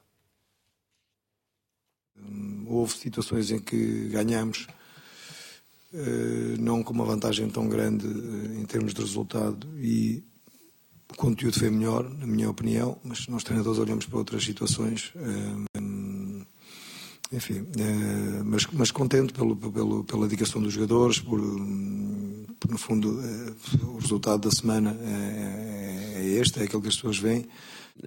Houve 2.67 2.95
situações 2.95 3.53
em 3.53 3.61
que 3.61 4.09
ganhamos, 4.09 4.67
eh, 5.95 6.57
não 6.59 6.83
com 6.83 6.93
uma 6.93 7.05
vantagem 7.05 7.49
tão 7.49 7.69
grande 7.69 8.09
eh, 8.09 8.61
em 8.61 8.65
termos 8.65 8.93
de 8.93 9.01
resultado, 9.01 9.69
e 9.79 10.25
o 11.13 11.17
conteúdo 11.17 11.59
foi 11.59 11.71
melhor, 11.71 12.09
na 12.09 12.27
minha 12.27 12.49
opinião, 12.51 12.99
mas 13.03 13.27
nós 13.29 13.43
treinadores 13.43 13.79
olhamos 13.79 14.07
para 14.07 14.19
outras 14.19 14.45
situações. 14.45 15.13
eh, 15.17 15.79
Enfim, 17.31 17.67
eh, 17.79 18.43
mas, 18.45 18.67
mas 18.73 18.91
contente 18.91 19.33
pelo, 19.35 19.55
pelo, 19.57 20.05
pela 20.05 20.27
dedicação 20.27 20.63
dos 20.63 20.73
jogadores, 20.73 21.19
por, 21.19 21.39
por, 22.59 22.71
no 22.71 22.79
fundo, 22.79 23.21
eh, 23.23 23.53
o 23.85 23.99
resultado 23.99 24.49
da 24.49 24.51
semana 24.51 24.97
é, 25.03 26.15
é 26.17 26.25
este, 26.41 26.61
é 26.61 26.65
aquele 26.65 26.83
que 26.83 26.89
as 26.89 26.97
pessoas 26.97 27.19
veem. 27.19 27.47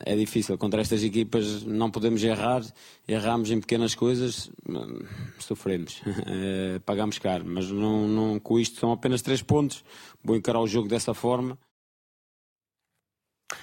É 0.06 0.16
difícil. 0.16 0.58
Contra 0.58 0.80
estas 0.80 1.04
equipas 1.04 1.64
não 1.64 1.92
podemos 1.92 2.24
errar. 2.24 2.64
Erramos 3.06 3.52
em 3.52 3.60
pequenas 3.60 3.94
coisas, 3.94 4.50
hum, 4.68 5.02
sofremos. 5.38 6.02
Pagamos 6.86 7.20
caro. 7.20 7.44
Mas 7.46 7.70
não, 7.70 8.08
não, 8.08 8.40
com 8.40 8.58
isto 8.58 8.80
são 8.80 8.94
apenas 8.94 9.22
três 9.22 9.42
pontos. 9.42 9.84
Vou 10.24 10.36
encarar 10.38 10.62
o 10.62 10.68
jogo 10.68 10.88
dessa 10.88 11.14
forma. 11.14 11.60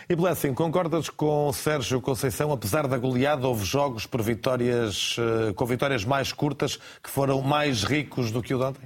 E 0.09 0.17
Blessing, 0.17 0.55
concordas 0.55 1.09
com 1.11 1.53
Sérgio 1.53 2.01
Conceição? 2.01 2.51
Apesar 2.53 2.87
da 2.87 2.97
goleada, 2.97 3.47
houve 3.47 3.65
jogos 3.65 4.07
por 4.07 4.23
vitórias, 4.23 5.17
eh, 5.19 5.53
com 5.53 5.67
vitórias 5.67 6.05
mais 6.05 6.33
curtas 6.33 6.79
que 7.03 7.11
foram 7.11 7.43
mais 7.43 7.85
ricos 7.85 8.31
do 8.31 8.43
que 8.43 8.55
o 8.55 8.59
de 8.59 8.65
ontem? 8.65 8.83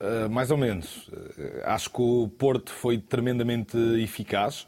Uh, 0.00 0.28
mais 0.28 0.50
ou 0.50 0.56
menos. 0.56 1.08
Uh, 1.08 1.62
acho 1.64 1.88
que 1.90 2.02
o 2.02 2.28
Porto 2.28 2.72
foi 2.72 2.98
tremendamente 2.98 3.76
eficaz 4.02 4.66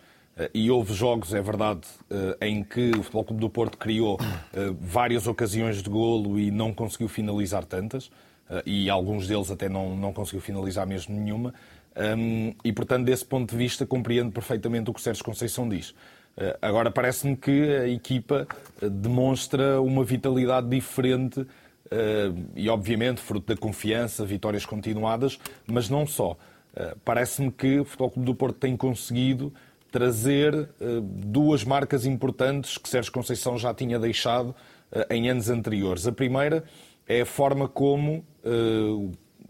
e 0.53 0.71
houve 0.71 0.93
jogos, 0.93 1.33
é 1.33 1.41
verdade, 1.41 1.81
em 2.43 2.63
que 2.63 2.91
o 2.91 3.03
Futebol 3.03 3.25
Clube 3.25 3.41
do 3.41 3.49
Porto 3.49 3.79
criou 3.79 4.19
várias 4.79 5.27
ocasiões 5.27 5.83
de 5.83 5.89
golo 5.89 6.39
e 6.39 6.51
não 6.51 6.75
conseguiu 6.75 7.09
finalizar 7.09 7.65
tantas, 7.65 8.11
e 8.67 8.91
alguns 8.91 9.27
deles 9.27 9.51
até 9.51 9.67
não, 9.67 9.97
não 9.97 10.13
conseguiu 10.13 10.43
finalizar 10.43 10.87
mesmo 10.87 11.19
nenhuma. 11.19 11.55
Um, 11.97 12.55
e, 12.63 12.73
portanto, 12.73 13.07
desse 13.07 13.25
ponto 13.25 13.51
de 13.51 13.57
vista, 13.57 13.87
compreendo 13.87 14.31
perfeitamente 14.31 14.91
o 14.91 14.93
que 14.93 15.01
o 15.01 15.03
Sérgio 15.03 15.25
Conceição 15.25 15.67
diz. 15.67 15.91
Uh, 15.91 16.53
agora, 16.61 16.91
parece-me 16.91 17.35
que 17.35 17.75
a 17.75 17.89
equipa 17.89 18.47
uh, 18.83 18.91
demonstra 18.91 19.81
uma 19.81 20.05
vitalidade 20.05 20.69
diferente 20.69 21.41
uh, 21.41 21.47
e, 22.55 22.69
obviamente, 22.69 23.23
fruto 23.23 23.55
da 23.55 23.59
confiança, 23.59 24.27
vitórias 24.27 24.67
continuadas, 24.67 25.39
mas 25.67 25.89
não 25.89 26.07
só. 26.07 26.33
Uh, 26.33 26.99
Parece-me 27.03 27.51
que 27.51 27.81
o 27.81 27.85
Futebol 27.87 28.11
Clube 28.11 28.27
do 28.27 28.35
Porto 28.35 28.59
tem 28.59 28.77
conseguido 28.77 29.53
trazer 29.91 30.69
duas 31.03 31.65
marcas 31.65 32.05
importantes 32.05 32.77
que 32.77 32.87
Sérgio 32.87 33.11
Conceição 33.11 33.57
já 33.57 33.73
tinha 33.73 33.99
deixado 33.99 34.55
em 35.09 35.31
anos 35.31 35.49
anteriores. 35.49 36.07
A 36.07 36.13
primeira 36.13 36.65
é 37.09 37.23
a 37.23 37.25
forma 37.25 37.67
como 37.67 38.23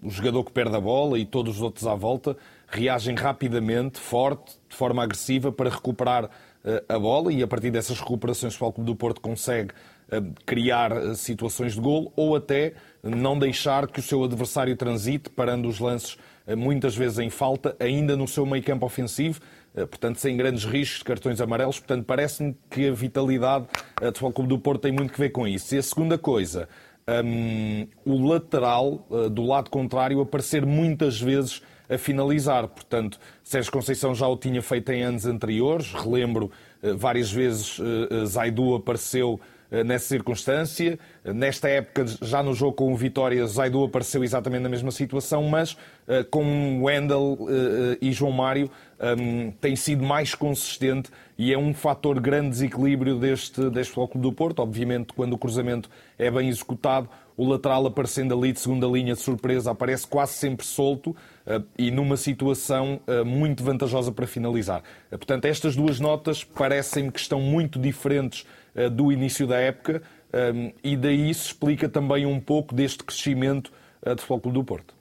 o 0.03 0.11
jogador 0.11 0.45
que 0.45 0.53
perde 0.53 0.77
a 0.77 0.81
bola 0.81 1.19
e 1.19 1.25
todos 1.25 1.57
os 1.57 1.63
outros 1.63 1.87
à 1.87 1.95
volta 1.95 2.37
reagem 2.69 3.15
rapidamente, 3.15 3.99
forte, 4.01 4.59
de 4.69 4.77
forma 4.77 5.03
agressiva, 5.03 5.53
para 5.53 5.71
recuperar 5.71 6.29
eh, 6.65 6.83
a 6.89 6.99
bola 6.99 7.33
e 7.33 7.43
a 7.43 7.47
partir 7.47 7.71
dessas 7.71 7.99
recuperações 8.01 8.53
o 8.55 8.57
Futebol 8.57 8.73
Clube 8.73 8.91
do 8.91 8.97
Porto 8.97 9.21
consegue 9.21 9.73
eh, 10.11 10.23
criar 10.45 10.93
eh, 10.93 11.15
situações 11.15 11.75
de 11.75 11.81
golo 11.81 12.13
ou 12.17 12.35
até 12.35 12.75
não 13.03 13.39
deixar 13.39 13.87
que 13.87 14.01
o 14.01 14.03
seu 14.03 14.25
adversário 14.25 14.77
transite, 14.77 15.31
parando 15.31 15.69
os 15.69 15.79
lances 15.79 16.17
muitas 16.57 16.95
vezes 16.95 17.19
em 17.19 17.29
falta, 17.29 17.75
ainda 17.81 18.17
no 18.17 18.29
seu 18.29 18.47
meio 18.47 18.63
campo 18.63 18.87
ofensivo, 18.87 19.41
portanto 19.75 20.21
sem 20.21 20.37
grandes 20.37 20.65
riscos 20.65 20.99
de 20.99 21.05
cartões 21.05 21.41
amarelos. 21.41 21.81
Portanto, 21.81 22.05
parece-me 22.05 22.57
que 22.71 22.87
a 22.87 22.93
vitalidade 22.93 23.67
do 23.97 24.07
Futebol 24.07 24.33
Clube 24.33 24.49
do 24.51 24.59
Porto 24.61 24.83
tem 24.83 24.93
muito 24.93 25.13
que 25.13 25.19
ver 25.19 25.31
com 25.31 25.47
isso. 25.49 25.75
E 25.75 25.79
a 25.79 25.83
segunda 25.83 26.17
coisa, 26.17 26.69
um, 27.09 27.87
o 28.05 28.27
lateral 28.27 29.07
uh, 29.09 29.31
do 29.31 29.45
lado 29.45 29.71
contrário 29.71 30.21
aparecer 30.21 30.67
muitas 30.67 31.21
vezes 31.21 31.63
a 31.89 31.97
finalizar. 31.97 32.67
Portanto, 32.67 33.19
Sérgio 33.45 33.71
Conceição 33.71 34.15
já 34.15 34.27
o 34.27 34.37
tinha 34.37 34.61
feito 34.61 34.91
em 34.91 35.03
anos 35.03 35.25
anteriores. 35.25 35.93
Relembro, 35.93 36.51
uh, 36.83 36.97
várias 36.97 37.31
vezes 37.31 37.79
uh, 37.79 38.27
Zaidu 38.27 38.75
apareceu 38.75 39.41
nessa 39.85 40.07
circunstância. 40.07 40.97
Nesta 41.25 41.69
época, 41.69 42.07
já 42.23 42.41
no 42.41 42.55
jogo 42.55 42.75
com 42.75 42.93
o 42.93 42.97
Vitória, 42.97 43.45
Zaidu 43.49 43.83
apareceu 43.83 44.23
exatamente 44.23 44.63
na 44.63 44.69
mesma 44.69 44.93
situação, 44.93 45.43
mas 45.43 45.77
com 46.31 46.85
Wendel 46.85 47.37
e 48.01 48.13
João 48.13 48.31
Mário 48.31 48.71
um, 49.01 49.51
tem 49.53 49.77
sido 49.77 50.05
mais 50.05 50.35
consistente 50.35 51.11
e 51.39 51.53
é 51.53 51.59
um 51.59 51.75
fator 51.75 52.19
grande 52.21 52.51
desequilíbrio 52.51 53.19
deste, 53.19 53.69
deste 53.71 53.93
Futebol 53.93 54.23
do 54.23 54.33
Porto. 54.33 54.61
Obviamente, 54.61 55.13
quando 55.13 55.35
o 55.35 55.39
cruzamento 55.39 55.91
é 56.19 56.31
bem 56.31 56.49
executado, 56.49 57.09
o 57.37 57.47
lateral 57.47 57.87
aparecendo 57.87 58.37
ali 58.37 58.53
de 58.53 58.61
segunda 58.61 58.87
linha 58.87 59.15
de 59.15 59.21
surpresa 59.21 59.71
aparece 59.71 60.07
quase 60.07 60.33
sempre 60.33 60.65
solto 60.65 61.11
uh, 61.11 61.63
e 61.79 61.91
numa 61.91 62.17
situação 62.17 63.01
uh, 63.07 63.25
muito 63.25 63.63
vantajosa 63.63 64.11
para 64.11 64.27
finalizar. 64.27 64.83
Uh, 65.13 65.19
portanto, 65.19 65.45
estas 65.45 65.77
duas 65.77 66.01
notas 66.01 66.43
parecem-me 66.43 67.13
que 67.13 67.21
estão 67.21 67.41
muito 67.41 67.79
diferentes 67.79 68.47
do 68.93 69.11
início 69.11 69.47
da 69.47 69.57
época 69.57 70.03
um, 70.55 70.71
e 70.85 70.99
daí 70.99 71.33
se 71.33 71.47
explica 71.47 71.89
também 71.89 72.27
um 72.27 72.39
pouco 72.39 72.75
deste 72.75 73.03
crescimento 73.03 73.73
do 74.05 74.21
Futebol 74.21 74.53
do 74.53 74.63
Porto. 74.63 74.95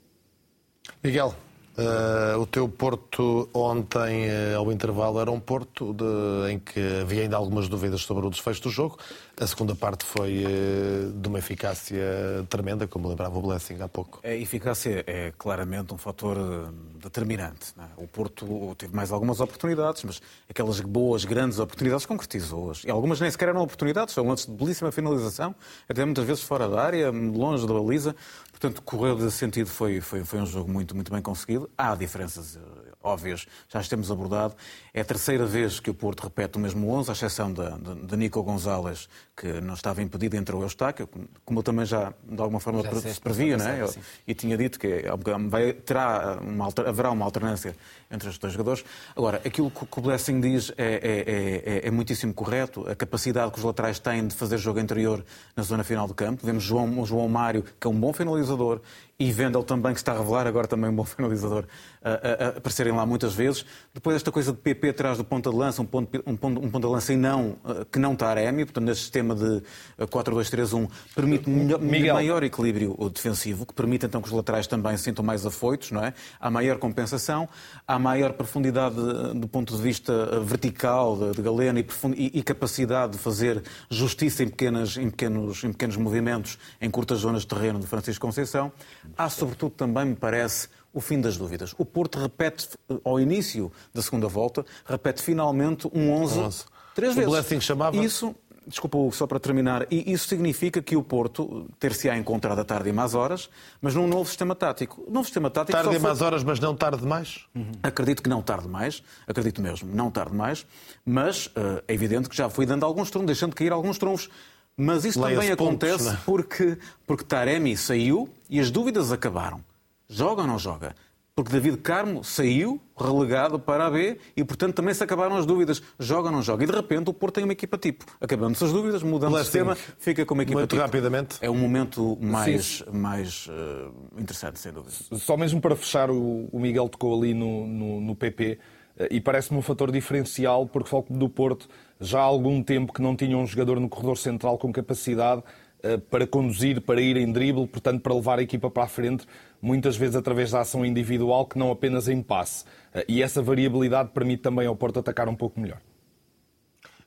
Miguel, 1.04 1.36
Uh, 1.78 2.40
o 2.40 2.46
teu 2.46 2.70
Porto 2.70 3.50
ontem, 3.54 4.30
uh, 4.30 4.58
ao 4.60 4.72
intervalo, 4.72 5.20
era 5.20 5.30
um 5.30 5.42
Porto 5.42 5.94
de, 5.94 6.52
em 6.54 6.58
que 6.58 6.80
havia 7.02 7.24
ainda 7.24 7.36
algumas 7.36 7.68
dúvidas 7.68 8.02
sobre 8.02 8.26
o 8.26 8.30
desfecho 8.30 8.64
do 8.64 8.70
jogo. 8.70 8.98
A 9.38 9.46
segunda 9.48 9.76
parte 9.76 10.06
foi 10.06 10.46
uh, 10.46 11.12
de 11.12 11.28
uma 11.28 11.40
eficácia 11.40 12.02
tremenda, 12.50 12.88
como 12.88 13.10
lembrava 13.10 13.38
o 13.38 13.42
Blessing 13.42 13.82
há 13.82 13.88
pouco. 13.88 14.22
A 14.24 14.32
eficácia 14.32 15.04
é 15.06 15.34
claramente 15.38 15.94
um 15.94 15.98
fator 15.98 16.74
determinante. 16.98 17.74
É? 17.78 18.02
O 18.02 18.08
Porto 18.08 18.74
teve 18.78 18.96
mais 18.96 19.12
algumas 19.12 19.42
oportunidades, 19.42 20.04
mas 20.04 20.22
aquelas 20.50 20.80
boas, 20.80 21.26
grandes 21.26 21.60
oportunidades 21.60 22.06
concretizou-as. 22.06 22.86
E 22.86 22.90
algumas 22.90 23.20
nem 23.20 23.30
sequer 23.30 23.50
eram 23.50 23.62
oportunidades, 23.62 24.14
são 24.14 24.32
antes 24.32 24.46
de 24.46 24.54
belíssima 24.54 24.90
finalização, 24.90 25.54
até 25.90 26.06
muitas 26.06 26.26
vezes 26.26 26.42
fora 26.42 26.70
da 26.70 26.82
área, 26.82 27.12
longe 27.12 27.68
da 27.68 27.74
baliza. 27.74 28.16
Portanto, 28.52 28.82
correu 28.84 29.18
nesse 29.18 29.38
sentido, 29.38 29.68
foi, 29.68 30.00
foi, 30.00 30.24
foi 30.24 30.40
um 30.40 30.46
jogo 30.46 30.72
muito, 30.72 30.96
muito 30.96 31.12
bem 31.12 31.22
conseguido. 31.22 31.70
Há 31.78 31.94
diferenças 31.94 32.56
eh, 32.56 32.60
óbvias, 33.04 33.46
já 33.70 33.80
as 33.80 33.88
temos 33.88 34.10
abordado. 34.10 34.56
É 34.94 35.02
a 35.02 35.06
terceira 35.06 35.46
vez 35.46 35.82
que 35.82 35.90
o 35.90 35.94
Porto 35.94 36.24
repete 36.24 36.58
o 36.58 36.62
mesmo 36.62 36.90
11, 36.90 37.10
à 37.10 37.14
exceção 37.14 37.52
de, 37.52 37.62
de, 37.62 38.08
de 38.08 38.18
Nico 38.18 38.42
Gonzalez, 38.42 39.10
que 39.36 39.60
não 39.60 39.74
estava 39.74 40.02
impedido, 40.02 40.38
entre 40.38 40.56
o 40.56 40.62
Eustáquio, 40.62 41.10
como 41.44 41.60
eu 41.60 41.64
também 41.64 41.86
já, 41.86 42.14
de 42.24 42.42
alguma 42.42 42.60
forma, 42.60 42.82
se 43.02 43.20
previa, 43.20 43.58
não 43.58 43.68
é? 43.68 43.82
Eu, 43.82 43.94
e 44.26 44.34
tinha 44.34 44.58
dito 44.58 44.80
que 44.80 45.04
vai, 45.50 45.74
terá 45.74 46.40
uma, 46.42 46.70
haverá 46.88 47.12
uma 47.12 47.26
alternância 47.26 47.76
entre 48.10 48.30
os 48.30 48.38
dois 48.38 48.54
jogadores. 48.54 48.86
Agora, 49.14 49.42
aquilo 49.46 49.70
que 49.70 50.00
o 50.00 50.02
Blessing 50.02 50.40
diz 50.40 50.72
é, 50.78 50.86
é, 50.86 51.84
é, 51.84 51.88
é, 51.88 51.92
muitíssimo 51.92 52.34
correto. 52.34 52.88
A 52.90 52.96
capacidade 52.96 53.52
que 53.52 53.58
os 53.58 53.64
laterais 53.64 54.00
têm 54.00 54.26
de 54.26 54.36
fazer 54.36 54.58
jogo 54.58 54.80
interior 54.80 55.24
na 55.56 55.64
zona 55.64 55.84
final 55.84 56.08
do 56.08 56.14
campo. 56.14 56.46
Vemos 56.46 56.64
João, 56.64 57.06
João 57.06 57.28
Mário, 57.28 57.64
que 57.80 57.86
é 57.86 57.90
um 57.90 58.00
bom 58.00 58.14
finalizador, 58.14 58.80
e 59.18 59.32
Vendel 59.32 59.64
também, 59.64 59.94
que 59.94 60.00
está 60.00 60.12
a 60.12 60.18
revelar 60.18 60.46
agora 60.46 60.68
também 60.68 60.90
um 60.90 60.96
bom 60.96 61.06
finalizador, 61.06 61.66
a, 62.04 62.10
a, 62.10 62.14
a 62.14 62.48
aparecerem 62.58 62.94
lá 62.94 63.06
muitas 63.06 63.34
vezes. 63.34 63.66
Depois 63.94 64.18
esta 64.18 64.32
coisa 64.32 64.52
de 64.52 64.58
PP 64.58 64.90
atrás 64.90 65.18
do 65.18 65.24
ponta 65.24 65.50
de 65.50 65.56
lança, 65.56 65.82
um 65.82 65.86
ponto, 65.86 66.24
um 66.26 66.36
ponto, 66.36 66.60
um 66.60 66.70
ponto 66.70 66.88
de 66.88 66.94
lança 66.94 67.14
e 67.14 67.18
não, 67.18 67.56
que 67.92 67.98
não 67.98 68.14
está 68.14 68.26
Taremi, 68.26 68.66
portanto 68.66 68.86
neste 68.86 69.04
sistema 69.04 69.36
de 69.36 69.62
4-2-3-1 70.00 70.90
permite 71.14 71.50
melhor, 71.50 71.80
maior 71.80 72.44
equilíbrio 72.44 72.96
defensivo, 73.14 73.66
que 73.66 73.74
permite 73.74 74.06
então 74.06 74.22
que 74.22 74.28
os 74.28 74.34
laterais 74.34 74.68
também 74.68 74.98
se 74.98 75.04
sintam 75.04 75.24
mais 75.24 75.46
afoitos, 75.46 75.92
não 75.92 76.04
é? 76.04 76.14
Há 76.40 76.50
maior 76.50 76.78
compensação, 76.78 77.48
há 77.88 78.00
maior 78.00 78.34
profundidade 78.34 78.96
do 79.36 79.48
ponto 79.48 79.76
de 79.76 79.82
vista 79.82 80.40
vertical 80.42 81.16
de, 81.18 81.32
de 81.36 81.42
Galeno 81.42 81.80
e, 81.80 81.86
e, 82.16 82.40
e, 82.40 82.44
capacidade 82.44 83.14
de 83.14 83.20
fazer 83.20 83.64
justiça 83.90 84.44
em, 84.44 84.48
pequenas, 84.48 84.98
em, 84.98 85.10
pequenos, 85.10 85.64
em 85.64 85.72
pequenos 85.72 85.98
movimentos, 85.98 86.58
em 86.82 86.90
curtas 86.90 87.20
zonas 87.20 87.44
de 87.44 87.48
terreno 87.48 87.80
de 87.80 87.88
Francisco 87.88 88.26
Conceição. 88.26 88.72
Há, 89.18 89.30
sobretudo, 89.30 89.72
também, 89.72 90.06
me 90.06 90.16
parece, 90.16 90.70
o 90.94 91.02
fim 91.02 91.20
das 91.20 91.38
dúvidas. 91.38 91.74
O 91.78 91.86
Porto 91.86 92.20
repete, 92.20 92.70
ao 93.04 93.20
início 93.20 93.72
da 93.94 94.02
segunda 94.02 94.28
volta, 94.28 94.66
repete 94.86 95.22
finalmente 95.22 95.90
um 95.94 96.12
11, 96.12 96.40
11. 96.40 96.64
três 96.96 97.16
vezes. 97.16 97.28
O 97.28 97.32
Blessing 97.32 97.60
chamava... 97.60 97.98
Isso, 97.98 98.36
desculpa, 98.66 98.98
só 99.12 99.28
para 99.28 99.40
terminar, 99.40 99.86
e 99.92 100.12
isso 100.12 100.28
significa 100.28 100.82
que 100.82 100.96
o 100.96 101.04
Porto 101.04 101.68
ter-se-á 101.80 102.18
encontrado 102.18 102.60
a 102.60 102.64
tarde 102.64 102.90
e 102.90 102.94
mais 102.94 103.14
horas, 103.14 103.50
mas 103.82 103.94
num 103.94 104.08
novo 104.08 104.28
sistema 104.28 104.56
tático. 104.56 105.04
Um 105.08 105.12
novo 105.12 105.26
sistema 105.26 105.50
tático 105.50 105.78
tarde 105.78 105.96
e 105.96 106.00
mais 106.00 106.22
horas, 106.22 106.44
mas 106.44 106.60
não 106.60 106.76
tarde 106.76 107.02
demais? 107.02 107.46
Uhum. 107.54 107.72
Acredito 107.84 108.24
que 108.24 108.30
não 108.30 108.42
tarde 108.42 108.64
demais, 108.64 109.04
acredito 109.28 109.62
mesmo, 109.62 109.94
não 109.94 110.10
tarde 110.10 110.32
demais, 110.32 110.66
mas 111.06 111.48
uh, 111.48 111.84
é 111.88 111.94
evidente 111.94 112.28
que 112.30 112.36
já 112.36 112.50
foi 112.50 112.66
dando 112.66 112.86
alguns 112.86 113.12
trunfos, 113.12 113.28
deixando 113.28 113.56
cair 113.56 113.72
alguns 113.72 113.98
trunfos. 113.98 114.30
Mas 114.78 115.06
isso 115.06 115.22
também 115.22 115.52
acontece 115.52 116.04
pontos, 116.04 116.20
é? 116.20 116.24
porque, 116.26 116.78
porque 117.08 117.24
Taremi 117.24 117.78
saiu 117.78 118.30
e 118.50 118.60
as 118.60 118.70
dúvidas 118.70 119.12
acabaram. 119.12 119.64
Joga 120.08 120.42
ou 120.42 120.48
não 120.48 120.60
joga? 120.60 120.96
Porque 121.36 121.52
David 121.52 121.78
Carmo 121.80 122.24
saiu 122.24 122.80
relegado 122.98 123.60
para 123.60 123.88
a 123.88 123.92
B 123.92 124.18
e, 124.38 124.44
portanto, 124.46 124.76
também 124.76 124.94
se 124.94 125.04
acabaram 125.04 125.36
as 125.36 125.46
dúvidas. 125.46 125.82
Joga 126.00 126.30
ou 126.30 126.32
não 126.32 126.42
joga? 126.42 126.64
E, 126.64 126.68
de 126.68 126.72
repente, 126.72 127.10
o 127.10 127.14
Porto 127.14 127.36
tem 127.36 127.44
uma 127.44 127.52
equipa 127.52 127.78
tipo. 127.78 128.06
Acabando-se 128.22 128.64
as 128.64 128.72
dúvidas, 128.72 129.04
mudando 129.04 129.34
o 129.36 129.40
sistema, 129.40 129.76
fica 129.76 130.26
com 130.26 130.34
uma 130.34 130.44
equipa 130.44 130.60
muito 130.60 130.70
tipo. 130.70 130.82
rapidamente. 130.82 131.38
É 131.42 131.50
um 131.50 131.58
momento 131.58 132.18
mais, 132.22 132.82
mais 132.90 133.48
uh, 133.48 133.94
interessante, 134.18 134.60
sem 134.60 134.72
dúvida. 134.72 134.94
Só 135.18 135.36
mesmo 135.36 135.60
para 135.60 135.76
fechar, 135.76 136.10
o, 136.10 136.48
o 136.50 136.58
Miguel 136.58 136.88
tocou 136.88 137.22
ali 137.22 137.34
no, 137.34 137.68
no, 137.68 138.00
no 138.00 138.16
PP 138.16 138.58
uh, 138.98 139.08
e 139.12 139.20
parece-me 139.20 139.60
um 139.60 139.62
fator 139.62 139.92
diferencial 139.92 140.66
porque 140.66 140.88
o 140.88 140.90
Foco 140.90 141.14
do 141.14 141.28
Porto 141.28 141.68
já 142.00 142.20
há 142.20 142.24
algum 142.24 142.62
tempo 142.62 142.94
que 142.94 143.02
não 143.02 143.16
tinha 143.16 143.38
um 143.38 143.46
jogador 143.46 143.80
no 143.80 143.90
corredor 143.90 144.18
central 144.18 144.58
com 144.58 144.72
capacidade 144.72 145.42
uh, 145.84 146.00
para 146.10 146.28
conduzir, 146.28 146.82
para 146.82 147.02
ir 147.02 147.18
em 147.18 147.32
drible, 147.32 147.68
portanto, 147.68 148.02
para 148.02 148.14
levar 148.14 148.40
a 148.40 148.42
equipa 148.42 148.70
para 148.70 148.84
a 148.84 148.88
frente 148.88 149.26
muitas 149.66 149.98
vezes 149.98 150.16
através 150.16 150.52
da 150.52 150.62
ação 150.62 150.86
individual 150.86 151.46
que 151.46 151.58
não 151.58 151.72
apenas 151.72 152.08
em 152.08 152.22
passe. 152.22 152.66
Eh, 152.94 153.06
e 153.08 153.24
essa 153.24 153.42
variabilidade 153.42 154.12
permite 154.14 154.44
também 154.44 154.68
ao 154.68 154.76
Porto 154.76 155.00
atacar 155.00 155.28
um 155.28 155.36
pouco 155.36 155.60
melhor. 155.60 155.82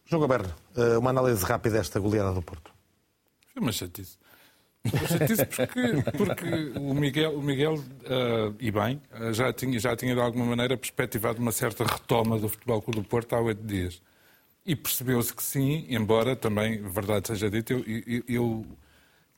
João 0.05 0.23
Gaberno, 0.23 0.53
eh, 0.77 0.99
uma 0.99 1.11
análise 1.11 1.45
rápida 1.45 1.79
desta 1.79 2.01
goleada 2.01 2.33
do 2.33 2.43
Porto. 2.43 2.73
Foi 3.53 3.63
uma 3.63 3.71
chatice. 3.71 4.19
Uma 4.85 5.07
chatice 5.07 5.47
porque, 5.47 5.83
porque 6.17 6.79
o 6.81 6.95
Miguel, 6.95 7.39
o 7.39 7.43
Miguel 7.43 7.75
uh, 7.75 8.55
e 8.59 8.71
bem, 8.71 9.01
já 9.33 9.53
tinha, 9.53 9.79
já 9.79 9.95
tinha 9.95 10.15
de 10.15 10.21
alguma 10.21 10.47
maneira 10.47 10.77
perspectivado 10.77 11.41
uma 11.41 11.53
certa 11.53 11.85
retoma 11.85 12.39
do 12.39 12.49
Futebol 12.49 12.83
Clube 12.83 13.01
do 13.03 13.09
Porto 13.09 13.35
há 13.35 13.41
oito 13.41 13.63
dias. 13.63 14.03
E 14.69 14.77
percebeu-se 14.77 15.35
que 15.35 15.43
sim, 15.43 15.87
embora 15.89 16.37
também, 16.37 16.83
verdade 16.83 17.29
seja 17.29 17.49
dita, 17.49 17.73
eu, 17.73 17.83
eu, 17.87 18.23
eu 18.29 18.67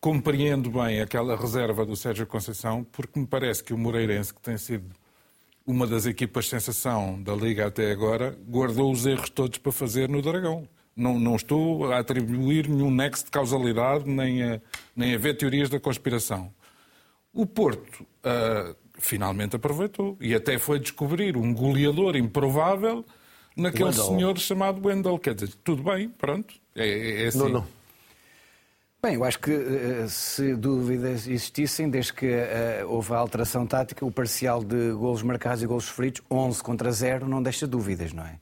compreendo 0.00 0.68
bem 0.72 1.00
aquela 1.00 1.36
reserva 1.36 1.86
do 1.86 1.94
Sérgio 1.94 2.26
Conceição, 2.26 2.82
porque 2.90 3.16
me 3.16 3.28
parece 3.28 3.62
que 3.62 3.72
o 3.72 3.78
Moreirense, 3.78 4.34
que 4.34 4.40
tem 4.40 4.58
sido 4.58 4.90
uma 5.64 5.86
das 5.86 6.04
equipas 6.04 6.48
sensação 6.48 7.22
da 7.22 7.32
Liga 7.32 7.68
até 7.68 7.92
agora, 7.92 8.36
guardou 8.48 8.90
os 8.90 9.06
erros 9.06 9.30
todos 9.30 9.58
para 9.58 9.70
fazer 9.70 10.08
no 10.08 10.20
Dragão. 10.20 10.68
Não, 10.96 11.16
não 11.16 11.36
estou 11.36 11.92
a 11.92 12.00
atribuir 12.00 12.68
nenhum 12.68 12.90
nexo 12.90 13.26
de 13.26 13.30
causalidade, 13.30 14.10
nem 14.10 14.42
a, 14.42 14.60
nem 14.96 15.14
a 15.14 15.18
ver 15.18 15.34
teorias 15.34 15.70
da 15.70 15.78
conspiração. 15.78 16.52
O 17.32 17.46
Porto 17.46 18.02
uh, 18.02 18.74
finalmente 18.94 19.54
aproveitou 19.54 20.18
e 20.20 20.34
até 20.34 20.58
foi 20.58 20.80
descobrir 20.80 21.36
um 21.36 21.54
goleador 21.54 22.16
improvável 22.16 23.04
naquele 23.60 23.84
Wendell. 23.84 24.04
senhor 24.04 24.38
chamado 24.38 24.86
Wendell. 24.86 25.18
Quer 25.18 25.34
dizer, 25.34 25.54
tudo 25.62 25.82
bem, 25.82 26.08
pronto. 26.08 26.54
É, 26.74 26.88
é, 26.88 27.24
é 27.24 27.26
assim. 27.28 27.38
Não, 27.38 27.48
não. 27.48 27.80
Bem, 29.02 29.14
eu 29.14 29.24
acho 29.24 29.38
que 29.38 29.50
eh, 29.50 30.06
se 30.08 30.54
dúvidas 30.54 31.26
existissem, 31.26 31.88
desde 31.88 32.12
que 32.12 32.26
uh, 32.26 32.86
houve 32.86 33.14
a 33.14 33.16
alteração 33.16 33.66
tática, 33.66 34.04
o 34.04 34.12
parcial 34.12 34.62
de 34.62 34.92
golos 34.92 35.22
marcados 35.22 35.62
e 35.62 35.66
golos 35.66 35.84
sofridos, 35.84 36.20
11 36.30 36.62
contra 36.62 36.92
0, 36.92 37.26
não 37.26 37.42
deixa 37.42 37.66
dúvidas, 37.66 38.12
não 38.12 38.24
é? 38.24 38.38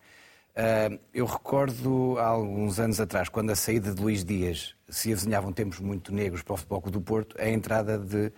Uh, 0.59 0.99
eu 1.15 1.27
recordo 1.27 2.17
há 2.19 2.27
alguns 2.27 2.81
anos 2.81 2.99
atrás, 2.99 3.29
quando 3.29 3.51
a 3.51 3.55
saída 3.55 3.95
de 3.95 4.03
Luís 4.03 4.25
Dias 4.25 4.75
se 4.89 5.13
avizinhavam 5.13 5.53
tempos 5.53 5.79
muito 5.79 6.13
negros 6.13 6.43
para 6.43 6.55
o 6.55 6.57
Futebol 6.57 6.81
do 6.91 7.01
Porto, 7.01 7.37
a 7.39 7.49
entrada 7.49 7.97
de 7.97 8.33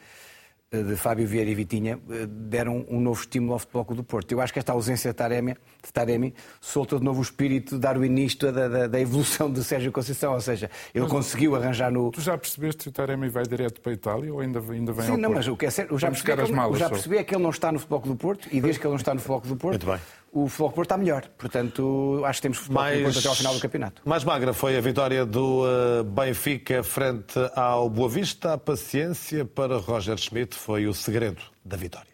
de 0.72 0.94
Fábio 0.94 1.26
Vieira 1.26 1.50
e 1.50 1.54
Vitinha 1.54 1.98
eh, 2.10 2.26
deram 2.28 2.86
um 2.88 3.00
novo 3.00 3.20
estímulo 3.20 3.54
ao 3.54 3.58
Futebol 3.58 3.84
Clube 3.84 4.02
do 4.02 4.04
Porto. 4.04 4.30
Eu 4.30 4.40
acho 4.40 4.52
que 4.52 4.58
esta 4.60 4.72
ausência 4.72 5.10
de 5.10 5.16
Taremi, 5.16 5.54
de 5.54 5.92
Taremi 5.92 6.32
soltou 6.60 7.00
de 7.00 7.04
novo 7.04 7.18
o 7.18 7.22
espírito 7.22 7.76
darwinista 7.76 8.52
da, 8.52 8.68
da, 8.68 8.86
da 8.86 9.00
evolução 9.00 9.52
de 9.52 9.64
Sérgio 9.64 9.90
Conceição, 9.90 10.32
ou 10.32 10.40
seja, 10.40 10.70
ele 10.94 11.02
mas, 11.02 11.12
conseguiu 11.12 11.56
arranjar 11.56 11.90
no... 11.90 12.12
Tu 12.12 12.20
já 12.20 12.38
percebeste 12.38 12.84
se 12.84 12.88
o 12.88 12.92
Taremi 12.92 13.28
vai 13.28 13.42
direto 13.42 13.80
para 13.80 13.90
a 13.90 13.94
Itália 13.94 14.32
ou 14.32 14.38
ainda, 14.38 14.60
ainda 14.60 14.92
vem 14.92 15.06
Sim, 15.06 15.10
ao 15.10 15.18
não, 15.18 15.30
Porto? 15.30 15.36
mas 15.38 15.48
o 15.48 15.56
que 15.56 15.66
é 15.66 15.70
certo, 15.70 15.92
eu 15.92 15.98
já, 15.98 16.08
percebi, 16.08 16.30
é 16.30 16.36
que 16.36 16.42
ele, 16.42 16.78
já 16.78 16.88
percebi 16.88 17.16
é 17.16 17.24
que 17.24 17.34
ele 17.34 17.42
não 17.42 17.50
está 17.50 17.72
no 17.72 17.78
Futebol 17.80 18.00
Clube 18.00 18.16
do 18.16 18.20
Porto 18.20 18.48
e 18.52 18.60
desde 18.60 18.80
que 18.80 18.86
ele 18.86 18.92
não 18.92 18.98
está 18.98 19.12
no 19.12 19.18
Futebol 19.18 19.40
Clube 19.40 19.56
do 19.56 19.60
Porto... 19.60 19.86
Muito 19.86 19.98
bem 19.98 20.19
o 20.32 20.48
Futebol 20.48 20.72
Porto 20.72 20.88
está 20.88 20.96
melhor. 20.96 21.28
Portanto, 21.36 22.22
acho 22.24 22.38
que 22.38 22.42
temos 22.42 22.58
Futebol 22.58 22.82
mais, 22.82 23.02
Porto 23.02 23.18
até 23.18 23.28
ao 23.28 23.34
final 23.34 23.54
do 23.54 23.60
campeonato. 23.60 24.02
Mais 24.04 24.24
magra 24.24 24.52
foi 24.52 24.76
a 24.76 24.80
vitória 24.80 25.26
do 25.26 25.64
uh, 25.64 26.04
Benfica 26.04 26.82
frente 26.82 27.38
ao 27.54 27.88
Boa 27.90 28.08
Vista. 28.08 28.54
A 28.54 28.58
paciência 28.58 29.44
para 29.44 29.76
Roger 29.78 30.16
Schmidt 30.18 30.56
foi 30.56 30.86
o 30.86 30.94
segredo 30.94 31.42
da 31.64 31.76
vitória. 31.76 32.10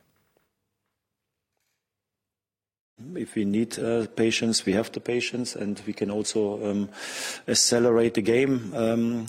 If 3.15 3.37
we 3.37 3.45
need 3.45 3.79
uh, 3.79 4.09
patience, 4.09 4.65
we 4.67 4.75
have 4.75 4.91
the 4.93 5.01
patience, 5.01 5.55
and 5.55 5.75
we 5.87 5.93
can 5.93 6.11
also 6.11 6.59
um, 6.63 6.89
accelerate 7.47 8.15
the 8.15 8.23
game. 8.23 8.73
Um, 8.73 9.27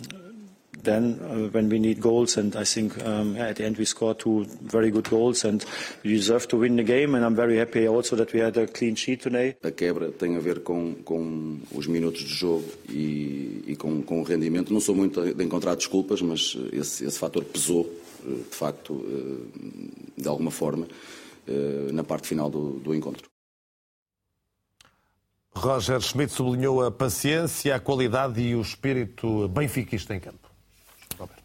then 0.88 1.20
uh, 1.22 1.50
when 1.54 1.70
we 1.70 1.80
need 1.80 2.00
goals. 2.00 2.38
And 2.38 2.56
I 2.56 2.64
think 2.64 2.98
um, 3.06 3.36
yeah, 3.36 3.50
at 3.50 3.58
the 3.58 3.66
end 3.66 3.78
we 3.78 3.86
scored 3.86 4.20
two 4.20 4.46
very 4.62 4.90
good 4.90 5.10
goals 5.10 5.46
and 5.46 5.64
we 6.04 6.16
deserve 6.16 6.48
to 6.48 6.58
win 6.58 6.76
the 6.78 6.84
game. 6.84 7.16
And 7.16 7.24
I'm 7.26 7.36
very 7.36 7.58
happy 7.58 7.88
also 7.88 8.16
that 8.16 8.34
we 8.34 8.40
had 8.40 8.58
a 8.58 8.66
clean 8.68 8.96
sheet 8.96 9.22
today. 9.22 9.56
A 9.64 9.72
quebra 9.72 10.12
tem 10.12 10.36
a 10.38 10.40
ver 10.40 10.62
com, 10.62 10.96
com 11.04 11.60
os 11.72 11.88
minutos 11.88 12.22
de 12.22 12.34
jogo 12.34 12.66
e, 12.90 13.64
e 13.68 13.76
com, 13.76 14.02
com, 14.02 14.22
o 14.22 14.24
rendimento. 14.24 14.74
Não 14.74 14.80
sou 14.80 14.96
muito 14.96 15.34
de 15.34 15.44
encontrar 15.44 15.76
desculpas, 15.76 16.22
mas 16.22 16.58
esse, 16.72 17.06
esse 17.06 17.20
fator 17.20 17.44
pesou, 17.44 17.86
eh, 18.26 18.30
de 18.50 18.56
facto, 18.56 19.06
eh, 19.06 20.22
de 20.22 20.28
alguma 20.28 20.52
forma, 20.52 20.88
eh, 21.48 21.92
na 21.92 22.04
parte 22.04 22.28
final 22.28 22.50
do, 22.50 22.80
do 22.80 22.96
encontro. 22.96 23.28
Roger 25.54 26.00
Schmidt 26.02 26.32
sublinhou 26.32 26.86
a 26.86 26.92
paciência, 26.92 27.76
a 27.76 27.80
qualidade 27.80 28.40
e 28.40 28.56
o 28.56 28.62
espírito 28.62 29.48
benfiquista 29.48 30.14
em 30.14 30.20
campo. 30.20 30.47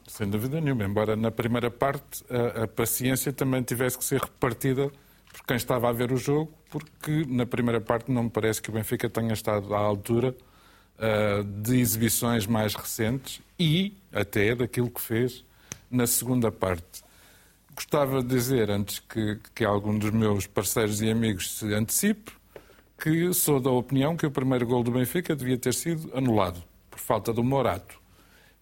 Sem 0.06 0.28
dúvida 0.28 0.60
nenhuma, 0.60 0.84
embora 0.84 1.16
na 1.16 1.30
primeira 1.30 1.70
parte 1.70 2.24
a, 2.28 2.64
a, 2.64 2.68
paciência 2.68 3.32
também 3.32 3.62
tivesse 3.62 3.96
que 3.96 4.04
ser 4.04 4.20
repartida, 4.20 4.90
por 5.32 5.46
quem 5.46 5.56
estava 5.56 5.88
a 5.88 5.92
ver 5.92 6.12
o 6.12 6.16
jogo, 6.16 6.52
porque 6.70 7.24
na 7.26 7.46
primeira 7.46 7.80
parte 7.80 8.10
não 8.10 8.24
me 8.24 8.30
parece 8.30 8.60
que 8.60 8.68
o 8.68 8.72
Benfica 8.72 9.08
tenha 9.08 9.32
estado 9.32 9.74
à 9.74 9.78
altura 9.78 10.34
uh, 10.98 11.44
de 11.44 11.80
exibições 11.80 12.46
mais 12.46 12.74
recentes 12.74 13.40
e 13.58 13.96
até 14.12 14.54
daquilo 14.54 14.90
que 14.90 15.00
fez 15.00 15.44
na 15.90 16.06
segunda 16.06 16.50
parte. 16.50 17.02
Gostava 17.74 18.22
de 18.22 18.28
dizer, 18.28 18.70
antes 18.70 18.98
que, 18.98 19.38
que 19.54 19.64
algum 19.64 19.98
dos 19.98 20.10
meus 20.10 20.46
parceiros 20.46 21.00
e 21.00 21.10
amigos 21.10 21.58
se 21.58 21.72
antecipe, 21.72 22.32
que 22.98 23.32
sou 23.32 23.58
da 23.58 23.70
opinião 23.70 24.16
que 24.16 24.26
o 24.26 24.30
primeiro 24.30 24.66
gol 24.66 24.82
do 24.82 24.90
Benfica 24.90 25.34
devia 25.34 25.56
ter 25.56 25.72
sido 25.72 26.10
anulado, 26.14 26.62
por 26.90 26.98
falta 26.98 27.32
do 27.32 27.42
Morato. 27.42 28.01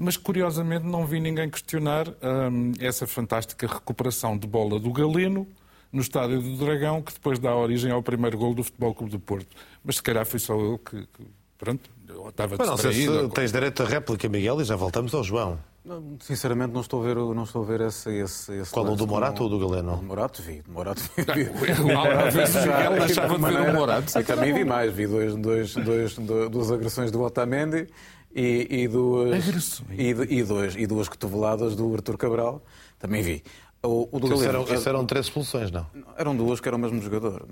Mas, 0.03 0.17
curiosamente, 0.17 0.87
não 0.87 1.05
vi 1.05 1.21
ninguém 1.21 1.51
questionar 1.51 2.09
hum, 2.09 2.73
essa 2.81 3.07
fantástica 3.07 3.67
recuperação 3.67 4.37
de 4.39 4.47
bola 4.47 4.81
do 4.81 4.91
Galeno 4.93 5.47
no 5.93 6.01
estádio 6.01 6.41
do 6.41 6.57
Dragão, 6.57 7.03
que 7.03 7.13
depois 7.13 7.39
dá 7.39 7.55
origem 7.55 7.93
ao 7.93 8.03
primeiro 8.03 8.39
gol 8.39 8.55
do 8.55 8.65
Futebol 8.65 8.95
Clube 8.95 9.13
do 9.13 9.21
Porto. 9.21 9.49
Mas, 9.85 9.97
se 9.97 10.03
calhar, 10.03 10.25
fui 10.25 10.39
só 10.39 10.55
eu 10.55 10.79
que, 10.79 11.03
que 11.03 11.27
pronto, 11.59 11.91
eu 12.09 12.31
estava 12.31 12.57
Mas 12.59 12.67
não 12.67 12.77
sei 12.79 12.93
se 12.95 12.99
distraído. 13.01 13.29
tens 13.29 13.53
direito 13.53 13.83
à 13.83 13.87
réplica, 13.87 14.27
Miguel, 14.27 14.61
e 14.63 14.65
já 14.65 14.75
voltamos 14.75 15.13
ao 15.15 15.23
João. 15.23 15.59
Não, 15.85 16.17
Sinceramente, 16.21 16.73
não 16.73 16.81
estou 16.83 17.03
a 17.03 17.07
ver, 17.07 17.19
o- 17.19 17.35
não 17.35 17.43
estou 17.45 17.63
a 17.63 17.67
ver 17.67 17.81
esse, 17.83 18.11
esse, 18.11 18.53
esse 18.55 18.71
Qual, 18.73 18.87
o 18.87 18.97
do 18.97 19.07
Morato 19.07 19.39
como- 19.43 19.51
ou 19.55 19.59
do 19.59 19.69
Galeno? 19.69 19.97
Do 19.97 20.03
Morato 20.03 20.43
vi. 20.43 20.61
Do 20.63 20.73
Morato 20.73 21.03
vi. 21.17 21.25
Vezes 21.25 21.79
o 21.81 22.69
Miguel 22.69 22.93
deixava 23.07 23.39
de 23.39 23.45
ver 23.45 23.61
o 23.71 23.75
Morato. 23.75 24.19
E 24.19 24.25
também 24.25 24.53
vi 24.55 24.65
mais. 24.65 24.93
Vi 24.95 25.07
dois, 25.07 25.35
dois, 25.37 25.75
dois, 25.75 26.15
do- 26.17 26.49
duas 26.51 26.71
agressões 26.71 27.11
do 27.11 27.21
Otamendi 27.23 27.87
e, 28.35 28.67
e 28.83 28.89
duas, 28.89 29.83
e, 29.91 30.11
e 30.11 30.43
dois, 30.43 30.77
e 30.77 30.87
duas 30.87 31.09
cotoveladas 31.09 31.75
do 31.75 31.93
Artur 31.95 32.17
Cabral. 32.17 32.63
Também 32.99 33.23
vi. 33.23 33.43
O, 33.83 34.09
o 34.13 34.21
do 34.21 34.29
Galeno, 34.29 34.49
eram, 34.49 34.75
isso 34.75 34.89
eram 34.89 35.07
três 35.07 35.27
expulsões, 35.27 35.71
não? 35.71 35.87
eram 36.17 36.37
duas 36.37 36.61
que 36.61 36.69
eram 36.69 36.77
o 36.79 36.81
mesmo 36.81 37.01
jogador. 37.01 37.47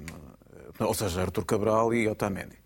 Ou 0.79 0.95
seja, 0.95 1.23
Artur 1.23 1.45
Cabral 1.45 1.93
e 1.95 2.07
Otamendi. 2.07 2.57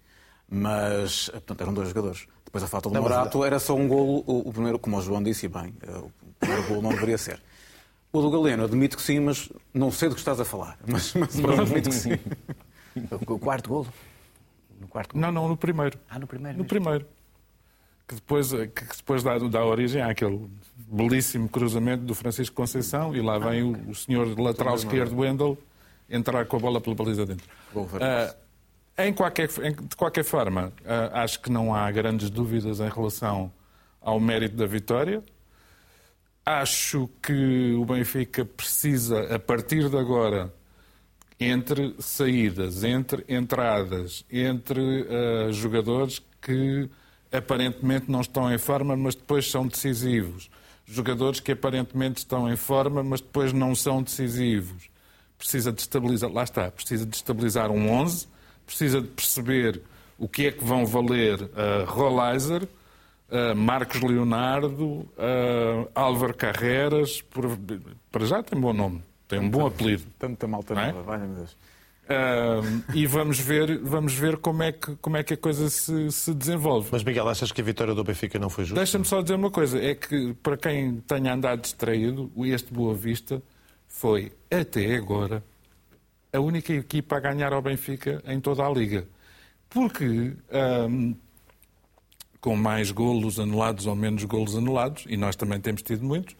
Mas, 0.48 1.28
portanto, 1.30 1.60
eram 1.62 1.72
dois 1.72 1.88
jogadores. 1.88 2.26
Depois 2.44 2.64
a 2.64 2.66
falta 2.66 2.90
do 2.90 2.94
Não, 2.94 3.02
Morato 3.02 3.42
era 3.44 3.58
só 3.58 3.74
um 3.74 3.88
golo, 3.88 4.22
o, 4.26 4.48
o 4.48 4.52
primeiro, 4.52 4.78
como 4.78 4.98
o 4.98 5.00
João 5.00 5.22
disse 5.22 5.48
bem, 5.48 5.74
eh, 5.82 5.90
o 5.96 6.12
primeiro 6.38 6.68
golo 6.68 6.82
não 6.82 6.90
deveria 6.90 7.16
ser. 7.16 7.40
O 8.12 8.20
do 8.20 8.30
Galeno, 8.30 8.64
admito 8.64 8.94
que 8.94 9.02
sim, 9.02 9.20
mas 9.20 9.50
não 9.72 9.90
sei 9.90 10.10
do 10.10 10.14
que 10.14 10.20
estás 10.20 10.38
a 10.38 10.44
falar. 10.44 10.76
Mas, 10.86 11.14
mas, 11.14 11.34
mas 11.36 11.58
admito 11.58 11.88
que 11.88 11.94
sim. 11.94 12.18
O 13.26 13.38
quarto 13.38 13.70
golo. 13.70 13.88
No 14.78 14.86
quarto 14.86 15.14
golo. 15.14 15.22
Não, 15.22 15.32
não, 15.32 15.48
no 15.48 15.56
primeiro. 15.56 15.98
Ah, 16.10 16.18
no 16.18 16.26
primeiro. 16.26 16.58
No 16.58 16.64
mesmo. 16.64 16.68
primeiro. 16.68 17.06
Que 18.12 18.16
depois, 18.16 18.50
que 18.52 18.96
depois 18.98 19.22
dá, 19.22 19.38
dá 19.38 19.64
origem 19.64 20.02
àquele 20.02 20.46
belíssimo 20.76 21.48
cruzamento 21.48 22.04
do 22.04 22.14
Francisco 22.14 22.54
Conceição 22.54 23.14
e 23.16 23.22
lá 23.22 23.38
vem 23.38 23.62
o, 23.62 23.90
o 23.90 23.94
senhor 23.94 24.38
lateral 24.38 24.74
esquerdo, 24.74 25.16
Wendel, 25.16 25.56
entrar 26.10 26.44
com 26.44 26.56
a 26.58 26.60
bola 26.60 26.78
pela 26.78 26.94
baliza 26.94 27.24
dentro. 27.24 27.46
Foi 27.72 27.86
Ah, 28.02 28.34
em 28.98 29.14
qualquer, 29.14 29.48
em- 29.62 29.72
de 29.86 29.96
qualquer 29.96 30.24
forma, 30.24 30.70
ah, 30.84 31.22
acho 31.22 31.40
que 31.40 31.50
não 31.50 31.74
há 31.74 31.90
grandes 31.90 32.28
dúvidas 32.28 32.80
em 32.80 32.88
relação 32.90 33.50
ao 33.98 34.20
mérito 34.20 34.56
da 34.56 34.66
vitória. 34.66 35.22
Acho 36.44 37.08
que 37.22 37.72
o 37.74 37.84
Benfica 37.86 38.44
precisa, 38.44 39.34
a 39.34 39.38
partir 39.38 39.88
de 39.88 39.96
agora, 39.96 40.52
entre 41.40 41.94
saídas, 41.98 42.84
entre 42.84 43.24
entradas, 43.28 44.22
entre 44.30 45.06
ah, 45.08 45.50
jogadores 45.52 46.20
que 46.42 46.90
aparentemente 47.33 48.11
não 48.11 48.20
estão 48.20 48.53
em 48.53 48.59
forma, 48.59 48.97
mas 48.97 49.14
depois 49.14 49.51
são 49.51 49.66
decisivos. 49.66 50.51
Jogadores 50.85 51.41
que 51.41 51.53
aparentemente 51.53 52.18
estão 52.18 52.51
em 52.53 52.57
forma, 52.57 53.03
mas 53.03 53.20
depois 53.20 53.53
não 53.53 53.74
são 53.74 54.03
decisivos. 54.03 54.91
Precisa 55.39 55.72
de 55.72 55.80
estabilizar, 55.80 56.30
lá 56.30 56.45
está, 56.45 56.70
precisa 56.70 57.05
de 57.07 57.16
estabilizar 57.16 57.70
um 57.70 57.91
11, 57.91 58.28
precisa 58.66 59.01
de 59.01 59.09
perceber 59.09 59.80
o 60.18 60.28
que 60.28 60.47
é 60.47 60.53
que 60.53 60.62
vão 60.64 60.85
valer 60.87 61.41
uh, 61.43 61.85
Rollizer, 61.87 62.62
uh, 62.64 63.57
Marcos 63.57 64.01
Leonardo, 64.01 64.85
uh, 64.85 65.09
Álvaro 65.95 66.35
Carreras, 66.35 67.22
por- 67.22 67.59
para 68.11 68.24
já 68.26 68.43
tem 68.43 68.61
bom 68.61 68.72
nome, 68.72 69.03
tem 69.26 69.41
um 69.41 69.49
bom 69.51 69.66
apelido. 69.66 70.05
Tanta 70.18 70.47
malta 70.47 70.74
Não 70.74 70.83
é? 70.83 70.93
nova, 70.93 71.03
valha-me 71.03 71.35
Deus. 71.37 71.57
Ahm, 72.09 72.82
e 72.94 73.07
vamos 73.07 73.38
ver, 73.38 73.78
vamos 73.78 74.14
ver 74.14 74.36
como, 74.38 74.62
é 74.62 74.72
que, 74.72 74.96
como 74.96 75.16
é 75.16 75.22
que 75.22 75.34
a 75.34 75.36
coisa 75.36 75.70
se, 75.70 76.11
se 76.11 76.34
desenvolve. 76.34 76.88
Mas, 76.90 77.05
Miguel, 77.05 77.28
achas 77.28 77.53
que 77.53 77.61
a 77.61 77.64
vitória 77.64 77.94
do 77.94 78.03
Benfica 78.03 78.38
não 78.38 78.50
foi 78.50 78.64
justa? 78.64 78.80
Deixa-me 78.80 79.05
só 79.05 79.22
dizer 79.22 79.34
uma 79.34 79.50
coisa: 79.50 79.82
é 79.82 79.94
que 79.94 80.34
para 80.42 80.57
quem 80.57 80.96
tenha 81.07 81.32
andado 81.32 81.61
distraído, 81.61 82.30
este 82.44 82.72
Boa 82.72 82.94
Vista 82.94 83.40
foi, 83.86 84.32
até 84.50 84.96
agora, 84.96 85.44
a 86.32 86.40
única 86.40 86.72
equipa 86.72 87.16
a 87.16 87.20
ganhar 87.20 87.53
ao 87.53 87.62
Benfica 87.62 88.22
em 88.26 88.40
toda 88.40 88.64
a 88.64 88.70
Liga. 88.70 89.07
Porque, 89.70 90.34
ahm, 90.50 91.14
com 92.40 92.57
mais 92.57 92.90
golos 92.90 93.38
anulados 93.38 93.86
ou 93.86 93.94
menos 93.94 94.24
golos 94.24 94.57
anulados, 94.57 95.05
e 95.09 95.16
nós 95.16 95.36
também 95.36 95.61
temos 95.61 95.82
tido 95.82 96.05
muitos, 96.05 96.34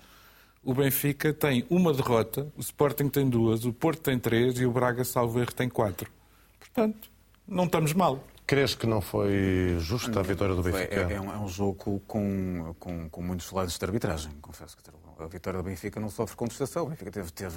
o 0.64 0.74
Benfica 0.74 1.32
tem 1.32 1.66
uma 1.68 1.92
derrota, 1.92 2.46
o 2.56 2.60
Sporting 2.60 3.08
tem 3.08 3.28
duas, 3.28 3.64
o 3.64 3.72
Porto 3.72 4.00
tem 4.02 4.18
três 4.18 4.58
e 4.60 4.66
o 4.66 4.70
Braga, 4.70 5.04
salvo 5.04 5.40
erro, 5.40 5.52
tem 5.52 5.68
quatro. 5.68 6.10
Portanto, 6.58 7.10
não 7.46 7.64
estamos 7.64 7.92
mal. 7.92 8.22
Crees 8.46 8.74
que 8.74 8.86
não 8.86 9.00
foi 9.00 9.76
justa 9.80 10.20
a 10.20 10.22
vitória 10.22 10.54
do 10.54 10.62
Benfica? 10.62 10.94
É, 10.94 11.14
é 11.14 11.20
um, 11.20 11.32
é 11.32 11.38
um 11.38 11.48
jogo 11.48 12.00
com, 12.06 12.74
com, 12.78 13.08
com 13.08 13.22
muitos 13.22 13.50
lados 13.50 13.78
de 13.78 13.84
arbitragem, 13.84 14.32
confesso 14.40 14.76
que 14.76 14.82
a 15.24 15.26
vitória 15.28 15.58
do 15.60 15.64
Benfica 15.64 15.98
não 16.00 16.10
sofre 16.10 16.36
contestação. 16.36 16.84
O 16.84 16.88
Benfica 16.88 17.10
teve, 17.10 17.30
teve, 17.32 17.56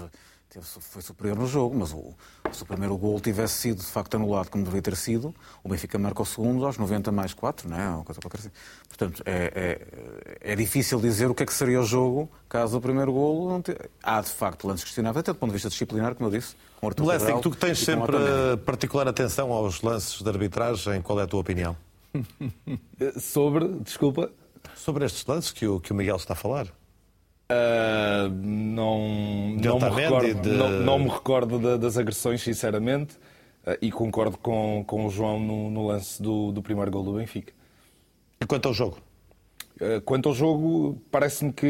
teve- 0.49 0.65
foi 0.65 1.01
superior 1.01 1.37
no 1.37 1.47
jogo, 1.47 1.75
mas 1.77 1.91
o, 1.91 2.13
se 2.51 2.63
o 2.63 2.65
primeiro 2.65 2.97
gol 2.97 3.19
tivesse 3.19 3.53
sido 3.55 3.77
de 3.79 3.85
facto 3.87 4.15
anulado 4.15 4.49
como 4.49 4.63
deveria 4.63 4.81
ter 4.81 4.95
sido, 4.95 5.33
o 5.63 5.69
Benfica 5.69 5.97
marca 5.97 6.21
o 6.21 6.25
segundo 6.25 6.65
aos 6.65 6.77
90 6.77 7.11
mais 7.11 7.33
4, 7.33 7.69
não 7.69 7.77
é? 7.79 7.87
Uma 7.89 8.03
coisa 8.03 8.21
qualquer 8.21 8.39
assim. 8.39 8.51
Portanto, 8.87 9.21
é, 9.25 9.79
é, 10.41 10.53
é 10.53 10.55
difícil 10.55 10.99
dizer 10.99 11.29
o 11.29 11.35
que 11.35 11.43
é 11.43 11.45
que 11.45 11.53
seria 11.53 11.79
o 11.81 11.85
jogo 11.85 12.29
caso 12.47 12.77
o 12.77 12.81
primeiro 12.81 13.11
golo 13.11 13.49
não 13.49 13.61
te... 13.61 13.75
Há 14.03 14.21
de 14.21 14.29
facto 14.29 14.67
lances 14.67 14.83
questionáveis, 14.83 15.19
até 15.21 15.33
do 15.33 15.37
ponto 15.39 15.49
de 15.49 15.55
vista 15.55 15.69
disciplinar, 15.69 16.15
como 16.15 16.29
eu 16.29 16.39
disse, 16.39 16.55
com 16.79 16.85
o 16.87 16.89
Artur 16.89 17.05
Blessing, 17.05 17.25
Cabral 17.25 17.41
tu 17.41 17.51
que 17.51 17.57
tens 17.57 17.79
sempre 17.79 18.15
Otamendi. 18.15 18.61
particular 18.63 19.07
atenção 19.07 19.51
aos 19.51 19.81
lances 19.81 20.21
de 20.21 20.29
arbitragem, 20.29 21.01
qual 21.01 21.19
é 21.19 21.23
a 21.23 21.27
tua 21.27 21.39
opinião? 21.41 21.75
Sobre, 23.19 23.67
desculpa, 23.79 24.31
Sobre 24.75 25.05
estes 25.05 25.25
lances 25.25 25.51
que 25.51 25.67
o, 25.67 25.79
que 25.79 25.91
o 25.91 25.95
Miguel 25.95 26.15
está 26.15 26.33
a 26.33 26.35
falar? 26.35 26.67
Ah, 27.49 28.27
não, 28.31 29.07
não, 29.61 29.79
me 29.79 29.89
recordo, 29.89 30.41
de- 30.41 30.49
não, 30.49 30.69
não 30.69 30.99
me 30.99 31.09
recordo 31.09 31.59
da- 31.59 31.77
das 31.77 31.97
agressões, 31.97 32.41
sinceramente, 32.41 33.17
ah, 33.65 33.77
e 33.81 33.91
concordo 33.91 34.37
com, 34.37 34.83
com 34.85 35.05
o 35.05 35.09
João 35.09 35.39
no, 35.39 35.69
no 35.69 35.87
lance 35.87 36.21
do, 36.21 36.51
do 36.51 36.61
primeiro 36.61 36.91
gol 36.91 37.03
do 37.03 37.13
Benfica. 37.13 37.53
E 38.41 38.45
quanto 38.45 38.67
ao 38.67 38.73
jogo? 38.73 38.97
Uh, 39.79 39.99
Quanto 40.01 40.29
ao 40.29 40.35
jogo, 40.35 41.01
parece-me 41.11 41.51
que 41.51 41.67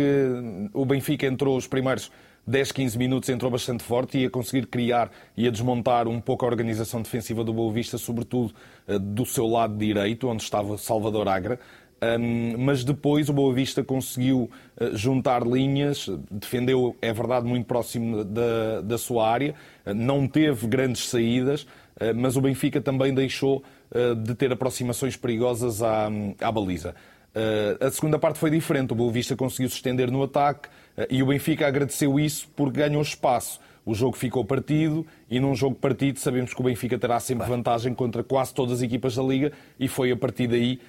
o 0.74 0.86
Benfica 0.86 1.26
entrou 1.26 1.58
os 1.58 1.66
primeiros 1.66 2.12
10, 2.46 2.72
15 2.72 2.98
minutos, 3.00 3.30
entrou 3.30 3.50
bastante 3.50 3.84
forte 3.84 4.20
e 4.20 4.26
a 4.26 4.30
conseguir 4.30 4.68
criar 4.68 5.10
e 5.36 5.48
a 5.48 5.52
desmontar 5.52 6.08
um 6.08 6.22
pouco 6.22 6.46
a 6.46 6.48
organização 6.48 7.02
defensiva 7.02 7.44
do 7.44 7.52
Boa 7.52 7.74
Vista, 7.74 7.98
sobretudo 7.98 8.54
uh, 8.88 9.00
do 9.00 9.26
seu 9.26 9.48
lado 9.48 9.76
direito, 9.76 10.28
onde 10.28 10.44
estava 10.44 10.78
Salvador 10.78 11.28
Agra. 11.28 11.60
Um, 12.20 12.58
mas 12.58 12.84
depois 12.84 13.30
o 13.30 13.34
Boa 13.34 13.54
Vista 13.54 13.84
conseguiu 13.84 14.50
uh, 14.80 14.96
juntar 14.96 15.46
linhas, 15.46 16.10
defendeu, 16.30 16.96
é 17.02 17.14
verdade, 17.14 17.48
muito 17.48 17.66
próximo 17.66 18.24
da, 18.24 18.82
da 18.82 18.98
sua 18.98 19.30
área, 19.30 19.56
uh, 19.86 19.94
não 19.94 20.28
teve 20.28 20.68
grandes 20.68 21.08
saídas, 21.08 21.64
uh, 21.64 22.14
mas 22.16 22.36
o 22.36 22.42
Benfica 22.42 22.82
também 22.82 23.14
deixou 23.14 23.64
de 24.26 24.36
ter 24.36 24.52
aproximações 24.52 25.16
perigosas 25.16 25.82
à, 25.82 26.10
à 26.42 26.52
baliza. 26.52 26.96
A 27.80 27.90
segunda 27.92 28.20
parte 28.20 28.40
foi 28.40 28.50
diferente. 28.50 28.92
O 28.92 28.96
Boa 28.96 29.12
Vista 29.12 29.38
conseguiu 29.38 29.70
se 29.70 29.76
estender 29.76 30.12
no 30.12 30.24
ataque 30.24 30.68
e 31.10 31.24
o 31.24 31.28
Benfica 31.28 31.66
agradeceu 31.66 32.20
isso 32.20 32.50
porque 32.58 32.80
ganhou 32.80 33.02
espaço. 33.02 33.62
O 33.86 33.94
jogo 33.94 34.18
ficou 34.18 34.44
partido 34.44 35.06
e 35.30 35.40
num 35.40 35.54
jogo 35.54 35.76
partido 35.76 36.20
sabemos 36.20 36.54
que 36.54 36.60
o 36.60 36.64
Benfica 36.64 36.98
terá 36.98 37.20
sempre 37.20 37.48
vantagem 37.48 37.94
contra 37.94 38.24
quase 38.24 38.52
todas 38.54 38.80
as 38.80 38.82
equipas 38.82 39.16
da 39.16 39.22
Liga 39.22 39.52
e 39.80 39.88
foi 39.88 40.12
a 40.12 40.18
partir 40.18 40.48
daí 40.48 40.80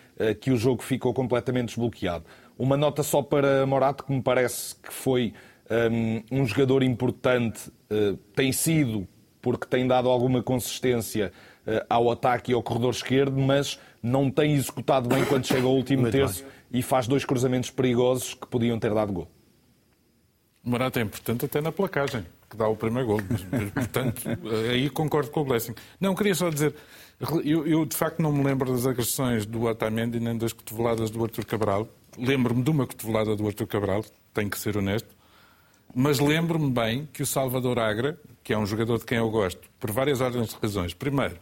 que 0.41 0.51
o 0.51 0.57
jogo 0.57 0.83
ficou 0.83 1.13
completamente 1.13 1.69
desbloqueado. 1.69 2.25
Uma 2.59 2.77
nota 2.77 3.03
só 3.03 3.23
para 3.23 3.67
Morato, 3.67 4.05
que 4.05 4.13
me 4.13 4.23
parece 4.23 4.75
que 4.77 4.93
foi 4.93 5.35
um, 5.71 6.41
um 6.41 6.47
jogador 6.47 6.83
importante, 6.83 7.69
uh, 7.91 8.17
tem 8.35 8.53
sido 8.53 9.07
porque 9.43 9.67
tem 9.67 9.87
dado 9.87 10.09
alguma 10.09 10.43
consistência 10.43 11.33
eh, 11.65 11.87
ao 11.89 12.11
ataque 12.11 12.51
e 12.51 12.55
ao 12.55 12.61
corredor 12.61 12.93
esquerdo, 12.93 13.39
mas 13.39 13.79
não 14.03 14.29
tem 14.29 14.55
executado 14.55 15.09
bem 15.09 15.25
quando 15.25 15.47
chega 15.47 15.65
ao 15.65 15.73
último 15.73 16.03
Muito 16.03 16.13
terço 16.13 16.45
e 16.69 16.83
faz 16.83 17.07
dois 17.07 17.25
cruzamentos 17.25 17.71
perigosos 17.71 18.35
que 18.35 18.45
podiam 18.49 18.77
ter 18.77 18.93
dado 18.93 19.13
gol. 19.13 19.29
Morata 20.65 20.99
é 20.99 21.03
importante 21.05 21.45
até 21.45 21.61
na 21.61 21.71
placagem, 21.71 22.27
que 22.51 22.57
dá 22.57 22.67
o 22.67 22.75
primeiro 22.75 23.07
gol. 23.07 23.21
Mas, 23.29 23.71
Portanto, 23.71 24.23
aí 24.69 24.91
concordo 24.91 25.31
com 25.31 25.43
o 25.43 25.45
Blessing. 25.45 25.77
Não, 26.01 26.13
queria 26.13 26.35
só 26.35 26.51
dizer, 26.51 26.75
eu, 27.45 27.67
eu, 27.67 27.87
de 27.87 27.97
facto 27.97 28.21
não 28.21 28.31
me 28.31 28.45
lembro 28.45 28.71
das 28.71 28.87
agressões 28.87 29.47
do 29.47 29.63
Otamendi 29.65 30.21
nem 30.21 30.37
das 30.37 30.53
cotoveladas 30.53 31.11
do 31.11 31.23
Artur 31.23 31.47
Cabral. 31.47 31.89
Lembro-me 32.19 32.63
de 32.63 32.71
uma 32.71 32.87
cotovelada 32.87 33.35
do 33.35 33.47
Artur 33.47 33.67
Cabral, 33.67 34.05
tenho 34.35 34.51
que 34.51 34.59
ser 34.59 34.77
honesto. 34.77 35.09
Mas 35.95 36.19
lembro-me 36.19 36.71
bem 36.71 37.09
que 37.13 37.23
o 37.23 37.27
Salvador 37.27 37.79
Agra, 37.79 38.19
que 38.45 38.53
é 38.53 38.59
um 38.59 38.67
jogador 38.67 38.99
de 38.99 39.07
quem 39.07 39.19
eu 39.19 39.31
gosto, 39.31 39.63
por 39.81 39.91
várias 39.91 40.21
ordens 40.21 40.51
de 40.51 40.57
razões. 40.61 40.93
Primeiro, 40.93 41.37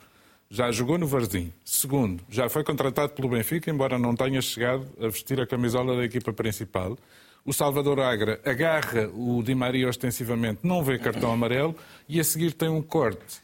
já 0.48 0.70
jogou 0.70 0.96
no 0.96 1.08
Varzim. 1.08 1.52
Segundo, 1.64 2.22
já 2.28 2.48
foi 2.48 2.62
contratado 2.62 3.12
pelo 3.12 3.28
Benfica, 3.28 3.68
embora 3.70 3.98
não 3.98 4.14
tenha 4.14 4.40
chegado 4.40 4.86
a 5.00 5.08
vestir 5.08 5.40
a 5.40 5.46
camisola 5.46 5.96
da 5.96 6.04
equipa 6.04 6.32
principal. 6.32 6.96
O 7.44 7.52
Salvador 7.52 7.98
Agra 7.98 8.40
agarra 8.44 9.10
o 9.12 9.42
Di 9.42 9.54
Maria 9.54 9.88
ostensivamente, 9.88 10.60
não 10.62 10.84
vê 10.84 10.98
cartão 10.98 11.32
amarelo 11.32 11.74
e 12.08 12.20
a 12.20 12.24
seguir 12.24 12.52
tem 12.52 12.68
um 12.68 12.80
corte 12.80 13.42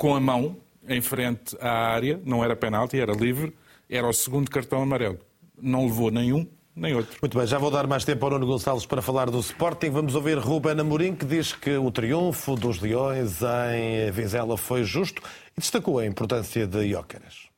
com 0.00 0.14
a 0.14 0.20
mão 0.20 0.56
em 0.88 1.02
frente 1.02 1.54
à 1.60 1.92
área, 1.92 2.18
não 2.24 2.42
era 2.42 2.56
penalti, 2.56 2.98
era 2.98 3.12
livre, 3.12 3.54
era 3.86 4.08
o 4.08 4.12
segundo 4.14 4.50
cartão 4.50 4.80
amarelo. 4.80 5.18
Não 5.60 5.84
levou 5.84 6.10
nenhum, 6.10 6.48
nem 6.74 6.94
outro. 6.94 7.18
Muito 7.20 7.36
bem, 7.36 7.46
já 7.46 7.58
vou 7.58 7.70
dar 7.70 7.86
mais 7.86 8.02
tempo 8.02 8.24
ao 8.24 8.30
Nuno 8.30 8.46
Gonçalves 8.46 8.86
para 8.86 9.02
falar 9.02 9.28
do 9.28 9.38
Sporting. 9.40 9.90
Vamos 9.90 10.14
ouvir 10.14 10.38
Ruben 10.38 10.80
Amorim, 10.80 11.14
que 11.14 11.26
diz 11.26 11.52
que 11.52 11.76
o 11.76 11.90
triunfo 11.90 12.56
dos 12.56 12.80
Leões 12.80 13.40
em 13.42 14.10
Vizela 14.10 14.56
foi 14.56 14.84
justo 14.84 15.20
e 15.54 15.60
destacou 15.60 15.98
a 15.98 16.06
importância 16.06 16.66
de 16.66 16.90
Jóqueres. 16.90 17.50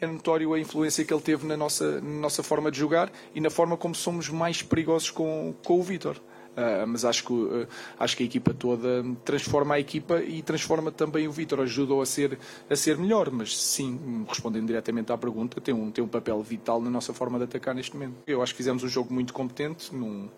É 0.00 0.06
notório 0.06 0.54
a 0.54 0.58
influência 0.58 1.04
que 1.04 1.12
ele 1.12 1.20
teve 1.20 1.46
na 1.46 1.58
nossa, 1.58 2.00
na 2.00 2.20
nossa 2.20 2.42
forma 2.42 2.70
de 2.70 2.78
jogar 2.78 3.12
e 3.34 3.40
na 3.40 3.50
forma 3.50 3.76
como 3.76 3.94
somos 3.94 4.30
mais 4.30 4.62
perigosos 4.62 5.10
com, 5.10 5.54
com 5.62 5.78
o 5.78 5.82
Vítor. 5.82 6.18
Uh, 6.58 6.84
mas 6.88 7.04
acho 7.04 7.24
que, 7.24 7.32
uh, 7.32 7.68
acho 8.00 8.16
que 8.16 8.24
a 8.24 8.26
equipa 8.26 8.52
toda 8.52 9.04
transforma 9.24 9.76
a 9.76 9.80
equipa 9.80 10.20
e 10.20 10.42
transforma 10.42 10.90
também 10.90 11.28
o 11.28 11.30
Vítor, 11.30 11.60
ajudou 11.60 12.02
a 12.02 12.06
ser, 12.06 12.36
a 12.68 12.74
ser 12.74 12.98
melhor, 12.98 13.30
mas 13.30 13.56
sim, 13.56 14.26
respondendo 14.28 14.66
diretamente 14.66 15.12
à 15.12 15.16
pergunta, 15.16 15.60
tem 15.60 15.72
um, 15.72 15.92
tem 15.92 16.02
um 16.02 16.08
papel 16.08 16.42
vital 16.42 16.80
na 16.80 16.90
nossa 16.90 17.14
forma 17.14 17.38
de 17.38 17.44
atacar 17.44 17.76
neste 17.76 17.94
momento. 17.94 18.16
Eu 18.26 18.42
acho 18.42 18.52
que 18.52 18.56
fizemos 18.56 18.82
um 18.82 18.88
jogo 18.88 19.14
muito 19.14 19.32
competente, 19.32 19.94
num, 19.94 20.28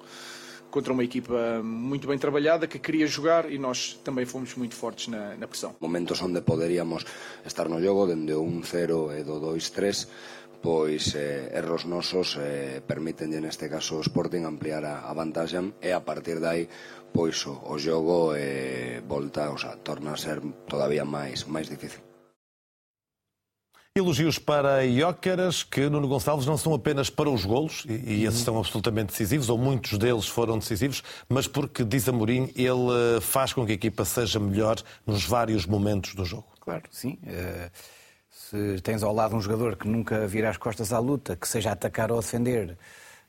contra 0.70 0.92
uma 0.92 1.02
equipa 1.02 1.62
muito 1.62 2.06
bem 2.06 2.16
trabalhada 2.16 2.66
que 2.66 2.78
queria 2.78 3.06
jogar 3.06 3.50
e 3.50 3.58
nós 3.58 3.98
também 4.04 4.24
fomos 4.24 4.54
muito 4.54 4.74
fortes 4.74 5.08
na, 5.08 5.36
na 5.36 5.46
pressão. 5.46 5.74
Momentos 5.80 6.20
onde 6.22 6.40
poderíamos 6.40 7.04
estar 7.44 7.68
no 7.68 7.82
jogo, 7.82 8.06
dende 8.06 8.32
o 8.32 8.44
1-0 8.44 9.20
e 9.20 9.24
do 9.24 9.40
2-3, 9.40 10.06
pois 10.62 11.14
eh, 11.16 11.50
erros 11.56 11.88
nosos 11.88 12.36
eh, 12.36 12.84
permiten 12.84 13.32
neste 13.40 13.68
caso 13.68 13.96
o 13.96 14.04
Sporting 14.04 14.44
ampliar 14.44 14.84
a, 14.84 15.08
a 15.08 15.12
vantaxe 15.16 15.56
e 15.80 15.90
a 15.92 16.04
partir 16.04 16.36
dai 16.40 16.68
pois 17.12 17.40
o, 17.46 17.56
o 17.64 17.78
xogo 17.80 18.36
eh, 18.36 19.00
volta, 19.08 19.50
o 19.50 19.58
sea, 19.58 19.80
torna 19.80 20.12
a 20.12 20.20
ser 20.20 20.40
todavía 20.68 21.04
máis 21.04 21.48
máis 21.48 21.68
difícil. 21.68 22.04
Elogios 23.96 24.38
para 24.38 24.84
Iócaras, 24.86 25.64
que 25.64 25.90
Nuno 25.90 26.06
Gonçalves 26.06 26.46
não 26.46 26.56
são 26.56 26.72
apenas 26.72 27.10
para 27.10 27.28
os 27.28 27.44
golos, 27.44 27.84
e, 27.88 28.22
e 28.22 28.24
esses 28.24 28.40
são 28.40 28.56
absolutamente 28.56 29.08
decisivos, 29.08 29.50
ou 29.50 29.58
muitos 29.58 29.98
deles 29.98 30.28
foram 30.28 30.58
decisivos, 30.58 31.02
mas 31.28 31.48
porque, 31.48 31.84
diz 31.84 32.08
Amorim, 32.08 32.52
ele 32.54 33.16
eh, 33.16 33.20
faz 33.20 33.52
com 33.52 33.66
que 33.66 33.72
a 33.72 33.74
equipa 33.74 34.04
seja 34.04 34.38
melhor 34.38 34.76
nos 35.04 35.24
vários 35.24 35.66
momentos 35.66 36.14
do 36.14 36.24
jogo. 36.24 36.46
Claro, 36.60 36.84
sim. 36.92 37.18
Uh 37.24 37.99
se 38.50 38.80
tens 38.82 39.02
ao 39.04 39.14
lado 39.14 39.36
um 39.36 39.40
jogador 39.40 39.76
que 39.76 39.86
nunca 39.86 40.26
vira 40.26 40.50
as 40.50 40.56
costas 40.56 40.92
à 40.92 40.98
luta, 40.98 41.36
que 41.36 41.46
seja 41.46 41.70
atacar 41.70 42.10
ou 42.10 42.20
defender, 42.20 42.76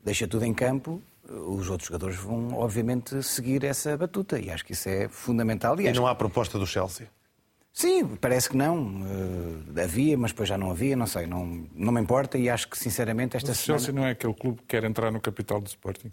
deixa 0.03 0.27
tudo 0.27 0.45
em 0.45 0.53
campo, 0.53 1.01
os 1.29 1.69
outros 1.69 1.87
jogadores 1.87 2.15
vão, 2.17 2.53
obviamente, 2.55 3.21
seguir 3.21 3.63
essa 3.63 3.95
batuta. 3.95 4.39
E 4.39 4.49
acho 4.49 4.65
que 4.65 4.73
isso 4.73 4.89
é 4.89 5.07
fundamental. 5.07 5.79
E, 5.79 5.85
e 5.85 5.93
não 5.93 6.07
há 6.07 6.15
proposta 6.15 6.57
do 6.57 6.65
Chelsea? 6.65 7.07
Sim, 7.71 8.17
parece 8.19 8.49
que 8.49 8.57
não. 8.57 9.01
Uh, 9.01 9.81
havia, 9.81 10.17
mas 10.17 10.31
depois 10.31 10.49
já 10.49 10.57
não 10.57 10.71
havia, 10.71 10.95
não 10.95 11.07
sei, 11.07 11.27
não, 11.27 11.67
não 11.73 11.93
me 11.93 12.01
importa 12.01 12.37
e 12.37 12.49
acho 12.49 12.67
que 12.67 12.77
sinceramente 12.77 13.37
esta 13.37 13.51
o 13.51 13.55
semana... 13.55 13.79
Chelsea 13.79 13.93
não 13.93 14.05
é 14.05 14.11
aquele 14.11 14.33
clube 14.33 14.57
que 14.61 14.67
quer 14.67 14.83
entrar 14.83 15.11
no 15.11 15.21
capital 15.21 15.61
do 15.61 15.67
Sporting? 15.67 16.11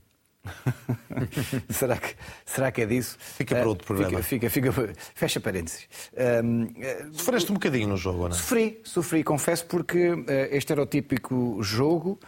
será, 1.71 1.97
que, 1.97 2.15
será 2.45 2.73
que 2.73 2.83
é 2.83 2.87
disso? 2.87 3.17
Fica 3.19 3.57
para 3.57 3.69
outro 3.69 3.87
programa. 3.87 4.23
Fica, 4.23 4.49
fica, 4.49 4.73
fica 4.73 4.93
fecha 5.15 5.41
parênteses. 5.41 5.89
Um, 6.45 6.69
Sofreste 7.13 7.51
um 7.51 7.55
bocadinho 7.55 7.89
no 7.89 7.97
jogo, 7.97 8.29
não 8.29 8.29
é? 8.29 8.33
Sofri, 8.33 8.81
sofri, 8.85 9.25
confesso, 9.25 9.67
porque 9.67 10.11
uh, 10.11 10.25
este 10.51 10.73
era 10.73 10.83
o 10.83 10.87
típico 10.87 11.59
jogo 11.63 12.19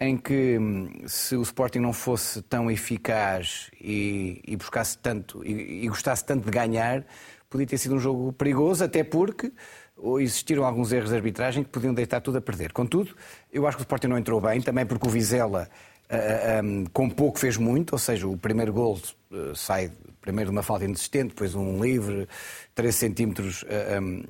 em 0.00 0.16
que 0.16 0.58
hum, 0.58 0.88
se 1.06 1.34
o 1.36 1.42
Sporting 1.42 1.80
não 1.80 1.92
fosse 1.92 2.40
tão 2.42 2.70
eficaz 2.70 3.70
e, 3.80 4.40
e 4.46 4.56
buscasse 4.56 4.96
tanto 4.98 5.44
e, 5.44 5.84
e, 5.84 5.88
gostasse 5.88 6.24
tanto 6.24 6.44
de 6.44 6.50
ganhar, 6.50 7.04
podia 7.50 7.66
ter 7.66 7.78
sido 7.78 7.96
um 7.96 7.98
jogo 7.98 8.32
perigoso, 8.32 8.84
até 8.84 9.02
porque 9.02 9.52
existiram 10.20 10.64
alguns 10.64 10.92
erros 10.92 11.10
de 11.10 11.16
arbitragem 11.16 11.64
que 11.64 11.70
podiam 11.70 11.92
deitar 11.92 12.20
tudo 12.20 12.38
a 12.38 12.40
perder. 12.40 12.72
Contudo, 12.72 13.16
eu 13.52 13.66
acho 13.66 13.76
que 13.76 13.82
o 13.82 13.84
Sporting 13.84 14.06
não 14.06 14.18
entrou 14.18 14.40
bem, 14.40 14.60
também 14.60 14.86
porque 14.86 15.06
o 15.06 15.10
Vizela 15.10 15.68
um, 16.64 16.86
com 16.86 17.08
pouco 17.10 17.38
fez 17.38 17.56
muito, 17.56 17.92
ou 17.92 17.98
seja, 17.98 18.26
o 18.26 18.36
primeiro 18.36 18.72
gol 18.72 19.00
sai 19.54 19.92
primeiro 20.20 20.50
de 20.50 20.56
uma 20.56 20.62
falta 20.62 20.84
inexistente, 20.84 21.30
depois 21.30 21.54
um 21.54 21.82
livre, 21.82 22.28
13 22.74 22.96
centímetros 22.96 23.64
um, 24.00 24.22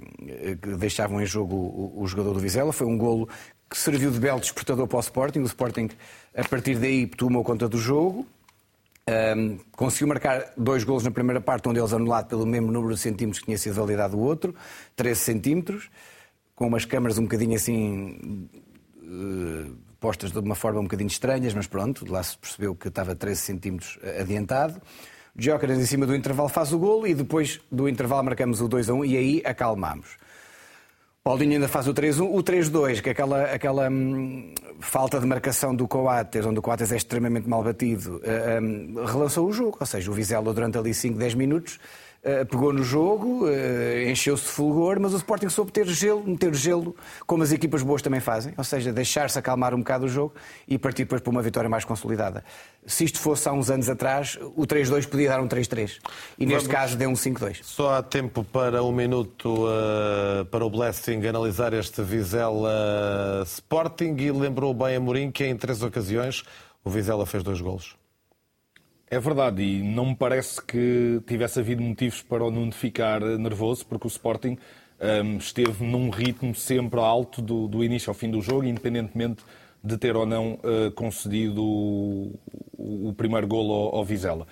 que 0.56 0.76
deixavam 0.76 1.20
em 1.20 1.26
jogo 1.26 1.56
o, 1.56 2.02
o, 2.02 2.06
jogador 2.06 2.34
do 2.34 2.40
Vizela. 2.40 2.72
Foi 2.72 2.86
um 2.86 2.96
golo 2.96 3.28
que 3.68 3.76
serviu 3.76 4.10
de 4.10 4.20
belo 4.20 4.40
despertador 4.40 4.86
para 4.86 4.96
o 4.96 5.00
Sporting. 5.00 5.40
O 5.40 5.46
Sporting, 5.46 5.88
a 6.36 6.44
partir 6.44 6.76
daí, 6.76 7.06
tomou 7.06 7.42
conta 7.42 7.68
do 7.68 7.78
jogo. 7.78 8.24
Um, 9.36 9.58
conseguiu 9.72 10.06
marcar 10.06 10.52
dois 10.56 10.84
golos 10.84 11.02
na 11.02 11.10
primeira 11.10 11.40
parte, 11.40 11.68
um 11.68 11.72
deles 11.72 11.92
anulado 11.92 12.28
pelo 12.28 12.46
mesmo 12.46 12.70
número 12.70 12.94
de 12.94 13.00
centímetros 13.00 13.40
que 13.40 13.46
tinha 13.46 13.56
sido 13.56 13.74
validado 13.74 14.18
o 14.18 14.20
outro, 14.20 14.54
13 14.94 15.18
centímetros, 15.18 15.90
com 16.54 16.66
umas 16.66 16.84
câmaras 16.84 17.16
um 17.16 17.22
bocadinho 17.22 17.56
assim 17.56 18.48
postas 20.00 20.30
de 20.32 20.38
uma 20.38 20.54
forma 20.54 20.80
um 20.80 20.84
bocadinho 20.84 21.08
estranhas, 21.08 21.54
mas 21.54 21.66
pronto, 21.66 22.10
lá 22.10 22.22
se 22.22 22.36
percebeu 22.38 22.74
que 22.74 22.88
estava 22.88 23.14
13 23.14 23.40
centímetros 23.40 23.98
adiantado. 24.20 24.80
Jóqueres 25.36 25.78
em 25.78 25.86
cima 25.86 26.06
do 26.06 26.14
intervalo 26.14 26.48
faz 26.48 26.72
o 26.72 26.78
golo 26.78 27.06
e 27.06 27.14
depois 27.14 27.60
do 27.70 27.88
intervalo 27.88 28.24
marcamos 28.24 28.60
o 28.60 28.68
2 28.68 28.90
a 28.90 28.94
1 28.94 29.04
e 29.04 29.16
aí 29.16 29.42
acalmamos. 29.44 30.16
Paulinho 31.28 31.52
ainda 31.52 31.68
faz 31.68 31.86
o 31.86 31.92
3-1. 31.92 32.22
O 32.22 32.42
3-2, 32.42 33.02
que 33.02 33.10
é 33.10 33.12
aquela, 33.12 33.42
aquela 33.44 33.90
hum, 33.90 34.54
falta 34.80 35.20
de 35.20 35.26
marcação 35.26 35.74
do 35.74 35.86
Coates, 35.86 36.46
onde 36.46 36.58
o 36.58 36.62
Coates 36.62 36.90
é 36.90 36.96
extremamente 36.96 37.46
mal 37.46 37.62
batido, 37.62 38.16
uh, 38.24 38.62
um, 38.62 39.04
relançou 39.04 39.46
o 39.46 39.52
jogo. 39.52 39.76
Ou 39.78 39.86
seja, 39.86 40.10
o 40.10 40.14
Vizela 40.14 40.54
durante 40.54 40.78
ali 40.78 40.94
5, 40.94 41.18
10 41.18 41.34
minutos 41.34 41.78
eh, 41.78 42.07
pegou 42.50 42.72
no 42.72 42.82
jogo, 42.82 43.46
uh, 43.46 44.10
encheu-se 44.10 44.44
de 44.44 44.50
fulgor, 44.50 44.98
mas 45.00 45.14
o 45.14 45.16
Sporting 45.16 45.48
soube 45.48 45.72
ter 45.72 45.86
gelo, 45.86 46.22
meter 46.24 46.54
gelo, 46.54 46.94
como 47.26 47.42
as 47.42 47.52
equipas 47.52 47.82
boas 47.82 48.02
também 48.02 48.20
fazem, 48.20 48.52
ou 48.56 48.64
seja, 48.64 48.92
deixar-se 48.92 49.38
acalmar 49.38 49.74
um 49.74 49.78
bocado 49.78 50.06
o 50.06 50.08
jogo 50.08 50.34
e 50.66 50.76
partir 50.76 51.04
depois 51.04 51.20
para 51.20 51.30
uma 51.30 51.42
vitória 51.42 51.68
mais 51.68 51.84
consolidada. 51.84 52.44
Se 52.86 53.04
isto 53.04 53.18
fosse 53.18 53.48
há 53.48 53.52
uns 53.52 53.70
anos 53.70 53.88
atrás, 53.88 54.38
o 54.56 54.66
3-2 54.66 55.06
podia 55.06 55.28
dar 55.28 55.40
um 55.40 55.48
3-3. 55.48 55.98
E 56.38 56.46
neste 56.46 56.66
Vamos... 56.66 56.66
caso 56.66 56.96
deu 56.96 57.10
um 57.10 57.14
5-2. 57.14 57.60
Só 57.62 57.94
há 57.94 58.02
tempo 58.02 58.42
para 58.44 58.82
um 58.82 58.92
minuto 58.92 59.66
uh, 59.66 60.44
para 60.46 60.64
o 60.64 60.70
Blessing 60.70 61.26
analisar 61.26 61.72
este 61.72 62.02
Vizela 62.02 63.42
Sporting 63.44 64.16
e 64.18 64.30
lembrou 64.30 64.72
bem 64.72 64.96
a 64.96 65.00
Mourinho 65.00 65.30
que 65.30 65.44
em 65.44 65.56
três 65.56 65.82
ocasiões 65.82 66.44
o 66.84 66.90
Vizela 66.90 67.26
fez 67.26 67.42
dois 67.42 67.60
golos. 67.60 67.97
É 69.10 69.18
verdade, 69.18 69.62
e 69.62 69.82
não 69.82 70.06
me 70.06 70.14
parece 70.14 70.62
que 70.62 71.20
tivesse 71.26 71.58
havido 71.58 71.82
motivos 71.82 72.20
para 72.20 72.44
o 72.44 72.50
Nuno 72.50 72.72
ficar 72.72 73.20
nervoso, 73.20 73.86
porque 73.86 74.06
o 74.06 74.08
Sporting 74.08 74.58
um, 75.00 75.38
esteve 75.38 75.84
num 75.84 76.10
ritmo 76.10 76.54
sempre 76.54 77.00
alto 77.00 77.40
do, 77.40 77.68
do, 77.68 77.82
início 77.82 78.10
ao 78.10 78.14
fim 78.14 78.30
do 78.30 78.42
jogo, 78.42 78.64
independentemente 78.64 79.42
de 79.82 79.96
ter 79.96 80.16
ou 80.16 80.26
não 80.26 80.54
uh, 80.54 80.90
concedido 80.94 81.64
o, 81.64 82.38
o, 82.76 83.14
primeiro 83.16 83.46
golo 83.46 83.72
ao, 83.72 83.96
ao 83.96 84.04
Vizela. 84.04 84.46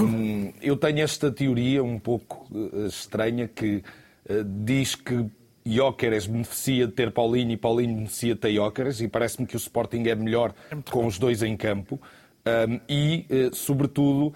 Um, 0.00 0.52
eu 0.60 0.76
tenho 0.76 1.00
esta 1.00 1.30
teoria 1.30 1.84
um 1.84 1.98
pouco 1.98 2.46
uh, 2.50 2.86
estranha 2.86 3.46
que 3.46 3.84
uh, 4.28 4.44
diz 4.64 4.94
que 4.94 5.26
Jóqueres 5.64 6.26
beneficia 6.26 6.86
de 6.88 6.92
ter 6.92 7.12
Paulinho 7.12 7.52
e 7.52 7.56
Paulinho 7.56 7.94
beneficia 7.94 8.34
de 8.34 8.40
ter 8.40 8.54
Jóqueres 8.54 9.00
e 9.00 9.06
parece-me 9.06 9.46
que 9.46 9.54
o 9.54 9.58
Sporting 9.58 10.02
é 10.08 10.14
melhor 10.14 10.52
é 10.70 10.76
com 10.90 11.06
os 11.06 11.18
dois 11.18 11.42
em 11.42 11.56
campo 11.56 12.00
um, 12.46 12.80
e, 12.88 13.26
uh, 13.30 13.54
sobretudo, 13.54 14.34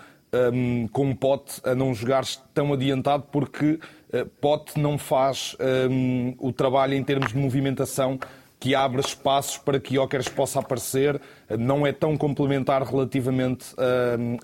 um, 0.53 0.87
com 0.89 1.11
o 1.11 1.17
Pote 1.17 1.61
a 1.65 1.75
não 1.75 1.95
jogar 1.95 2.25
tão 2.55 2.73
adiantado, 2.73 3.25
porque 3.31 3.79
uh, 4.13 4.27
Pote 4.41 4.79
não 4.79 4.99
faz 4.99 5.57
um, 5.91 6.35
o 6.39 6.53
trabalho 6.53 6.95
em 6.95 7.03
termos 7.03 7.33
de 7.33 7.39
movimentação 7.39 8.19
que 8.59 8.75
abre 8.75 9.01
espaços 9.01 9.59
para 9.59 9.79
que 9.79 9.95
Jóqueres 9.95 10.29
possa 10.29 10.61
aparecer, 10.61 11.21
não 11.59 11.87
é 11.87 11.93
tão 11.93 12.17
complementar 12.17 12.83
relativamente 12.83 13.67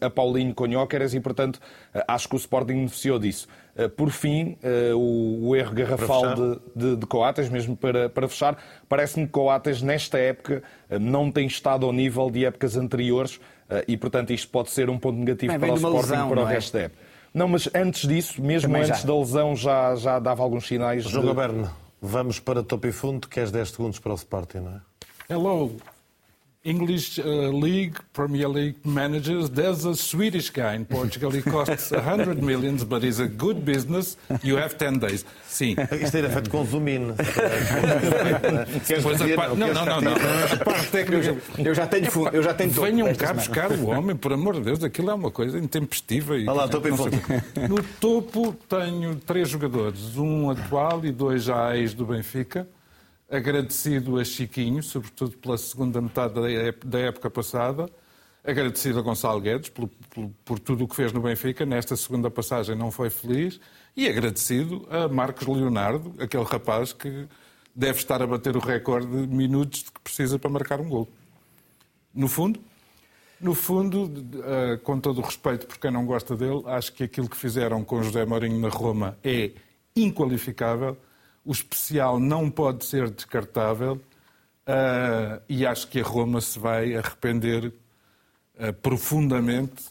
a 0.02 0.10
Paulinho 0.10 0.54
com 0.54 0.70
Jóqueres 0.70 1.14
e, 1.14 1.18
portanto, 1.18 1.58
acho 2.06 2.28
que 2.28 2.34
o 2.34 2.36
Sporting 2.36 2.74
beneficiou 2.74 3.18
disso. 3.18 3.48
Por 3.96 4.10
fim, 4.10 4.58
o, 4.94 5.56
erro 5.56 5.74
garrafal 5.74 6.34
de, 6.34 6.60
de, 6.76 6.96
de, 6.96 7.06
Coates, 7.06 7.48
mesmo 7.48 7.74
para, 7.74 8.10
para 8.10 8.28
fechar, 8.28 8.58
parece-me 8.86 9.24
que 9.24 9.32
Coates, 9.32 9.80
nesta 9.80 10.18
época, 10.18 10.62
não 11.00 11.32
tem 11.32 11.46
estado 11.46 11.86
ao 11.86 11.92
nível 11.92 12.30
de 12.30 12.44
épocas 12.44 12.76
anteriores 12.76 13.40
e, 13.86 13.96
portanto, 13.96 14.32
isto 14.32 14.48
pode 14.48 14.70
ser 14.70 14.90
um 14.90 14.98
ponto 14.98 15.18
negativo 15.18 15.52
Bem, 15.52 15.60
para 15.60 15.72
o 15.72 15.76
Sporting 15.76 16.10
lesão, 16.10 16.28
para 16.28 16.44
o 16.44 16.48
é? 16.48 16.52
resto 16.54 16.72
da 16.72 16.80
época. 16.80 17.02
Não, 17.34 17.48
mas 17.48 17.68
antes 17.74 18.06
disso, 18.06 18.42
mesmo 18.42 18.68
Também 18.68 18.82
antes 18.88 19.00
já. 19.00 19.06
da 19.06 19.18
lesão, 19.18 19.56
já, 19.56 19.94
já 19.96 20.18
dava 20.18 20.42
alguns 20.42 20.66
sinais. 20.66 21.04
Jogo 21.04 21.34
de... 21.34 21.68
Vamos 22.00 22.40
para 22.40 22.62
topo 22.62 22.86
e 22.86 22.92
fundo, 22.92 23.28
queres 23.28 23.50
10 23.50 23.70
segundos 23.70 23.98
para 23.98 24.12
o 24.12 24.16
Sporting, 24.16 24.58
não 24.58 24.72
é? 24.72 24.80
Hello! 25.32 25.76
English 26.64 27.18
uh, 27.18 27.50
League, 27.50 27.96
Premier 28.12 28.46
League 28.48 28.76
managers, 28.84 29.50
there's 29.50 29.84
a 29.84 29.96
Swedish 29.96 30.48
guy 30.50 30.74
in 30.74 30.84
Portugal. 30.84 31.32
He 31.32 31.42
costs 31.42 31.90
100 31.90 32.40
millions, 32.40 32.84
but 32.84 33.02
he's 33.02 33.18
a 33.18 33.26
good 33.26 33.64
business. 33.64 34.16
You 34.44 34.58
have 34.58 34.78
10 34.78 35.00
days. 35.00 35.24
Sim. 35.48 35.74
Isto 35.90 36.18
era 36.18 36.30
feito 36.30 36.50
com 36.50 36.60
a 36.60 36.64
parte- 39.36 39.58
não, 39.58 39.74
não, 39.74 39.86
não, 39.86 40.00
não. 40.00 40.12
A 40.12 40.64
parte 40.64 40.86
técnica. 40.90 41.36
Eu 41.58 41.74
já 41.74 41.86
tenho 41.86 42.10
fundo, 42.10 42.30
eu 42.32 42.42
já 42.42 42.54
tenho 42.54 42.70
Venham 42.70 43.12
cá 43.14 43.34
buscar 43.34 43.72
o 43.72 43.88
homem, 43.88 44.14
por 44.14 44.32
amor 44.32 44.54
de 44.54 44.60
Deus, 44.60 44.84
aquilo 44.84 45.10
é 45.10 45.14
uma 45.14 45.30
coisa 45.32 45.58
intempestiva. 45.58 46.38
E, 46.38 46.48
Olha 46.48 46.62
lá, 46.62 46.68
topo 46.68 46.88
e. 46.88 47.68
No 47.68 47.82
topo 48.00 48.54
tenho 48.68 49.16
três 49.16 49.48
jogadores, 49.48 50.16
um 50.16 50.50
atual 50.50 51.04
e 51.04 51.10
dois 51.10 51.42
já 51.44 51.76
ex 51.76 51.92
do 51.92 52.06
Benfica. 52.06 52.68
Agradecido 53.36 54.18
a 54.18 54.24
Chiquinho, 54.24 54.82
sobretudo 54.82 55.38
pela 55.38 55.56
segunda 55.56 56.02
metade 56.02 56.34
da 56.34 56.50
ép- 56.50 56.84
da 56.84 56.98
época 56.98 57.30
passada. 57.30 57.88
Agradecido 58.44 58.98
a 58.98 59.02
Gonçalo 59.02 59.40
Guedes 59.40 59.70
por, 59.70 59.88
por- 60.10 60.30
por 60.44 60.58
tudo 60.58 60.84
o 60.84 60.88
que 60.88 60.94
fez 60.94 61.12
no 61.14 61.20
Benfica. 61.22 61.64
Nesta 61.64 61.96
segunda 61.96 62.30
passagem 62.30 62.76
não 62.76 62.90
foi 62.90 63.08
feliz. 63.08 63.58
E 63.96 64.06
agradecido 64.06 64.86
a 64.90 65.08
Marcos 65.08 65.46
Leonardo, 65.46 66.14
aquele 66.18 66.44
rapaz 66.44 66.92
que 66.92 67.26
deve 67.74 67.96
estar 67.98 68.20
a 68.20 68.26
bater 68.26 68.54
o 68.54 68.60
recorde 68.60 69.06
de 69.26 69.34
minutos 69.34 69.84
que 69.84 70.00
precisa 70.02 70.38
para 70.38 70.50
marcar 70.50 70.78
um 70.78 70.88
gol. 70.90 71.08
No 72.14 72.28
fundo, 72.28 72.60
no 73.40 73.54
fundo, 73.54 74.12
eh, 74.44 74.76
com 74.82 75.00
todo 75.00 75.20
o 75.20 75.24
respeito 75.24 75.66
por 75.66 75.78
quem 75.78 75.90
não 75.90 76.04
gosta 76.04 76.36
dele, 76.36 76.62
acho 76.66 76.92
que 76.92 77.04
aquilo 77.04 77.30
que 77.30 77.36
fizeram 77.36 77.82
com 77.82 78.02
José 78.02 78.26
Mourinho 78.26 78.60
na 78.60 78.68
Roma 78.68 79.16
é 79.24 79.52
inqualificável. 79.96 80.98
O 81.44 81.52
especial 81.52 82.20
não 82.20 82.50
pode 82.50 82.84
ser 82.84 83.10
descartável 83.10 84.00
eh, 84.66 85.40
e 85.48 85.66
acho 85.66 85.88
que 85.88 86.00
a 86.00 86.04
Roma 86.04 86.40
se 86.40 86.58
vai 86.58 86.94
arrepender 86.94 87.72
eh, 88.58 88.72
profundamente. 88.72 89.90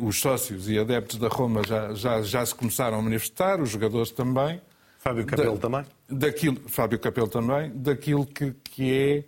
Os 0.00 0.20
sócios 0.20 0.68
e 0.68 0.78
adeptos 0.78 1.18
da 1.18 1.28
Roma 1.28 1.62
já, 1.64 1.94
já, 1.94 2.20
já 2.20 2.44
se 2.44 2.54
começaram 2.54 2.98
a 2.98 3.02
manifestar, 3.02 3.60
os 3.60 3.70
jogadores 3.70 4.10
também. 4.10 4.60
Fábio 4.98 5.24
Capello 5.24 5.56
também? 5.56 5.84
Daquilo, 6.08 6.60
Fábio 6.68 6.98
Capello 6.98 7.28
também, 7.28 7.70
daquilo 7.74 8.26
que, 8.26 8.52
que 8.64 9.24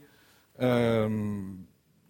é 0.59 1.07
hum, 1.09 1.59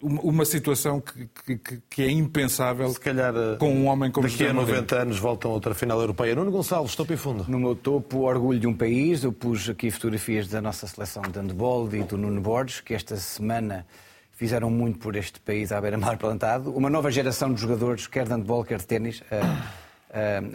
uma, 0.02 0.44
situação 0.44 1.00
que, 1.00 1.56
que- 1.58 1.80
que- 1.90 2.02
é 2.02 2.10
impensável 2.10 2.88
Se 2.90 3.00
calhar 3.00 3.34
eh, 3.36 3.56
com 3.58 3.70
um 3.70 3.86
homem 3.86 4.10
como 4.10 4.26
daqui 4.26 4.42
a 4.42 4.46
José 4.46 4.52
Mourinho. 4.54 4.76
90 4.76 4.96
anos 4.96 5.18
voltam 5.18 5.50
a 5.50 5.54
outra 5.54 5.74
final 5.74 6.00
europeia. 6.00 6.34
Nuno 6.34 6.50
Gonçalves, 6.50 6.94
topo 6.96 7.12
e 7.12 7.16
fundo. 7.16 7.44
No 7.48 7.58
meu 7.58 7.74
topo, 7.74 8.20
orgulho 8.20 8.58
de 8.58 8.66
um 8.66 8.74
país. 8.74 9.22
Eu 9.24 9.32
pus 9.32 9.68
aqui 9.68 9.90
fotografias 9.90 10.48
da 10.48 10.60
nossa 10.62 10.86
seleção 10.86 11.22
de 11.22 11.38
handball 11.38 11.88
e 11.94 12.02
do 12.02 12.16
Nuno 12.16 12.40
Borges, 12.40 12.80
que 12.80 12.94
esta 12.94 13.16
semana 13.16 13.86
fizeram 14.32 14.70
muito 14.70 14.98
por 14.98 15.16
este 15.16 15.38
país 15.40 15.70
à 15.70 15.80
beira-mar 15.80 16.16
plantado. 16.16 16.70
Uma 16.74 16.88
nova 16.88 17.10
geração 17.10 17.52
de 17.52 17.60
jogadores, 17.60 18.06
quer 18.06 18.24
de 18.24 18.30
handball, 18.32 18.64
quer 18.64 18.78
de 18.78 18.86
ténis, 18.86 19.22
a, 19.30 19.36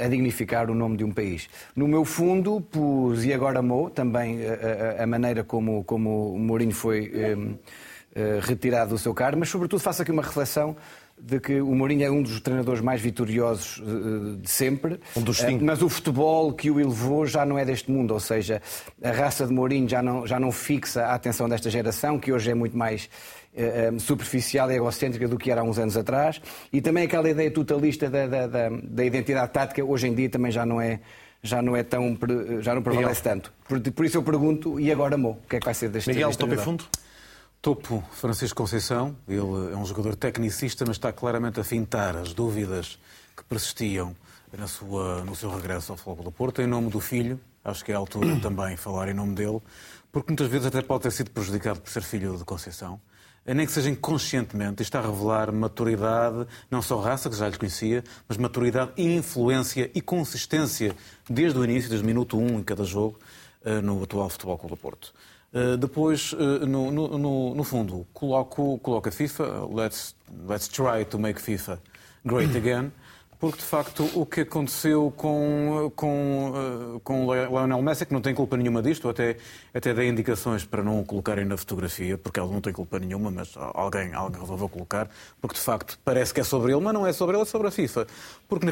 a- 0.01 0.05
a 0.05 0.07
dignificar 0.09 0.69
o 0.71 0.73
nome 0.75 0.97
de 0.97 1.03
um 1.03 1.11
país. 1.11 1.47
No 1.75 1.87
meu 1.87 2.03
fundo, 2.03 2.59
pus 2.59 3.23
e 3.23 3.31
agora 3.31 3.61
Mo, 3.61 3.89
também 3.91 4.39
a, 4.43 4.99
a- 4.99 5.03
a 5.03 5.07
maneira 5.07 5.43
como, 5.43 5.83
como 5.83 6.33
o 6.33 6.39
Mourinho 6.39 6.71
foi 6.73 7.11
eh, 7.13 7.31
eh, 7.37 7.55
retirado 8.41 8.91
do 8.91 8.97
seu 8.97 9.13
cargo, 9.13 9.37
mas 9.39 9.49
sobretudo 9.49 9.79
faço 9.79 10.01
aqui 10.01 10.11
uma 10.11 10.21
reflexão 10.23 10.75
de 11.17 11.39
que 11.39 11.61
o 11.61 11.73
Mourinho 11.73 12.03
é 12.05 12.11
um 12.11 12.21
dos 12.21 12.39
treinadores 12.41 12.81
mais 12.81 12.99
vitoriosos 13.01 13.81
eh, 13.81 14.37
de 14.41 14.49
sempre. 14.49 14.99
Um 15.15 15.21
dos 15.21 15.41
Eh, 15.41 15.47
cinco. 15.47 15.63
mas 15.63 15.81
o 15.81 15.87
futebol 15.87 16.51
que 16.53 16.69
o 16.69 16.77
elevou 16.79 17.25
já 17.25 17.45
não 17.45 17.57
é 17.57 17.63
deste 17.63 17.89
mundo, 17.89 18.13
ou 18.13 18.19
seja, 18.19 18.61
a 19.01 19.11
raça 19.11 19.47
de 19.47 19.53
Mourinho 19.53 19.87
já 19.87 20.01
não, 20.01 20.27
já 20.27 20.39
não 20.39 20.51
fixa 20.51 21.05
a 21.05 21.13
atenção 21.15 21.47
desta 21.47 21.69
geração, 21.69 22.19
que 22.19 22.33
hoje 22.33 22.51
é 22.51 22.53
muito 22.53 22.77
mais 22.77 23.09
eh, 23.55 23.91
eh, 23.93 23.99
superficial 23.99 24.69
e 24.71 24.75
egocêntrica 24.75 25.25
do 25.27 25.37
que 25.37 25.49
era 25.51 25.61
há 25.61 25.63
uns 25.63 25.79
anos 25.79 25.95
atrás, 25.95 26.41
e 26.71 26.81
também 26.81 27.05
aquela 27.05 27.29
ideia 27.29 27.49
totalista 27.49 28.09
da, 28.09 28.27
da, 28.27 28.47
da- 28.47 28.69
da 28.83 29.05
identidade 29.05 29.51
tática, 29.53 29.83
hoje 29.85 30.07
em 30.07 30.13
dia 30.13 30.29
também 30.29 30.51
já 30.51 30.65
não 30.65 30.81
é, 30.81 30.99
já 31.41 31.61
não 31.61 31.77
é 31.77 31.83
tão, 31.83 32.17
já 32.59 32.75
não 32.75 32.81
prevalece 32.81 33.23
tanto. 33.23 33.53
Por, 33.69 33.79
por 33.79 34.05
isso 34.05 34.17
eu 34.17 34.23
pergunto, 34.23 34.79
e 34.81 34.91
agora, 34.91 35.15
Mo, 35.17 35.39
o 35.45 35.47
que 35.49 35.55
é 35.55 35.59
que 35.59 35.65
vai 35.65 35.73
ser 35.73 35.87
deste 35.89 36.09
Miguel, 36.09 36.29
e 36.29 36.35
treinador? 36.35 36.63
fundo. 36.65 36.83
Topo, 37.65 38.03
Francisco 38.11 38.55
Conceição. 38.55 39.15
Ele 39.27 39.39
é 39.73 39.75
um 39.75 39.83
jogador 39.87 40.15
tecnicista, 40.15 40.85
mas 40.85 40.97
está 40.97 41.11
claramente 41.11 41.59
a 41.59 41.63
fintar 41.63 42.15
as 42.15 42.31
dúvidas 42.31 42.99
que 43.35 43.43
persistiam 43.43 44.15
na 44.55 44.67
sua, 44.67 45.23
no 45.23 45.35
seu 45.35 45.49
regresso 45.49 45.91
ao 45.91 45.97
Futebol 45.97 46.25
do 46.25 46.31
Porto. 46.31 46.61
Em 46.61 46.67
nome 46.67 46.91
do 46.91 46.99
filho, 46.99 47.39
acho 47.63 47.83
que 47.83 47.91
é 47.91 47.95
a 47.95 47.97
altura 47.97 48.39
também 48.39 48.77
falar 48.77 49.09
em 49.09 49.15
nome 49.15 49.33
dele, 49.33 49.59
porque 50.11 50.29
muitas 50.29 50.47
vezes 50.47 50.67
até 50.67 50.83
pode 50.83 51.01
ter 51.01 51.11
sido 51.11 51.31
prejudicado 51.31 51.81
por 51.81 51.89
ser 51.89 52.03
filho 52.03 52.37
de 52.37 52.43
Conceição. 52.43 53.01
Nem 53.43 53.65
que 53.65 53.71
seja 53.71 53.89
inconscientemente, 53.89 54.83
está 54.83 54.99
a 54.99 55.01
revelar 55.01 55.51
maturidade, 55.51 56.45
não 56.69 56.83
só 56.83 56.99
raça, 56.99 57.31
que 57.31 57.35
já 57.35 57.49
lhe 57.49 57.57
conhecia, 57.57 58.03
mas 58.29 58.37
maturidade 58.37 58.91
e 58.95 59.15
influência 59.15 59.89
e 59.95 60.01
consistência 60.01 60.95
desde 61.27 61.57
o 61.57 61.63
início, 61.63 61.89
desde 61.89 62.05
o 62.05 62.07
minuto 62.07 62.37
1 62.37 62.59
em 62.59 62.63
cada 62.63 62.83
jogo, 62.83 63.17
eh, 63.63 63.81
no 63.81 64.03
atual 64.03 64.29
Futebol 64.29 64.55
Clube 64.55 64.75
do 64.75 64.77
Porto. 64.79 65.11
Uh, 65.55 65.77
depois, 65.77 66.33
uh, 66.33 66.65
no, 66.65 66.91
no- 66.91 67.55
no- 67.55 67.63
fundo, 67.63 68.05
coloco, 68.13 68.77
coloco 68.79 69.07
a 69.07 69.11
FIFA, 69.11 69.65
let's, 69.73 70.13
let's 70.45 70.67
try 70.67 71.05
to 71.09 71.17
make 71.17 71.39
FIFA 71.41 71.79
great 72.25 72.51
again, 72.57 72.91
porque 73.39 73.59
de 73.59 73.63
facto 73.63 74.03
o 74.15 74.25
que 74.25 74.41
aconteceu 74.41 75.13
com, 75.15 75.89
com, 75.95 76.51
uh, 76.51 76.99
com 76.99 77.33
Lionel 77.33 77.81
Messi, 77.81 78.05
que 78.05 78.11
não 78.11 78.19
tem 78.19 78.35
culpa 78.35 78.57
nenhuma 78.57 78.81
disto, 78.81 79.07
até, 79.07 79.37
até 79.73 79.93
dei 79.93 80.09
indicações 80.09 80.65
para 80.65 80.83
não 80.83 80.99
o 80.99 81.05
colocarem 81.05 81.45
na 81.45 81.55
fotografia, 81.55 82.17
porque 82.17 82.37
ele 82.37 82.51
não 82.51 82.59
tem 82.59 82.73
culpa 82.73 82.99
nenhuma, 82.99 83.31
mas 83.31 83.53
alguém, 83.55 84.13
alguém 84.13 84.41
resolveu 84.41 84.67
colocar, 84.67 85.07
porque 85.39 85.55
de 85.55 85.61
facto 85.61 85.97
parece 86.03 86.33
que 86.33 86.41
é 86.41 86.43
sobre 86.43 86.73
ele, 86.73 86.81
mas 86.81 86.93
não 86.93 87.07
é 87.07 87.13
sobre 87.13 87.37
ele, 87.37 87.43
é 87.43 87.45
sobre 87.45 87.69
a 87.69 87.71
FIFA. 87.71 88.07
Porque 88.49 88.67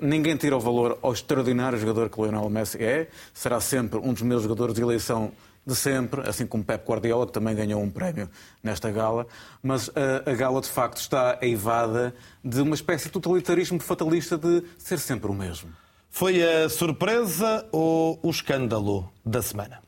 ninguém 0.00 0.34
tira 0.38 0.56
o 0.56 0.60
valor 0.60 0.98
ao 1.02 1.12
extraordinário 1.12 1.78
jogador 1.78 2.08
que 2.08 2.18
Lionel 2.18 2.48
Messi 2.48 2.82
é, 2.82 3.08
será 3.34 3.60
sempre 3.60 3.98
um 3.98 4.14
dos 4.14 4.22
meus 4.22 4.42
jogadores 4.42 4.74
de 4.74 4.80
eleição 4.80 5.30
de 5.66 5.74
sempre, 5.76 6.28
assim 6.28 6.46
como 6.46 6.64
Pep 6.64 6.84
Guardiola, 6.86 7.26
que 7.26 7.32
também 7.32 7.54
ganhou 7.54 7.80
um 7.80 7.90
prémio 7.90 8.28
nesta 8.62 8.90
gala, 8.90 9.26
mas 9.62 9.90
a, 9.90 10.30
a 10.30 10.34
gala 10.34 10.60
de 10.60 10.68
facto 10.68 10.98
está 10.98 11.38
eivada 11.40 12.14
de 12.44 12.60
uma 12.60 12.74
espécie 12.74 13.06
de 13.06 13.12
totalitarismo 13.12 13.78
fatalista 13.80 14.36
de 14.36 14.64
ser 14.78 14.98
sempre 14.98 15.30
o 15.30 15.34
mesmo. 15.34 15.72
Foi 16.10 16.42
a 16.42 16.68
surpresa 16.68 17.66
ou 17.72 18.18
o 18.22 18.30
escândalo 18.30 19.10
da 19.24 19.40
semana? 19.40 19.80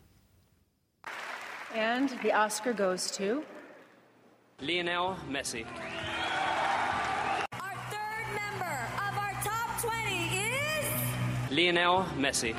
And 1.76 2.08
the 2.22 2.32
Oscar 2.32 2.72
goes 2.72 3.10
to 3.10 3.42
Lionel 4.60 5.16
Messi. 5.28 5.66
Our 7.52 7.76
third 7.90 8.26
member 8.32 8.88
of 8.96 9.18
our 9.18 9.34
top 9.42 9.82
20 9.82 10.14
is. 10.38 11.50
Lionel 11.50 12.06
Messi. 12.16 12.54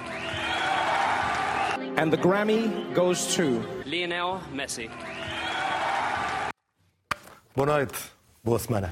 And 1.98 2.12
the 2.12 2.18
Grammy 2.18 2.93
goes 2.93 3.34
to. 3.36 3.64
Lionel 3.86 4.41
Messi. 4.54 4.89
Boa 7.56 7.66
noite, 7.66 7.96
boa 8.43 8.60
semana. 8.60 8.91